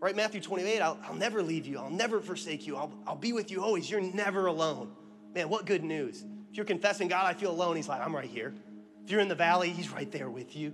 right, 0.00 0.16
Matthew 0.16 0.40
28, 0.40 0.80
I'll, 0.80 0.98
I'll 1.04 1.14
never 1.14 1.42
leave 1.42 1.66
you. 1.66 1.78
I'll 1.78 1.90
never 1.90 2.20
forsake 2.20 2.66
you. 2.66 2.76
I'll, 2.76 2.92
I'll 3.06 3.16
be 3.16 3.32
with 3.32 3.50
you 3.50 3.62
always. 3.62 3.90
You're 3.90 4.00
never 4.00 4.46
alone. 4.46 4.90
Man, 5.34 5.48
what 5.48 5.66
good 5.66 5.84
news. 5.84 6.24
If 6.50 6.56
you're 6.56 6.66
confessing, 6.66 7.08
God, 7.08 7.26
I 7.26 7.34
feel 7.34 7.50
alone, 7.50 7.76
He's 7.76 7.88
like, 7.88 8.00
I'm 8.00 8.14
right 8.14 8.28
here. 8.28 8.54
If 9.04 9.10
you're 9.10 9.20
in 9.20 9.28
the 9.28 9.34
valley, 9.34 9.70
He's 9.70 9.90
right 9.90 10.10
there 10.10 10.30
with 10.30 10.56
you. 10.56 10.72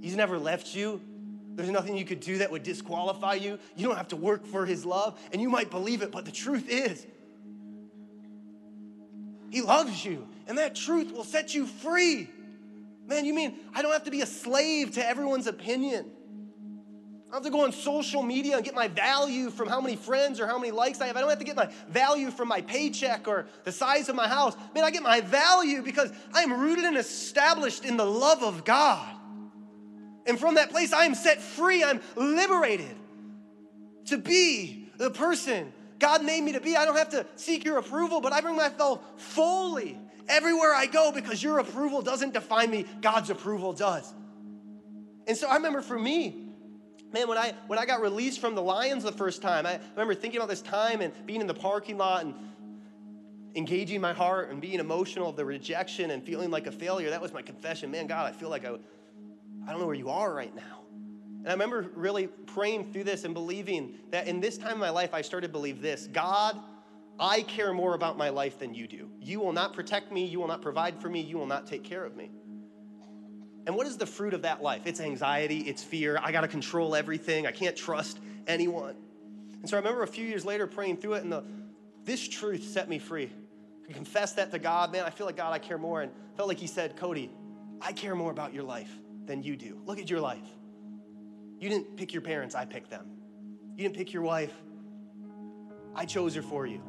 He's 0.00 0.16
never 0.16 0.38
left 0.38 0.74
you. 0.74 1.00
There's 1.54 1.70
nothing 1.70 1.96
you 1.96 2.04
could 2.04 2.20
do 2.20 2.38
that 2.38 2.50
would 2.50 2.62
disqualify 2.62 3.34
you. 3.34 3.58
You 3.76 3.86
don't 3.86 3.96
have 3.96 4.08
to 4.08 4.16
work 4.16 4.46
for 4.46 4.64
His 4.64 4.86
love, 4.86 5.20
and 5.32 5.40
you 5.40 5.50
might 5.50 5.70
believe 5.70 6.02
it, 6.02 6.10
but 6.10 6.24
the 6.24 6.32
truth 6.32 6.68
is, 6.68 7.06
He 9.50 9.60
loves 9.60 10.04
you, 10.04 10.26
and 10.46 10.58
that 10.58 10.74
truth 10.74 11.12
will 11.12 11.24
set 11.24 11.54
you 11.54 11.66
free. 11.66 12.30
Man, 13.06 13.24
you 13.24 13.34
mean 13.34 13.56
I 13.74 13.82
don't 13.82 13.92
have 13.92 14.04
to 14.04 14.10
be 14.10 14.22
a 14.22 14.26
slave 14.26 14.92
to 14.92 15.06
everyone's 15.06 15.46
opinion? 15.46 16.06
I 17.32 17.36
don't 17.36 17.44
have 17.44 17.52
to 17.52 17.58
go 17.58 17.64
on 17.64 17.72
social 17.72 18.22
media 18.22 18.56
and 18.56 18.64
get 18.64 18.74
my 18.74 18.88
value 18.88 19.48
from 19.50 19.66
how 19.66 19.80
many 19.80 19.96
friends 19.96 20.38
or 20.38 20.46
how 20.46 20.58
many 20.58 20.70
likes 20.70 21.00
I 21.00 21.06
have. 21.06 21.16
I 21.16 21.20
don't 21.20 21.30
have 21.30 21.38
to 21.38 21.46
get 21.46 21.56
my 21.56 21.70
value 21.88 22.30
from 22.30 22.48
my 22.48 22.60
paycheck 22.60 23.26
or 23.26 23.46
the 23.64 23.72
size 23.72 24.10
of 24.10 24.16
my 24.16 24.28
house. 24.28 24.54
Man, 24.74 24.84
I 24.84 24.90
get 24.90 25.02
my 25.02 25.22
value 25.22 25.82
because 25.82 26.12
I 26.34 26.42
am 26.42 26.60
rooted 26.60 26.84
and 26.84 26.96
established 26.96 27.86
in 27.86 27.96
the 27.96 28.04
love 28.04 28.42
of 28.42 28.64
God. 28.64 29.16
And 30.26 30.38
from 30.38 30.54
that 30.54 30.70
place, 30.70 30.92
I 30.92 31.04
am 31.04 31.14
set 31.14 31.40
free. 31.40 31.82
I'm 31.82 32.00
liberated 32.16 32.96
to 34.06 34.18
be 34.18 34.88
the 34.96 35.10
person 35.10 35.72
God 35.98 36.24
made 36.24 36.42
me 36.42 36.52
to 36.52 36.60
be. 36.60 36.76
I 36.76 36.84
don't 36.84 36.96
have 36.96 37.10
to 37.10 37.26
seek 37.36 37.64
your 37.64 37.78
approval, 37.78 38.20
but 38.20 38.32
I 38.32 38.40
bring 38.40 38.56
myself 38.56 39.00
fully 39.20 39.96
everywhere 40.28 40.74
I 40.74 40.86
go 40.86 41.12
because 41.12 41.42
your 41.42 41.60
approval 41.60 42.02
doesn't 42.02 42.34
define 42.34 42.70
me, 42.70 42.86
God's 43.00 43.30
approval 43.30 43.72
does. 43.72 44.12
And 45.28 45.36
so 45.36 45.48
I 45.48 45.54
remember 45.54 45.80
for 45.80 45.98
me, 45.98 46.52
Man, 47.12 47.28
when 47.28 47.36
I 47.36 47.52
when 47.66 47.78
I 47.78 47.84
got 47.84 48.00
released 48.00 48.40
from 48.40 48.54
the 48.54 48.62
Lions 48.62 49.04
the 49.04 49.12
first 49.12 49.42
time, 49.42 49.66
I 49.66 49.78
remember 49.90 50.14
thinking 50.14 50.38
about 50.38 50.48
this 50.48 50.62
time 50.62 51.02
and 51.02 51.12
being 51.26 51.42
in 51.42 51.46
the 51.46 51.54
parking 51.54 51.98
lot 51.98 52.24
and 52.24 52.34
engaging 53.54 54.00
my 54.00 54.14
heart 54.14 54.50
and 54.50 54.62
being 54.62 54.80
emotional 54.80 55.28
of 55.28 55.36
the 55.36 55.44
rejection 55.44 56.10
and 56.10 56.24
feeling 56.24 56.50
like 56.50 56.66
a 56.66 56.72
failure. 56.72 57.10
That 57.10 57.20
was 57.20 57.32
my 57.32 57.42
confession. 57.42 57.90
Man, 57.90 58.06
God, 58.06 58.32
I 58.32 58.32
feel 58.32 58.48
like 58.48 58.64
I, 58.64 58.76
I 59.66 59.70
don't 59.70 59.80
know 59.80 59.86
where 59.86 59.94
you 59.94 60.10
are 60.10 60.32
right 60.32 60.54
now. 60.54 60.82
And 61.42 61.48
I 61.48 61.52
remember 61.52 61.90
really 61.94 62.26
praying 62.26 62.92
through 62.92 63.04
this 63.04 63.24
and 63.24 63.34
believing 63.34 63.94
that 64.10 64.28
in 64.28 64.40
this 64.40 64.56
time 64.56 64.72
of 64.72 64.78
my 64.78 64.90
life, 64.90 65.12
I 65.12 65.22
started 65.22 65.48
to 65.48 65.52
believe 65.52 65.82
this 65.82 66.06
God, 66.06 66.56
I 67.18 67.42
care 67.42 67.72
more 67.72 67.94
about 67.94 68.16
my 68.16 68.28
life 68.28 68.58
than 68.58 68.74
you 68.74 68.86
do. 68.86 69.10
You 69.20 69.40
will 69.40 69.52
not 69.52 69.74
protect 69.74 70.12
me, 70.12 70.24
you 70.24 70.40
will 70.40 70.48
not 70.48 70.62
provide 70.62 71.00
for 71.00 71.08
me, 71.08 71.20
you 71.20 71.36
will 71.36 71.46
not 71.46 71.66
take 71.66 71.82
care 71.84 72.04
of 72.04 72.16
me. 72.16 72.30
And 73.66 73.76
what 73.76 73.86
is 73.86 73.96
the 73.96 74.06
fruit 74.06 74.34
of 74.34 74.42
that 74.42 74.62
life? 74.62 74.82
It's 74.86 75.00
anxiety, 75.00 75.60
it's 75.60 75.82
fear. 75.82 76.18
I 76.20 76.32
got 76.32 76.40
to 76.40 76.48
control 76.48 76.96
everything. 76.96 77.46
I 77.46 77.52
can't 77.52 77.76
trust 77.76 78.18
anyone. 78.46 78.96
And 79.60 79.70
so 79.70 79.76
I 79.76 79.80
remember 79.80 80.02
a 80.02 80.08
few 80.08 80.26
years 80.26 80.44
later 80.44 80.66
praying 80.66 80.96
through 80.96 81.14
it, 81.14 81.22
and 81.22 81.30
the, 81.30 81.44
this 82.04 82.26
truth 82.26 82.64
set 82.64 82.88
me 82.88 82.98
free. 82.98 83.30
I 83.88 83.92
confessed 83.92 84.36
that 84.36 84.50
to 84.50 84.58
God. 84.58 84.90
Man, 84.90 85.04
I 85.04 85.10
feel 85.10 85.26
like 85.26 85.36
God, 85.36 85.52
I 85.52 85.60
care 85.60 85.78
more. 85.78 86.02
And 86.02 86.10
felt 86.36 86.48
like 86.48 86.58
He 86.58 86.66
said, 86.66 86.96
Cody, 86.96 87.30
I 87.80 87.92
care 87.92 88.16
more 88.16 88.32
about 88.32 88.52
your 88.52 88.64
life 88.64 88.90
than 89.26 89.42
you 89.42 89.56
do. 89.56 89.80
Look 89.84 89.98
at 89.98 90.10
your 90.10 90.20
life. 90.20 90.48
You 91.58 91.68
didn't 91.68 91.96
pick 91.96 92.12
your 92.12 92.22
parents, 92.22 92.54
I 92.54 92.64
picked 92.64 92.90
them. 92.90 93.06
You 93.76 93.84
didn't 93.84 93.96
pick 93.96 94.12
your 94.12 94.22
wife, 94.22 94.52
I 95.94 96.04
chose 96.04 96.34
her 96.34 96.42
for 96.42 96.66
you. 96.66 96.82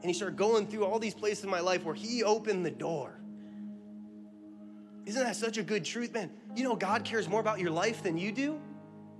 And 0.00 0.04
he 0.04 0.12
started 0.12 0.36
going 0.36 0.66
through 0.66 0.84
all 0.84 0.98
these 0.98 1.14
places 1.14 1.44
in 1.44 1.50
my 1.50 1.60
life 1.60 1.84
where 1.84 1.94
he 1.94 2.22
opened 2.22 2.64
the 2.64 2.70
door. 2.70 3.18
Isn't 5.06 5.22
that 5.22 5.36
such 5.36 5.56
a 5.56 5.62
good 5.62 5.84
truth, 5.84 6.12
man? 6.12 6.30
You 6.54 6.64
know, 6.64 6.76
God 6.76 7.02
cares 7.04 7.28
more 7.28 7.40
about 7.40 7.58
your 7.58 7.70
life 7.70 8.02
than 8.02 8.18
you 8.18 8.30
do. 8.30 8.60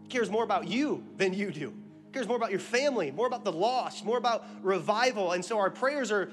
He 0.03 0.09
cares 0.09 0.31
more 0.31 0.45
about 0.45 0.69
you 0.69 1.03
than 1.17 1.33
you 1.33 1.51
do. 1.51 1.73
He 2.07 2.13
cares 2.13 2.29
more 2.29 2.37
about 2.37 2.51
your 2.51 2.61
family, 2.61 3.11
more 3.11 3.27
about 3.27 3.45
the 3.45 3.53
lost, 3.53 4.05
more 4.05 4.19
about 4.19 4.45
revival. 4.63 5.33
And 5.33 5.45
so 5.45 5.59
our 5.59 5.71
prayers 5.71 6.13
are 6.13 6.31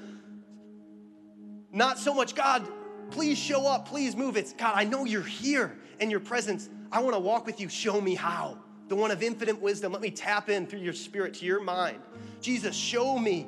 not 1.72 1.98
so 1.98 2.14
much, 2.14 2.34
God, 2.34 2.68
please 3.10 3.38
show 3.38 3.66
up, 3.66 3.88
please 3.88 4.14
move. 4.14 4.36
It's, 4.36 4.52
God, 4.52 4.74
I 4.76 4.84
know 4.84 5.04
you're 5.04 5.22
here 5.22 5.76
in 6.00 6.10
your 6.10 6.20
presence. 6.20 6.68
I 6.92 7.00
want 7.00 7.14
to 7.14 7.20
walk 7.20 7.46
with 7.46 7.60
you. 7.60 7.68
Show 7.68 8.00
me 8.00 8.14
how. 8.14 8.58
The 8.88 8.96
one 8.96 9.10
of 9.10 9.22
infinite 9.22 9.60
wisdom. 9.60 9.92
Let 9.92 10.02
me 10.02 10.10
tap 10.10 10.48
in 10.48 10.66
through 10.66 10.80
your 10.80 10.92
spirit 10.92 11.34
to 11.34 11.44
your 11.44 11.60
mind. 11.60 11.98
Jesus, 12.40 12.76
show 12.76 13.18
me 13.18 13.46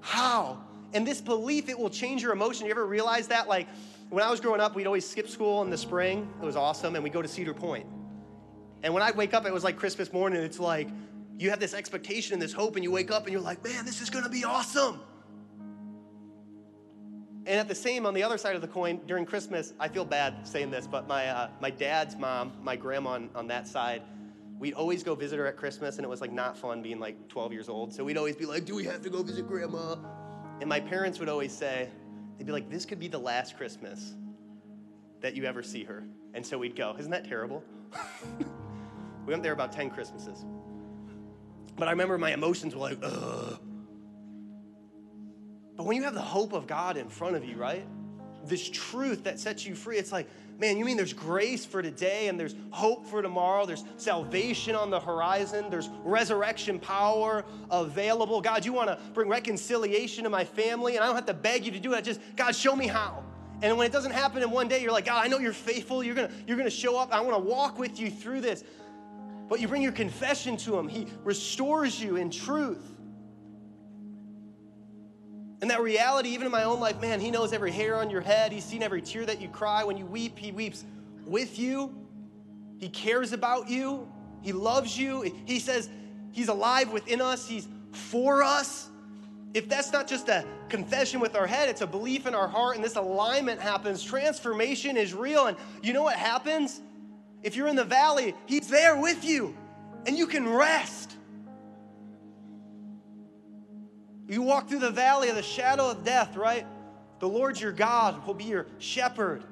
how. 0.00 0.62
And 0.94 1.06
this 1.06 1.20
belief, 1.20 1.68
it 1.68 1.78
will 1.78 1.90
change 1.90 2.22
your 2.22 2.32
emotion. 2.32 2.66
You 2.66 2.72
ever 2.72 2.86
realize 2.86 3.28
that? 3.28 3.48
Like, 3.48 3.68
when 4.08 4.24
I 4.24 4.30
was 4.30 4.40
growing 4.40 4.60
up, 4.60 4.74
we'd 4.74 4.86
always 4.86 5.06
skip 5.06 5.28
school 5.28 5.62
in 5.62 5.68
the 5.68 5.76
spring. 5.76 6.32
It 6.40 6.44
was 6.44 6.56
awesome. 6.56 6.94
And 6.94 7.04
we'd 7.04 7.12
go 7.12 7.20
to 7.20 7.28
Cedar 7.28 7.52
Point. 7.52 7.86
And 8.82 8.94
when 8.94 9.02
I'd 9.02 9.16
wake 9.16 9.34
up, 9.34 9.44
it 9.44 9.52
was 9.52 9.64
like 9.64 9.76
Christmas 9.76 10.12
morning. 10.12 10.42
It's 10.42 10.58
like 10.58 10.88
you 11.36 11.50
have 11.50 11.60
this 11.60 11.74
expectation 11.74 12.32
and 12.32 12.40
this 12.40 12.52
hope, 12.52 12.76
and 12.76 12.84
you 12.84 12.90
wake 12.90 13.10
up 13.10 13.24
and 13.24 13.32
you're 13.32 13.42
like, 13.42 13.62
man, 13.62 13.84
this 13.84 14.00
is 14.00 14.08
going 14.08 14.24
to 14.24 14.30
be 14.30 14.44
awesome. 14.44 15.00
And 17.48 17.58
at 17.58 17.66
the 17.66 17.74
same, 17.74 18.04
on 18.04 18.12
the 18.12 18.22
other 18.22 18.36
side 18.36 18.56
of 18.56 18.60
the 18.60 18.68
coin, 18.68 19.00
during 19.06 19.24
Christmas, 19.24 19.72
I 19.80 19.88
feel 19.88 20.04
bad 20.04 20.46
saying 20.46 20.70
this, 20.70 20.86
but 20.86 21.08
my, 21.08 21.28
uh, 21.28 21.48
my 21.62 21.70
dad's 21.70 22.14
mom, 22.14 22.52
my 22.62 22.76
grandma 22.76 23.12
on, 23.12 23.30
on 23.34 23.46
that 23.46 23.66
side, 23.66 24.02
we'd 24.58 24.74
always 24.74 25.02
go 25.02 25.14
visit 25.14 25.38
her 25.38 25.46
at 25.46 25.56
Christmas, 25.56 25.96
and 25.96 26.04
it 26.04 26.08
was 26.08 26.20
like 26.20 26.30
not 26.30 26.58
fun 26.58 26.82
being 26.82 27.00
like 27.00 27.26
12 27.28 27.54
years 27.54 27.70
old. 27.70 27.94
So 27.94 28.04
we'd 28.04 28.18
always 28.18 28.36
be 28.36 28.44
like, 28.44 28.66
Do 28.66 28.74
we 28.74 28.84
have 28.84 29.00
to 29.00 29.08
go 29.08 29.22
visit 29.22 29.48
grandma? 29.48 29.96
And 30.60 30.68
my 30.68 30.78
parents 30.78 31.18
would 31.20 31.30
always 31.30 31.50
say, 31.50 31.88
They'd 32.36 32.44
be 32.46 32.52
like, 32.52 32.68
This 32.68 32.84
could 32.84 32.98
be 32.98 33.08
the 33.08 33.18
last 33.18 33.56
Christmas 33.56 34.12
that 35.22 35.34
you 35.34 35.44
ever 35.44 35.62
see 35.62 35.84
her. 35.84 36.04
And 36.34 36.44
so 36.44 36.58
we'd 36.58 36.76
go. 36.76 36.96
Isn't 36.98 37.12
that 37.12 37.24
terrible? 37.26 37.64
we 38.38 39.32
went 39.32 39.42
there 39.42 39.54
about 39.54 39.72
10 39.72 39.88
Christmases. 39.88 40.44
But 41.76 41.88
I 41.88 41.92
remember 41.92 42.18
my 42.18 42.34
emotions 42.34 42.74
were 42.74 42.82
like, 42.82 42.98
Ugh. 43.02 43.58
But 45.78 45.86
when 45.86 45.96
you 45.96 46.02
have 46.02 46.14
the 46.14 46.20
hope 46.20 46.52
of 46.52 46.66
God 46.66 46.96
in 46.96 47.08
front 47.08 47.36
of 47.36 47.44
you, 47.44 47.56
right? 47.56 47.86
This 48.44 48.68
truth 48.68 49.22
that 49.24 49.38
sets 49.38 49.64
you 49.64 49.76
free, 49.76 49.96
it's 49.96 50.10
like, 50.10 50.28
man, 50.58 50.76
you 50.76 50.84
mean 50.84 50.96
there's 50.96 51.12
grace 51.12 51.64
for 51.64 51.82
today 51.82 52.26
and 52.26 52.38
there's 52.38 52.56
hope 52.70 53.06
for 53.06 53.22
tomorrow. 53.22 53.64
There's 53.64 53.84
salvation 53.96 54.74
on 54.74 54.90
the 54.90 54.98
horizon. 54.98 55.70
There's 55.70 55.88
resurrection 56.02 56.80
power 56.80 57.44
available. 57.70 58.40
God, 58.40 58.64
you 58.64 58.72
want 58.72 58.88
to 58.88 58.98
bring 59.14 59.28
reconciliation 59.28 60.24
to 60.24 60.30
my 60.30 60.44
family 60.44 60.96
and 60.96 61.04
I 61.04 61.06
don't 61.06 61.14
have 61.14 61.26
to 61.26 61.34
beg 61.34 61.64
you 61.64 61.70
to 61.70 61.78
do 61.78 61.94
it. 61.94 62.02
Just, 62.02 62.20
God, 62.34 62.56
show 62.56 62.74
me 62.74 62.88
how. 62.88 63.22
And 63.62 63.78
when 63.78 63.86
it 63.86 63.92
doesn't 63.92 64.10
happen 64.12 64.42
in 64.42 64.50
one 64.50 64.66
day, 64.66 64.82
you're 64.82 64.90
like, 64.90 65.04
God, 65.04 65.24
I 65.24 65.28
know 65.28 65.38
you're 65.38 65.52
faithful. 65.52 66.02
You're 66.02 66.16
to 66.16 66.30
you're 66.46 66.56
to 66.56 66.70
show 66.70 66.98
up. 66.98 67.12
I 67.12 67.20
want 67.20 67.36
to 67.36 67.48
walk 67.48 67.78
with 67.78 68.00
you 68.00 68.10
through 68.10 68.40
this. 68.40 68.64
But 69.48 69.60
you 69.60 69.68
bring 69.68 69.82
your 69.82 69.92
confession 69.92 70.56
to 70.58 70.76
him. 70.76 70.88
He 70.88 71.06
restores 71.22 72.02
you 72.02 72.16
in 72.16 72.30
truth. 72.30 72.97
And 75.60 75.70
that 75.70 75.80
reality, 75.80 76.28
even 76.30 76.46
in 76.46 76.52
my 76.52 76.64
own 76.64 76.78
life, 76.78 77.00
man, 77.00 77.20
He 77.20 77.30
knows 77.30 77.52
every 77.52 77.72
hair 77.72 77.96
on 77.96 78.10
your 78.10 78.20
head. 78.20 78.52
He's 78.52 78.64
seen 78.64 78.82
every 78.82 79.02
tear 79.02 79.26
that 79.26 79.40
you 79.40 79.48
cry. 79.48 79.82
When 79.84 79.96
you 79.96 80.06
weep, 80.06 80.38
He 80.38 80.52
weeps 80.52 80.84
with 81.26 81.58
you. 81.58 81.94
He 82.78 82.88
cares 82.88 83.32
about 83.32 83.68
you. 83.68 84.10
He 84.42 84.52
loves 84.52 84.96
you. 84.96 85.22
He 85.46 85.58
says 85.58 85.90
He's 86.30 86.48
alive 86.48 86.92
within 86.92 87.20
us, 87.20 87.48
He's 87.48 87.66
for 87.92 88.42
us. 88.42 88.88
If 89.54 89.68
that's 89.68 89.92
not 89.92 90.06
just 90.06 90.28
a 90.28 90.44
confession 90.68 91.20
with 91.20 91.34
our 91.34 91.46
head, 91.46 91.68
it's 91.68 91.80
a 91.80 91.86
belief 91.86 92.26
in 92.26 92.34
our 92.34 92.46
heart, 92.46 92.76
and 92.76 92.84
this 92.84 92.96
alignment 92.96 93.60
happens. 93.60 94.02
Transformation 94.02 94.96
is 94.96 95.14
real. 95.14 95.46
And 95.46 95.56
you 95.82 95.92
know 95.92 96.02
what 96.02 96.16
happens? 96.16 96.80
If 97.42 97.56
you're 97.56 97.68
in 97.68 97.76
the 97.76 97.84
valley, 97.84 98.34
He's 98.46 98.68
there 98.68 98.96
with 98.96 99.24
you, 99.24 99.56
and 100.06 100.16
you 100.16 100.26
can 100.26 100.48
rest. 100.48 101.16
You 104.28 104.42
walk 104.42 104.68
through 104.68 104.80
the 104.80 104.90
valley 104.90 105.30
of 105.30 105.36
the 105.36 105.42
shadow 105.42 105.90
of 105.90 106.04
death, 106.04 106.36
right? 106.36 106.66
The 107.18 107.28
Lord 107.28 107.58
your 107.58 107.72
God 107.72 108.26
will 108.26 108.34
be 108.34 108.44
your 108.44 108.66
shepherd. 108.78 109.42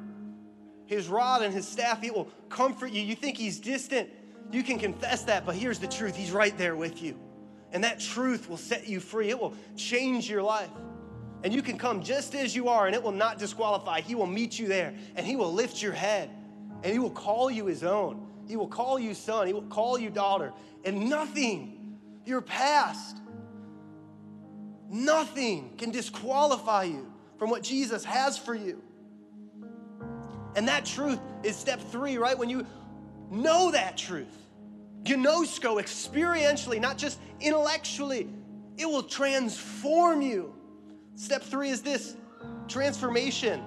His 0.85 1.09
rod 1.09 1.43
and 1.43 1.53
his 1.53 1.67
staff, 1.67 2.05
it 2.05 2.15
will 2.15 2.29
comfort 2.49 2.93
you. 2.93 3.03
You 3.03 3.17
think 3.17 3.37
he's 3.37 3.59
distant. 3.59 4.11
You 4.53 4.63
can 4.63 4.79
confess 4.79 5.23
that, 5.25 5.45
but 5.45 5.57
here's 5.57 5.79
the 5.79 5.89
truth 5.89 6.15
He's 6.15 6.31
right 6.31 6.57
there 6.57 6.77
with 6.77 7.03
you. 7.03 7.19
And 7.73 7.83
that 7.85 7.99
truth 7.99 8.49
will 8.49 8.57
set 8.57 8.87
you 8.87 9.01
free, 9.01 9.31
it 9.31 9.39
will 9.39 9.55
change 9.77 10.31
your 10.31 10.43
life. 10.43 10.71
And 11.43 11.53
you 11.53 11.63
can 11.63 11.79
come 11.79 12.03
just 12.03 12.35
as 12.35 12.55
you 12.55 12.69
are, 12.69 12.87
and 12.87 12.95
it 12.95 13.03
will 13.03 13.13
not 13.13 13.39
disqualify. 13.39 14.01
He 14.01 14.15
will 14.15 14.27
meet 14.27 14.59
you 14.59 14.69
there, 14.69 14.95
and 15.17 15.27
He 15.27 15.37
will 15.37 15.53
lift 15.53 15.83
your 15.83 15.93
head, 15.93 16.31
and 16.83 16.93
He 16.93 16.99
will 16.99 17.11
call 17.11 17.51
you 17.51 17.67
His 17.67 17.83
own. 17.83 18.27
He 18.47 18.57
will 18.57 18.69
call 18.69 18.99
you 18.99 19.15
son, 19.15 19.47
He 19.47 19.53
will 19.53 19.63
call 19.63 19.99
you 19.99 20.11
daughter, 20.11 20.53
and 20.85 21.11
nothing, 21.11 21.99
your 22.25 22.41
past, 22.41 23.19
Nothing 24.89 25.75
can 25.77 25.91
disqualify 25.91 26.85
you 26.85 27.13
from 27.39 27.51
what 27.51 27.63
Jesus 27.63 28.05
has 28.05 28.39
for 28.39 28.55
you. 28.55 28.83
And 30.55 30.67
that 30.69 30.87
truth 30.87 31.21
is 31.43 31.57
step 31.57 31.81
three, 31.81 32.17
right? 32.17 32.39
When 32.39 32.49
you 32.49 32.67
know 33.31 33.71
that 33.73 33.97
truth, 33.97 34.49
you 35.05 35.17
gnosko 35.17 35.81
experientially, 35.81 36.81
not 36.81 36.99
just 36.99 37.21
intellectually, 37.41 38.29
it 38.79 38.87
will 38.87 39.03
transform 39.03 40.23
you. 40.23 40.55
Step 41.15 41.43
three 41.43 41.71
is 41.71 41.83
this 41.83 42.17
transformation. 42.69 43.63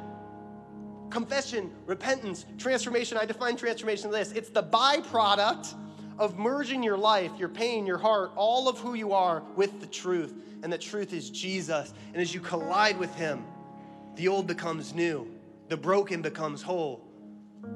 Confession, 1.10 1.72
repentance, 1.86 2.46
transformation. 2.58 3.18
I 3.18 3.26
define 3.26 3.56
transformation 3.56 4.12
this 4.12 4.32
it's 4.32 4.50
the 4.50 4.64
byproduct 4.64 5.74
of 6.20 6.38
merging 6.38 6.84
your 6.84 6.98
life, 6.98 7.32
your 7.40 7.50
pain, 7.50 7.86
your 7.88 7.98
heart, 7.98 8.32
all 8.36 8.68
of 8.68 8.78
who 8.78 8.94
you 8.94 9.14
are 9.14 9.42
with 9.56 9.80
the 9.80 9.88
truth 9.88 10.34
and 10.64 10.72
the 10.72 10.78
truth 10.78 11.14
is 11.14 11.30
Jesus. 11.30 11.94
And 12.14 12.22
as 12.22 12.34
you 12.34 12.40
collide 12.40 12.98
with 12.98 13.14
Him, 13.16 13.44
the 14.16 14.28
old 14.28 14.48
becomes 14.48 14.94
new, 14.94 15.28
the 15.70 15.78
broken 15.78 16.22
becomes 16.22 16.62
whole. 16.62 17.06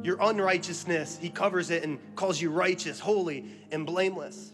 Your 0.01 0.17
unrighteousness, 0.21 1.17
He 1.21 1.29
covers 1.29 1.69
it 1.69 1.83
and 1.83 1.97
calls 2.15 2.41
you 2.41 2.49
righteous, 2.49 2.99
holy, 2.99 3.45
and 3.71 3.85
blameless. 3.85 4.51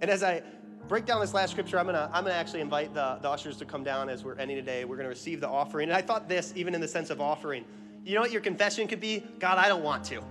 And 0.00 0.10
as 0.10 0.22
I 0.22 0.42
break 0.86 1.06
down 1.06 1.20
this 1.20 1.34
last 1.34 1.50
scripture, 1.50 1.78
I'm 1.78 1.86
gonna, 1.86 2.10
I'm 2.12 2.24
gonna 2.24 2.34
actually 2.34 2.60
invite 2.60 2.94
the, 2.94 3.18
the 3.20 3.28
ushers 3.28 3.56
to 3.58 3.64
come 3.64 3.84
down 3.84 4.08
as 4.08 4.24
we're 4.24 4.36
ending 4.36 4.56
today. 4.56 4.84
We're 4.84 4.96
gonna 4.96 5.08
receive 5.08 5.40
the 5.40 5.48
offering. 5.48 5.88
And 5.88 5.96
I 5.96 6.02
thought 6.02 6.28
this, 6.28 6.52
even 6.56 6.74
in 6.74 6.80
the 6.80 6.88
sense 6.88 7.10
of 7.10 7.20
offering. 7.20 7.64
You 8.04 8.14
know 8.14 8.20
what 8.20 8.32
your 8.32 8.40
confession 8.40 8.88
could 8.88 9.00
be? 9.00 9.22
God, 9.38 9.58
I 9.58 9.68
don't 9.68 9.82
want 9.82 10.04
to. 10.04 10.22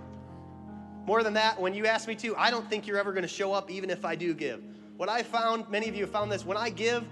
More 1.07 1.23
than 1.23 1.35
that, 1.35 1.59
when 1.59 1.73
you 1.73 1.85
ask 1.85 2.05
me 2.05 2.15
to, 2.15 2.35
I 2.35 2.51
don't 2.51 2.69
think 2.69 2.85
you're 2.85 2.97
ever 2.97 3.13
gonna 3.13 3.29
show 3.29 3.53
up 3.53 3.71
even 3.71 3.89
if 3.89 4.03
I 4.03 4.15
do 4.15 4.33
give. 4.33 4.61
What 4.97 5.07
I 5.07 5.23
found, 5.23 5.69
many 5.69 5.87
of 5.87 5.95
you 5.95 6.01
have 6.01 6.11
found 6.11 6.29
this, 6.29 6.45
when 6.45 6.57
I 6.57 6.69
give, 6.69 7.05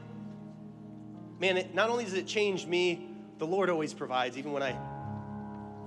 man, 1.40 1.56
it, 1.56 1.74
not 1.74 1.90
only 1.90 2.04
does 2.04 2.14
it 2.14 2.28
change 2.28 2.66
me, 2.66 3.08
the 3.38 3.48
Lord 3.48 3.70
always 3.70 3.94
provides, 3.94 4.38
even 4.38 4.52
when 4.52 4.64
I 4.64 4.78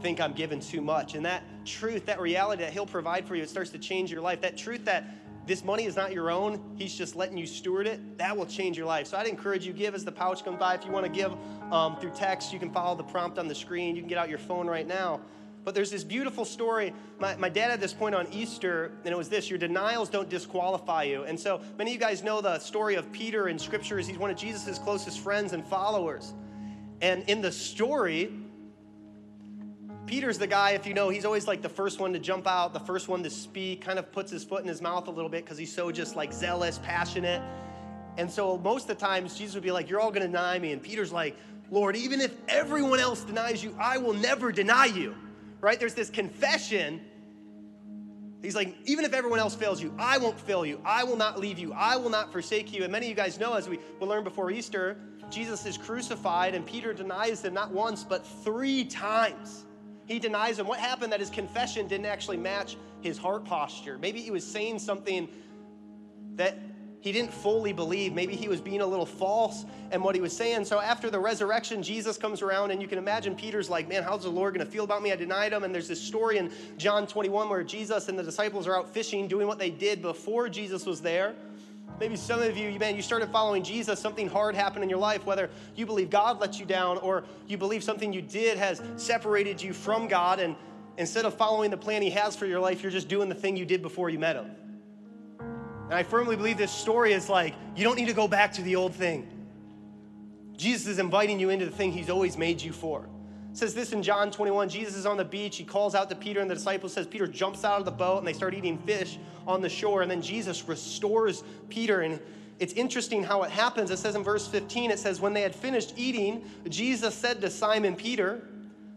think 0.00 0.22
I'm 0.22 0.32
given 0.32 0.58
too 0.58 0.80
much. 0.80 1.16
And 1.16 1.26
that 1.26 1.42
truth, 1.66 2.06
that 2.06 2.18
reality 2.18 2.62
that 2.62 2.72
He'll 2.72 2.86
provide 2.86 3.28
for 3.28 3.36
you, 3.36 3.42
it 3.42 3.50
starts 3.50 3.70
to 3.70 3.78
change 3.78 4.10
your 4.10 4.22
life. 4.22 4.40
That 4.40 4.56
truth 4.56 4.86
that 4.86 5.04
this 5.46 5.62
money 5.62 5.84
is 5.84 5.94
not 5.94 6.10
your 6.10 6.30
own, 6.30 6.76
He's 6.78 6.94
just 6.94 7.14
letting 7.14 7.36
you 7.36 7.46
steward 7.46 7.86
it, 7.86 8.16
that 8.16 8.34
will 8.34 8.46
change 8.46 8.78
your 8.78 8.86
life. 8.86 9.08
So 9.08 9.18
I'd 9.18 9.26
encourage 9.26 9.66
you, 9.66 9.74
give 9.74 9.94
as 9.94 10.06
the 10.06 10.12
pouch 10.12 10.44
comes 10.46 10.58
by. 10.58 10.76
If 10.76 10.86
you 10.86 10.92
want 10.92 11.04
to 11.04 11.12
give 11.12 11.34
um, 11.70 11.98
through 12.00 12.12
text, 12.12 12.54
you 12.54 12.58
can 12.58 12.70
follow 12.70 12.96
the 12.96 13.04
prompt 13.04 13.38
on 13.38 13.48
the 13.48 13.54
screen. 13.54 13.96
You 13.96 14.00
can 14.00 14.08
get 14.08 14.16
out 14.16 14.30
your 14.30 14.38
phone 14.38 14.66
right 14.66 14.86
now. 14.86 15.20
But 15.64 15.74
there's 15.74 15.90
this 15.90 16.04
beautiful 16.04 16.44
story. 16.44 16.94
My, 17.18 17.36
my 17.36 17.48
dad 17.48 17.70
had 17.70 17.80
this 17.80 17.92
point 17.92 18.14
on 18.14 18.26
Easter, 18.32 18.92
and 19.04 19.12
it 19.12 19.16
was 19.16 19.28
this 19.28 19.50
your 19.50 19.58
denials 19.58 20.08
don't 20.08 20.28
disqualify 20.28 21.04
you. 21.04 21.24
And 21.24 21.38
so 21.38 21.60
many 21.76 21.90
of 21.90 21.94
you 21.94 22.00
guys 22.00 22.22
know 22.22 22.40
the 22.40 22.58
story 22.58 22.94
of 22.94 23.10
Peter 23.12 23.48
in 23.48 23.58
scriptures. 23.58 24.06
He's 24.06 24.18
one 24.18 24.30
of 24.30 24.36
Jesus' 24.36 24.78
closest 24.78 25.20
friends 25.20 25.52
and 25.52 25.64
followers. 25.64 26.32
And 27.00 27.22
in 27.28 27.40
the 27.40 27.52
story, 27.52 28.32
Peter's 30.06 30.38
the 30.38 30.46
guy, 30.46 30.70
if 30.70 30.86
you 30.86 30.94
know, 30.94 31.10
he's 31.10 31.26
always 31.26 31.46
like 31.46 31.60
the 31.60 31.68
first 31.68 32.00
one 32.00 32.14
to 32.14 32.18
jump 32.18 32.46
out, 32.46 32.72
the 32.72 32.80
first 32.80 33.08
one 33.08 33.22
to 33.22 33.30
speak, 33.30 33.82
kind 33.82 33.98
of 33.98 34.10
puts 34.10 34.32
his 34.32 34.42
foot 34.42 34.62
in 34.62 34.68
his 34.68 34.80
mouth 34.80 35.06
a 35.06 35.10
little 35.10 35.28
bit 35.28 35.44
because 35.44 35.58
he's 35.58 35.72
so 35.72 35.92
just 35.92 36.16
like 36.16 36.32
zealous, 36.32 36.78
passionate. 36.82 37.42
And 38.16 38.30
so 38.30 38.56
most 38.58 38.88
of 38.88 38.98
the 38.98 39.06
times, 39.06 39.36
Jesus 39.36 39.54
would 39.54 39.62
be 39.62 39.70
like, 39.70 39.88
You're 39.90 40.00
all 40.00 40.10
going 40.10 40.22
to 40.22 40.28
deny 40.28 40.58
me. 40.58 40.72
And 40.72 40.82
Peter's 40.82 41.12
like, 41.12 41.36
Lord, 41.70 41.94
even 41.94 42.20
if 42.20 42.34
everyone 42.48 43.00
else 43.00 43.22
denies 43.22 43.62
you, 43.62 43.76
I 43.78 43.98
will 43.98 44.14
never 44.14 44.50
deny 44.50 44.86
you. 44.86 45.14
Right? 45.60 45.78
There's 45.78 45.94
this 45.94 46.10
confession. 46.10 47.00
He's 48.42 48.54
like, 48.54 48.76
even 48.84 49.04
if 49.04 49.12
everyone 49.12 49.40
else 49.40 49.54
fails 49.54 49.82
you, 49.82 49.92
I 49.98 50.18
won't 50.18 50.38
fail 50.38 50.64
you. 50.64 50.80
I 50.84 51.02
will 51.02 51.16
not 51.16 51.40
leave 51.40 51.58
you. 51.58 51.72
I 51.72 51.96
will 51.96 52.10
not 52.10 52.30
forsake 52.30 52.72
you. 52.72 52.84
And 52.84 52.92
many 52.92 53.06
of 53.06 53.10
you 53.10 53.16
guys 53.16 53.40
know, 53.40 53.54
as 53.54 53.68
we 53.68 53.78
will 53.98 54.06
learn 54.06 54.22
before 54.22 54.50
Easter, 54.50 54.96
Jesus 55.30 55.66
is 55.66 55.76
crucified, 55.76 56.54
and 56.54 56.64
Peter 56.64 56.94
denies 56.94 57.44
him 57.44 57.52
not 57.52 57.72
once, 57.72 58.04
but 58.04 58.26
three 58.26 58.84
times. 58.84 59.64
He 60.06 60.18
denies 60.18 60.58
him. 60.58 60.66
What 60.66 60.78
happened 60.78 61.12
that 61.12 61.20
his 61.20 61.30
confession 61.30 61.86
didn't 61.86 62.06
actually 62.06 62.38
match 62.38 62.76
his 63.02 63.18
heart 63.18 63.44
posture? 63.44 63.98
Maybe 63.98 64.20
he 64.20 64.30
was 64.30 64.46
saying 64.46 64.78
something 64.78 65.28
that 66.36 66.56
he 67.00 67.12
didn't 67.12 67.32
fully 67.32 67.72
believe. 67.72 68.12
Maybe 68.12 68.34
he 68.34 68.48
was 68.48 68.60
being 68.60 68.80
a 68.80 68.86
little 68.86 69.06
false 69.06 69.64
in 69.92 70.02
what 70.02 70.14
he 70.14 70.20
was 70.20 70.36
saying. 70.36 70.64
So 70.64 70.80
after 70.80 71.10
the 71.10 71.18
resurrection, 71.18 71.82
Jesus 71.82 72.16
comes 72.16 72.42
around, 72.42 72.72
and 72.72 72.82
you 72.82 72.88
can 72.88 72.98
imagine 72.98 73.36
Peter's 73.36 73.70
like, 73.70 73.88
Man, 73.88 74.02
how's 74.02 74.24
the 74.24 74.30
Lord 74.30 74.54
going 74.54 74.66
to 74.66 74.70
feel 74.70 74.84
about 74.84 75.02
me? 75.02 75.12
I 75.12 75.16
denied 75.16 75.52
him. 75.52 75.62
And 75.62 75.74
there's 75.74 75.88
this 75.88 76.00
story 76.00 76.38
in 76.38 76.50
John 76.76 77.06
21 77.06 77.48
where 77.48 77.62
Jesus 77.62 78.08
and 78.08 78.18
the 78.18 78.22
disciples 78.22 78.66
are 78.66 78.76
out 78.76 78.88
fishing, 78.88 79.28
doing 79.28 79.46
what 79.46 79.58
they 79.58 79.70
did 79.70 80.02
before 80.02 80.48
Jesus 80.48 80.86
was 80.86 81.00
there. 81.00 81.34
Maybe 82.00 82.14
some 82.14 82.40
of 82.40 82.56
you, 82.56 82.78
man, 82.78 82.94
you 82.94 83.02
started 83.02 83.28
following 83.30 83.64
Jesus, 83.64 83.98
something 83.98 84.28
hard 84.28 84.54
happened 84.54 84.84
in 84.84 84.90
your 84.90 85.00
life, 85.00 85.26
whether 85.26 85.50
you 85.74 85.84
believe 85.84 86.10
God 86.10 86.40
let 86.40 86.60
you 86.60 86.64
down 86.64 86.98
or 86.98 87.24
you 87.48 87.58
believe 87.58 87.82
something 87.82 88.12
you 88.12 88.22
did 88.22 88.56
has 88.56 88.80
separated 88.96 89.60
you 89.60 89.72
from 89.72 90.06
God, 90.06 90.38
and 90.38 90.54
instead 90.96 91.24
of 91.24 91.34
following 91.34 91.72
the 91.72 91.76
plan 91.76 92.02
He 92.02 92.10
has 92.10 92.36
for 92.36 92.46
your 92.46 92.60
life, 92.60 92.82
you're 92.82 92.92
just 92.92 93.08
doing 93.08 93.28
the 93.28 93.34
thing 93.34 93.56
you 93.56 93.64
did 93.64 93.82
before 93.82 94.10
you 94.10 94.18
met 94.18 94.36
Him. 94.36 94.46
And 95.88 95.94
I 95.94 96.02
firmly 96.02 96.36
believe 96.36 96.58
this 96.58 96.70
story 96.70 97.14
is 97.14 97.30
like, 97.30 97.54
you 97.74 97.82
don't 97.82 97.96
need 97.96 98.08
to 98.08 98.14
go 98.14 98.28
back 98.28 98.52
to 98.54 98.62
the 98.62 98.76
old 98.76 98.94
thing. 98.94 99.26
Jesus 100.54 100.86
is 100.86 100.98
inviting 100.98 101.40
you 101.40 101.48
into 101.48 101.64
the 101.64 101.70
thing 101.70 101.92
He's 101.92 102.10
always 102.10 102.36
made 102.36 102.60
you 102.60 102.72
for. 102.72 103.08
It 103.50 103.56
says 103.56 103.74
this 103.74 103.92
in 103.92 104.02
John 104.02 104.30
21. 104.30 104.68
Jesus 104.68 104.96
is 104.96 105.06
on 105.06 105.16
the 105.16 105.24
beach. 105.24 105.56
He 105.56 105.64
calls 105.64 105.94
out 105.94 106.10
to 106.10 106.14
Peter, 106.14 106.40
and 106.40 106.50
the 106.50 106.54
disciples 106.54 106.92
says 106.92 107.06
Peter 107.06 107.26
jumps 107.26 107.64
out 107.64 107.78
of 107.78 107.86
the 107.86 107.90
boat, 107.90 108.18
and 108.18 108.26
they 108.26 108.34
start 108.34 108.52
eating 108.52 108.76
fish 108.76 109.18
on 109.46 109.62
the 109.62 109.68
shore. 109.68 110.02
And 110.02 110.10
then 110.10 110.20
Jesus 110.20 110.68
restores 110.68 111.42
Peter. 111.70 112.02
And 112.02 112.20
it's 112.58 112.74
interesting 112.74 113.24
how 113.24 113.42
it 113.44 113.50
happens. 113.50 113.90
It 113.90 113.96
says 113.96 114.14
in 114.14 114.22
verse 114.22 114.46
15, 114.46 114.90
it 114.90 114.98
says, 114.98 115.22
When 115.22 115.32
they 115.32 115.42
had 115.42 115.54
finished 115.54 115.94
eating, 115.96 116.44
Jesus 116.68 117.14
said 117.14 117.40
to 117.40 117.48
Simon 117.48 117.96
Peter, 117.96 118.46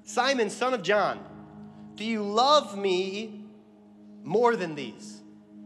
Simon, 0.04 0.50
son 0.50 0.74
of 0.74 0.84
John, 0.84 1.24
do 1.96 2.04
you 2.04 2.22
love 2.22 2.78
me 2.78 3.46
more 4.24 4.56
than 4.56 4.76
these? 4.76 5.21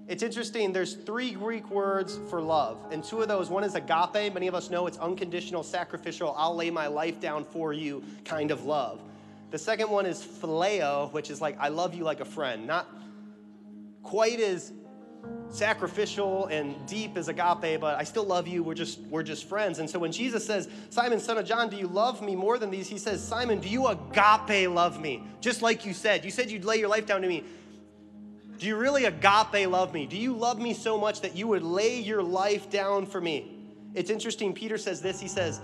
It's 0.07 0.21
interesting, 0.21 0.71
there's 0.71 0.93
three 0.93 1.31
Greek 1.31 1.69
words 1.71 2.19
for 2.29 2.39
love, 2.39 2.77
and 2.91 3.03
two 3.03 3.21
of 3.21 3.27
those, 3.27 3.49
one 3.49 3.63
is 3.63 3.73
agape. 3.73 4.33
Many 4.33 4.45
of 4.47 4.53
us 4.53 4.69
know 4.69 4.85
it's 4.85 4.99
unconditional, 4.99 5.63
sacrificial, 5.63 6.35
I'll 6.37 6.55
lay 6.55 6.69
my 6.69 6.85
life 6.85 7.19
down 7.19 7.43
for 7.43 7.73
you 7.73 8.03
kind 8.23 8.51
of 8.51 8.65
love. 8.65 9.01
The 9.49 9.57
second 9.57 9.89
one 9.89 10.05
is 10.05 10.21
phileo, 10.21 11.11
which 11.11 11.31
is 11.31 11.41
like, 11.41 11.57
I 11.59 11.69
love 11.69 11.95
you 11.95 12.03
like 12.03 12.19
a 12.19 12.25
friend. 12.25 12.67
Not 12.67 12.87
quite 14.03 14.39
as 14.39 14.73
sacrificial 15.49 16.47
and 16.47 16.75
deep 16.85 17.17
as 17.17 17.27
agape, 17.27 17.79
but 17.79 17.95
I 17.97 18.03
still 18.03 18.25
love 18.25 18.47
you. 18.47 18.61
We're 18.61 18.73
just 18.73 18.99
we're 19.09 19.23
just 19.23 19.47
friends. 19.47 19.79
And 19.79 19.89
so 19.89 19.97
when 19.97 20.11
Jesus 20.11 20.45
says, 20.45 20.67
"Simon, 20.89 21.19
son 21.19 21.37
of 21.37 21.45
John, 21.45 21.69
do 21.69 21.77
you 21.77 21.87
love 21.87 22.21
me 22.21 22.35
more 22.35 22.57
than 22.57 22.69
these?" 22.69 22.87
He 22.87 22.97
says, 22.97 23.25
"Simon, 23.25 23.59
do 23.59 23.69
you 23.69 23.87
agape 23.87 24.69
love 24.69 24.99
me?" 24.99 25.23
Just 25.41 25.61
like 25.61 25.85
you 25.85 25.93
said. 25.93 26.25
You 26.25 26.31
said 26.31 26.51
you'd 26.51 26.65
lay 26.65 26.77
your 26.77 26.89
life 26.89 27.05
down 27.05 27.21
to 27.21 27.27
me. 27.27 27.43
Do 28.57 28.67
you 28.67 28.75
really 28.77 29.05
agape 29.05 29.69
love 29.69 29.93
me? 29.93 30.05
Do 30.05 30.17
you 30.17 30.33
love 30.33 30.59
me 30.59 30.73
so 30.73 30.97
much 30.97 31.21
that 31.21 31.35
you 31.35 31.47
would 31.47 31.63
lay 31.63 31.99
your 31.99 32.23
life 32.23 32.69
down 32.69 33.05
for 33.05 33.19
me? 33.19 33.51
It's 33.93 34.09
interesting. 34.09 34.53
Peter 34.53 34.77
says 34.77 35.01
this. 35.01 35.19
He 35.19 35.27
says, 35.27 35.61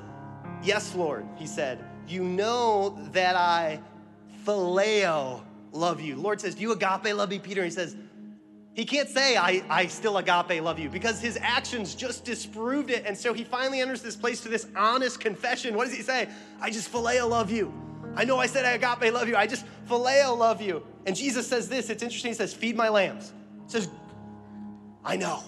Yes, 0.64 0.96
Lord, 0.96 1.26
he 1.36 1.48
said, 1.48 1.84
You 2.08 2.24
know 2.24 2.98
that 3.12 3.36
I 3.36 3.82
phileo 4.46 5.42
love 5.72 6.02
you. 6.02 6.16
Lord 6.16 6.42
says, 6.42 6.56
Do 6.56 6.62
you 6.62 6.72
agape 6.72 7.16
love 7.16 7.30
me, 7.30 7.39
Peter? 7.39 7.62
And 7.62 7.72
he 7.72 7.76
says, 7.76 7.96
he 8.74 8.86
can't 8.86 9.10
say, 9.10 9.36
I, 9.36 9.64
I 9.70 9.88
still 9.88 10.18
agape 10.18 10.64
love 10.64 10.80
you, 10.80 10.89
because 10.89 11.20
his 11.20 11.38
actions 11.42 11.94
just 11.94 12.24
disproved 12.24 12.89
it. 12.89 13.06
And 13.06 13.18
so 13.18 13.34
he 13.34 13.44
finally 13.44 13.82
enters 13.82 14.02
this 14.02 14.16
place 14.16 14.42
to 14.42 14.50
this 14.50 14.66
honest 14.78 15.20
confession. 15.20 15.76
What 15.76 15.88
does 15.88 15.96
he 15.96 16.02
say? 16.02 16.30
I 16.62 16.70
just 16.70 16.92
phileo 16.92 17.30
love 17.30 17.52
you. 17.52 17.74
I 18.16 18.26
know 18.26 18.38
I 18.38 18.45
said 18.45 18.66
I 18.66 18.72
agape 18.72 19.14
love 19.14 19.28
you. 19.28 19.36
I 19.36 19.47
just 19.47 19.66
phileo 19.88 20.38
love 20.38 20.62
you. 20.62 20.84
And 21.05 21.16
Jesus 21.16 21.47
says 21.47 21.70
this. 21.70 21.89
It's 21.89 22.03
interesting. 22.03 22.32
He 22.32 22.36
says, 22.36 22.53
Feed 22.53 22.76
my 22.76 22.89
lambs. 22.89 23.34
He 23.66 23.72
says, 23.72 23.89
I 25.03 25.18
know. 25.18 25.41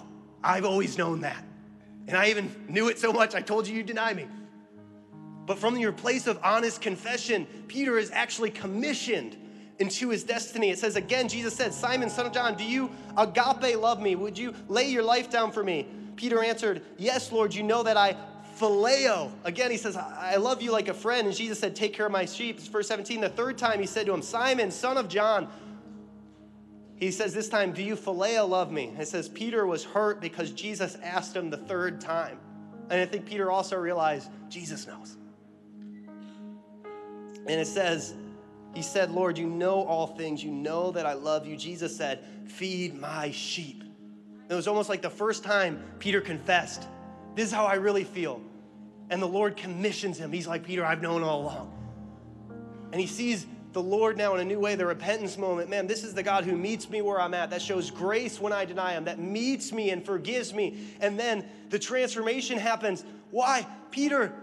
I've 0.44 0.66
always 0.66 0.98
known 0.98 1.22
that. 1.22 1.44
And 2.08 2.18
I 2.18 2.30
even 2.30 2.54
knew 2.68 2.90
it 2.90 3.00
so 3.00 3.14
much, 3.14 3.34
I 3.34 3.42
told 3.42 3.68
you 3.68 3.76
you 3.76 3.84
deny 3.84 4.14
me. 4.14 4.28
But 5.46 5.60
from 5.60 5.78
your 5.78 5.92
place 5.92 6.28
of 6.28 6.40
honest 6.44 6.82
confession, 6.82 7.46
Peter 7.68 7.98
is 7.98 8.12
actually 8.12 8.50
commissioned 8.50 9.38
into 9.80 10.10
his 10.10 10.24
destiny. 10.24 10.70
It 10.70 10.80
says 10.80 10.96
again, 10.96 11.28
Jesus 11.28 11.54
said, 11.56 11.74
Simon, 11.74 12.10
son 12.10 12.26
of 12.26 12.32
John, 12.32 12.56
do 12.56 12.64
you 12.64 12.90
agape 13.18 13.78
love 13.78 14.02
me? 14.02 14.16
Would 14.16 14.38
you 14.38 14.54
lay 14.68 14.90
your 14.90 15.04
life 15.04 15.30
down 15.30 15.52
for 15.52 15.64
me? 15.64 15.88
Peter 16.16 16.44
answered, 16.44 16.82
Yes, 16.98 17.32
Lord, 17.32 17.54
you 17.54 17.64
know 17.64 17.84
that 17.84 17.98
I 17.98 18.16
phileo. 18.64 19.32
Again, 19.44 19.72
he 19.72 19.78
says, 19.78 19.98
I 19.98 20.38
love 20.38 20.62
you 20.62 20.72
like 20.72 20.88
a 20.88 20.94
friend. 20.94 21.28
And 21.28 21.36
Jesus 21.36 21.60
said, 21.60 21.76
Take 21.76 21.94
care 21.94 22.06
of 22.06 22.12
my 22.12 22.26
sheep. 22.26 22.58
It's 22.58 22.68
verse 22.68 22.88
17. 22.88 23.20
The 23.22 23.30
third 23.30 23.58
time 23.58 23.80
he 23.80 23.86
said 23.86 24.06
to 24.06 24.14
him, 24.14 24.22
Simon, 24.22 24.72
son 24.72 24.98
of 24.98 25.10
John, 25.10 25.50
he 26.96 27.12
says 27.12 27.34
this 27.34 27.50
time, 27.50 27.74
Do 27.74 27.84
you 27.84 27.96
phileo 27.96 28.48
love 28.48 28.72
me? 28.72 28.94
It 28.98 29.08
says 29.08 29.28
Peter 29.28 29.68
was 29.68 29.84
hurt 29.84 30.22
because 30.22 30.52
Jesus 30.52 30.96
asked 31.04 31.36
him 31.36 31.50
the 31.50 31.58
third 31.58 32.00
time. 32.00 32.40
And 32.90 33.02
I 33.02 33.06
think 33.06 33.26
Peter 33.26 33.52
also 33.52 33.78
realized 33.78 34.30
Jesus 34.50 34.88
knows. 34.88 35.18
And 37.46 37.60
it 37.60 37.68
says, 37.68 38.14
He 38.74 38.82
said, 38.82 39.12
Lord, 39.12 39.38
you 39.38 39.48
know 39.48 39.84
all 39.84 40.08
things. 40.08 40.42
You 40.42 40.52
know 40.52 40.92
that 40.92 41.06
I 41.06 41.14
love 41.14 41.46
you. 41.46 41.58
Jesus 41.58 41.96
said, 41.96 42.24
Feed 42.46 42.96
my 42.96 43.32
sheep. 43.32 43.84
It 44.50 44.54
was 44.54 44.68
almost 44.68 44.88
like 44.88 45.02
the 45.02 45.10
first 45.10 45.44
time 45.44 45.84
Peter 46.00 46.22
confessed, 46.22 46.88
This 47.36 47.48
is 47.48 47.52
how 47.52 47.66
I 47.66 47.76
really 47.76 48.06
feel. 48.06 48.42
And 49.10 49.22
the 49.22 49.28
Lord 49.28 49.58
commissions 49.58 50.18
him. 50.18 50.32
He's 50.32 50.48
like, 50.48 50.64
Peter, 50.64 50.86
I've 50.86 51.02
known 51.02 51.24
all 51.24 51.42
along. 51.42 51.72
And 52.92 53.02
he 53.02 53.08
sees 53.08 53.46
the 53.74 53.82
Lord 53.82 54.18
now 54.18 54.36
in 54.36 54.40
a 54.40 54.46
new 54.46 54.60
way, 54.60 54.76
the 54.76 54.86
repentance 54.86 55.38
moment. 55.38 55.70
Man, 55.70 55.88
this 55.88 56.04
is 56.04 56.14
the 56.14 56.24
God 56.24 56.46
who 56.46 56.56
meets 56.56 56.90
me 56.90 57.02
where 57.02 57.20
I'm 57.20 57.34
at, 57.34 57.50
that 57.50 57.62
shows 57.62 57.92
grace 57.92 58.40
when 58.40 58.54
I 58.54 58.66
deny 58.66 58.94
Him, 58.94 59.06
that 59.06 59.20
meets 59.20 59.72
me 59.72 59.90
and 59.90 60.06
forgives 60.06 60.54
me. 60.54 60.78
And 61.02 61.20
then 61.20 61.46
the 61.70 61.80
transformation 61.80 62.60
happens. 62.60 63.04
Why? 63.32 63.66
Peter 63.90 64.34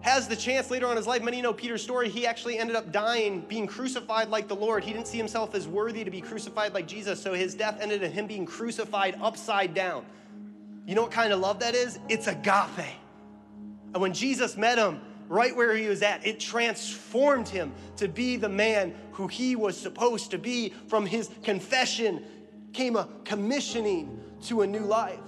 has 0.00 0.28
the 0.28 0.36
chance 0.36 0.70
later 0.70 0.86
on 0.86 0.92
in 0.92 0.96
his 0.98 1.06
life. 1.06 1.22
Many 1.22 1.40
know 1.40 1.52
Peter's 1.52 1.82
story. 1.82 2.08
He 2.10 2.26
actually 2.26 2.58
ended 2.58 2.76
up 2.76 2.92
dying, 2.92 3.40
being 3.42 3.66
crucified 3.66 4.28
like 4.28 4.48
the 4.48 4.56
Lord. 4.56 4.84
He 4.84 4.92
didn't 4.92 5.06
see 5.06 5.16
himself 5.16 5.54
as 5.54 5.66
worthy 5.66 6.04
to 6.04 6.10
be 6.10 6.20
crucified 6.20 6.74
like 6.74 6.86
Jesus, 6.86 7.22
so 7.22 7.32
his 7.32 7.54
death 7.54 7.78
ended 7.80 8.02
in 8.02 8.12
him 8.12 8.26
being 8.26 8.44
crucified 8.44 9.16
upside 9.22 9.72
down. 9.74 10.04
You 10.86 10.94
know 10.94 11.02
what 11.02 11.10
kind 11.10 11.32
of 11.32 11.40
love 11.40 11.60
that 11.60 11.74
is? 11.74 11.98
It's 12.08 12.26
agape. 12.26 12.86
And 13.94 14.02
when 14.02 14.12
Jesus 14.12 14.56
met 14.56 14.76
him, 14.76 15.00
right 15.28 15.54
where 15.54 15.74
he 15.74 15.86
was 15.86 16.02
at. 16.02 16.26
It 16.26 16.40
transformed 16.40 17.48
him 17.48 17.72
to 17.96 18.08
be 18.08 18.36
the 18.36 18.48
man 18.48 18.94
who 19.12 19.26
he 19.26 19.56
was 19.56 19.76
supposed 19.76 20.30
to 20.32 20.38
be. 20.38 20.72
From 20.88 21.06
his 21.06 21.30
confession 21.42 22.24
came 22.72 22.96
a 22.96 23.08
commissioning 23.24 24.20
to 24.42 24.62
a 24.62 24.66
new 24.66 24.80
life. 24.80 25.18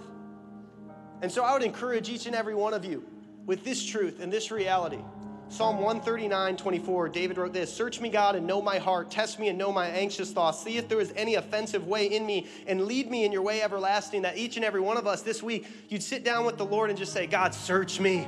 And 1.23 1.33
so 1.33 1.45
I 1.45 1.53
would 1.53 1.62
encourage 1.62 2.11
each 2.11 2.27
and 2.27 2.35
every 2.35 2.55
one 2.55 2.75
of 2.75 2.85
you 2.85 3.05
with 3.47 3.64
this 3.64 3.85
truth 3.85 4.21
and 4.21 4.33
this 4.33 4.51
reality. 4.51 5.01
Psalm 5.49 5.77
139, 5.77 6.57
24, 6.57 7.09
David 7.09 7.39
wrote 7.39 7.53
this 7.53 7.73
Search 7.73 8.01
me, 8.01 8.09
God, 8.09 8.35
and 8.35 8.49
know 8.49 8.61
my 8.61 8.79
heart. 8.79 9.12
Test 9.12 9.39
me 9.39 9.49
and 9.49 9.57
know 9.57 9.71
my 9.71 9.87
anxious 9.87 10.33
thoughts. 10.33 10.61
See 10.61 10.77
if 10.77 10.89
there 10.89 11.01
is 11.01 11.12
any 11.14 11.37
offensive 11.37 11.87
way 11.87 12.07
in 12.07 12.27
me, 12.27 12.49
and 12.67 12.85
lead 12.85 13.09
me 13.09 13.25
in 13.25 13.31
your 13.31 13.43
way 13.43 13.62
everlasting. 13.62 14.23
That 14.23 14.37
each 14.37 14.57
and 14.57 14.64
every 14.64 14.81
one 14.81 14.97
of 14.97 15.07
us 15.07 15.23
this 15.23 15.45
week, 15.45 15.69
you'd 15.89 16.03
sit 16.03 16.25
down 16.25 16.45
with 16.45 16.59
the 16.59 16.67
Lord 16.67 16.91
and 16.91 16.99
just 16.99 17.12
say, 17.12 17.29
God, 17.29 17.55
search 17.55 18.01
me. 18.01 18.27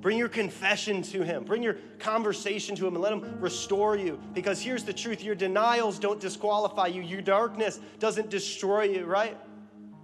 Bring 0.00 0.18
your 0.18 0.28
confession 0.28 1.02
to 1.02 1.22
Him. 1.22 1.44
Bring 1.44 1.62
your 1.62 1.76
conversation 1.98 2.76
to 2.76 2.86
Him 2.86 2.94
and 2.94 3.02
let 3.02 3.12
Him 3.12 3.40
restore 3.40 3.96
you. 3.96 4.20
Because 4.34 4.60
here's 4.60 4.84
the 4.84 4.92
truth 4.92 5.22
your 5.22 5.34
denials 5.34 5.98
don't 5.98 6.20
disqualify 6.20 6.88
you, 6.88 7.02
your 7.02 7.22
darkness 7.22 7.80
doesn't 7.98 8.30
destroy 8.30 8.84
you, 8.84 9.04
right? 9.04 9.36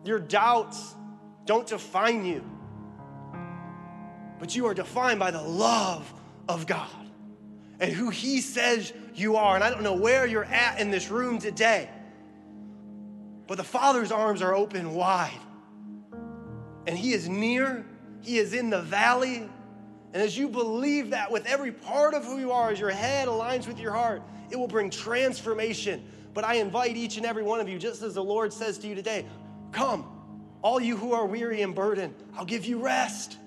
Your 0.04 0.18
doubts 0.18 0.94
don't 1.44 1.66
define 1.66 2.24
you. 2.24 2.44
But 4.38 4.56
you 4.56 4.66
are 4.66 4.74
defined 4.74 5.20
by 5.20 5.30
the 5.30 5.42
love 5.42 6.12
of 6.48 6.66
God 6.66 6.88
and 7.78 7.92
who 7.92 8.10
He 8.10 8.40
says 8.40 8.92
you 9.14 9.36
are. 9.36 9.54
And 9.54 9.62
I 9.62 9.70
don't 9.70 9.82
know 9.82 9.94
where 9.94 10.26
you're 10.26 10.44
at 10.44 10.80
in 10.80 10.90
this 10.90 11.10
room 11.10 11.38
today, 11.38 11.88
but 13.46 13.56
the 13.56 13.64
Father's 13.64 14.10
arms 14.10 14.40
are 14.40 14.54
open 14.54 14.94
wide. 14.94 15.38
And 16.86 16.96
He 16.96 17.12
is 17.12 17.28
near, 17.28 17.84
He 18.22 18.38
is 18.38 18.54
in 18.54 18.70
the 18.70 18.80
valley, 18.80 19.48
And 20.12 20.22
as 20.22 20.36
you 20.36 20.48
believe 20.48 21.10
that 21.10 21.30
with 21.30 21.46
every 21.46 21.72
part 21.72 22.14
of 22.14 22.24
who 22.24 22.38
you 22.38 22.52
are, 22.52 22.70
as 22.70 22.78
your 22.78 22.90
head 22.90 23.28
aligns 23.28 23.66
with 23.66 23.78
your 23.78 23.92
heart, 23.92 24.22
it 24.50 24.56
will 24.56 24.68
bring 24.68 24.90
transformation. 24.90 26.04
But 26.34 26.44
I 26.44 26.54
invite 26.54 26.96
each 26.96 27.16
and 27.16 27.24
every 27.24 27.42
one 27.42 27.60
of 27.60 27.68
you, 27.68 27.78
just 27.78 28.02
as 28.02 28.14
the 28.14 28.24
Lord 28.24 28.52
says 28.52 28.78
to 28.78 28.88
you 28.88 28.94
today, 28.94 29.26
come, 29.70 30.06
all 30.62 30.80
you 30.80 30.96
who 30.96 31.12
are 31.12 31.26
weary 31.26 31.62
and 31.62 31.74
burdened, 31.74 32.14
I'll 32.36 32.44
give 32.44 32.66
you 32.66 32.78
rest. 32.78 33.38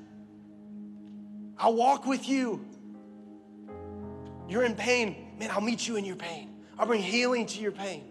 I'll 1.58 1.76
walk 1.76 2.06
with 2.06 2.28
you. 2.28 2.66
You're 4.50 4.64
in 4.64 4.76
pain, 4.76 5.16
man, 5.40 5.52
I'll 5.52 5.62
meet 5.62 5.88
you 5.88 5.96
in 5.96 6.06
your 6.06 6.16
pain. 6.16 6.50
I'll 6.78 6.86
bring 6.86 7.02
healing 7.02 7.46
to 7.48 7.62
your 7.62 7.72
pain. 7.72 8.04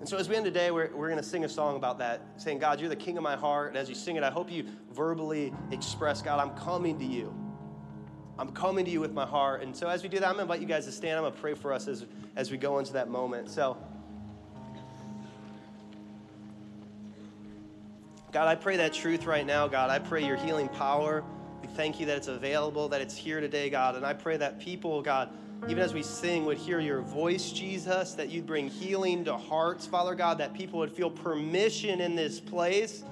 And 0.00 0.08
so, 0.08 0.16
as 0.16 0.28
we 0.28 0.36
end 0.36 0.44
today, 0.44 0.70
we're, 0.70 0.94
we're 0.94 1.08
going 1.08 1.20
to 1.20 1.28
sing 1.28 1.44
a 1.44 1.48
song 1.48 1.76
about 1.76 1.98
that, 1.98 2.22
saying, 2.36 2.58
God, 2.58 2.80
you're 2.80 2.88
the 2.88 2.96
king 2.96 3.16
of 3.16 3.22
my 3.24 3.34
heart. 3.34 3.68
And 3.68 3.76
as 3.76 3.88
you 3.88 3.94
sing 3.96 4.16
it, 4.16 4.22
I 4.22 4.30
hope 4.30 4.50
you 4.50 4.64
verbally 4.92 5.52
express, 5.72 6.22
God, 6.22 6.38
I'm 6.38 6.56
coming 6.56 6.98
to 7.00 7.04
you. 7.04 7.34
I'm 8.38 8.52
coming 8.52 8.84
to 8.84 8.90
you 8.90 9.00
with 9.00 9.12
my 9.12 9.26
heart. 9.26 9.62
And 9.62 9.76
so, 9.76 9.88
as 9.88 10.04
we 10.04 10.08
do 10.08 10.20
that, 10.20 10.28
I'm 10.28 10.36
going 10.36 10.46
to 10.46 10.52
invite 10.52 10.60
you 10.60 10.68
guys 10.68 10.84
to 10.84 10.92
stand. 10.92 11.16
I'm 11.16 11.24
going 11.24 11.32
to 11.32 11.40
pray 11.40 11.54
for 11.54 11.72
us 11.72 11.88
as, 11.88 12.06
as 12.36 12.52
we 12.52 12.56
go 12.56 12.78
into 12.78 12.92
that 12.92 13.08
moment. 13.08 13.50
So, 13.50 13.76
God, 18.30 18.46
I 18.46 18.54
pray 18.54 18.76
that 18.76 18.92
truth 18.92 19.26
right 19.26 19.44
now, 19.44 19.66
God. 19.66 19.90
I 19.90 19.98
pray 19.98 20.24
your 20.24 20.36
healing 20.36 20.68
power. 20.68 21.24
We 21.60 21.66
thank 21.66 21.98
you 21.98 22.06
that 22.06 22.16
it's 22.18 22.28
available, 22.28 22.88
that 22.90 23.00
it's 23.00 23.16
here 23.16 23.40
today, 23.40 23.68
God. 23.68 23.96
And 23.96 24.06
I 24.06 24.12
pray 24.12 24.36
that 24.36 24.60
people, 24.60 25.02
God, 25.02 25.30
even 25.66 25.82
as 25.82 25.92
we 25.92 26.02
sing, 26.02 26.44
would 26.44 26.58
hear 26.58 26.80
your 26.80 27.00
voice, 27.00 27.50
Jesus, 27.50 28.14
that 28.14 28.30
you'd 28.30 28.46
bring 28.46 28.68
healing 28.68 29.24
to 29.24 29.36
hearts, 29.36 29.86
Father 29.86 30.14
God, 30.14 30.38
that 30.38 30.54
people 30.54 30.78
would 30.78 30.92
feel 30.92 31.10
permission 31.10 32.00
in 32.00 32.14
this 32.14 32.40
place 32.40 33.02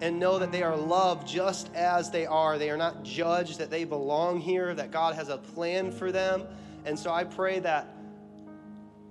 and 0.00 0.18
know 0.20 0.38
that 0.38 0.52
they 0.52 0.62
are 0.62 0.76
loved 0.76 1.26
just 1.26 1.72
as 1.74 2.10
they 2.10 2.26
are. 2.26 2.58
They 2.58 2.70
are 2.70 2.76
not 2.76 3.02
judged, 3.02 3.58
that 3.58 3.70
they 3.70 3.84
belong 3.84 4.40
here, 4.40 4.74
that 4.74 4.90
God 4.90 5.14
has 5.14 5.28
a 5.28 5.38
plan 5.38 5.90
for 5.90 6.12
them. 6.12 6.44
And 6.84 6.98
so 6.98 7.12
I 7.12 7.24
pray 7.24 7.60
that 7.60 7.95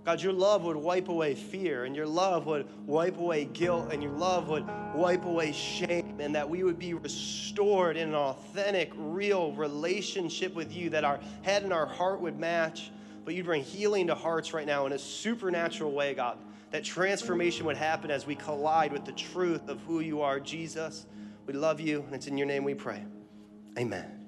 God, 0.06 0.22
your 0.22 0.34
love 0.34 0.64
would 0.64 0.78
wipe 0.78 1.08
away 1.08 1.34
fear, 1.34 1.86
and 1.86 1.96
your 1.96 2.06
love 2.06 2.46
would 2.46 2.68
wipe 2.86 3.18
away 3.18 3.46
guilt, 3.46 3.92
and 3.92 4.04
your 4.04 4.12
love 4.12 4.50
would 4.50 4.64
wipe 4.94 5.26
away 5.26 5.52
shame, 5.52 6.18
and 6.20 6.36
that 6.36 6.48
we 6.48 6.64
would 6.64 6.78
be 6.78 6.94
restored 6.94 7.98
in 7.98 8.10
an 8.10 8.16
authentic, 8.16 8.92
real 8.96 9.52
relationship 9.54 10.54
with 10.54 10.72
you, 10.76 10.92
that 10.92 11.04
our 11.04 11.20
head 11.42 11.64
and 11.64 11.74
our 11.74 11.88
heart 11.88 12.22
would 12.22 12.38
match. 12.38 12.92
But 13.26 13.34
you'd 13.34 13.48
bring 13.48 13.64
healing 13.64 14.06
to 14.08 14.16
hearts 14.16 14.54
right 14.54 14.68
now 14.68 14.86
in 14.86 14.94
a 14.94 15.00
supernatural 15.00 15.92
way, 15.92 16.14
God. 16.14 16.38
That 16.70 16.84
transformation 16.84 17.66
would 17.66 17.78
happen 17.78 18.12
as 18.12 18.28
we 18.28 18.36
collide 18.36 18.94
with 18.94 19.06
the 19.06 19.14
truth 19.14 19.70
of 19.70 19.82
who 19.82 20.02
you 20.02 20.22
are, 20.22 20.40
Jesus. 20.40 21.08
We 21.48 21.54
love 21.54 21.80
you, 21.80 22.04
and 22.06 22.14
it's 22.14 22.28
in 22.28 22.38
your 22.38 22.48
name 22.48 22.64
we 22.64 22.76
pray. 22.76 23.04
Amen. 23.80 24.25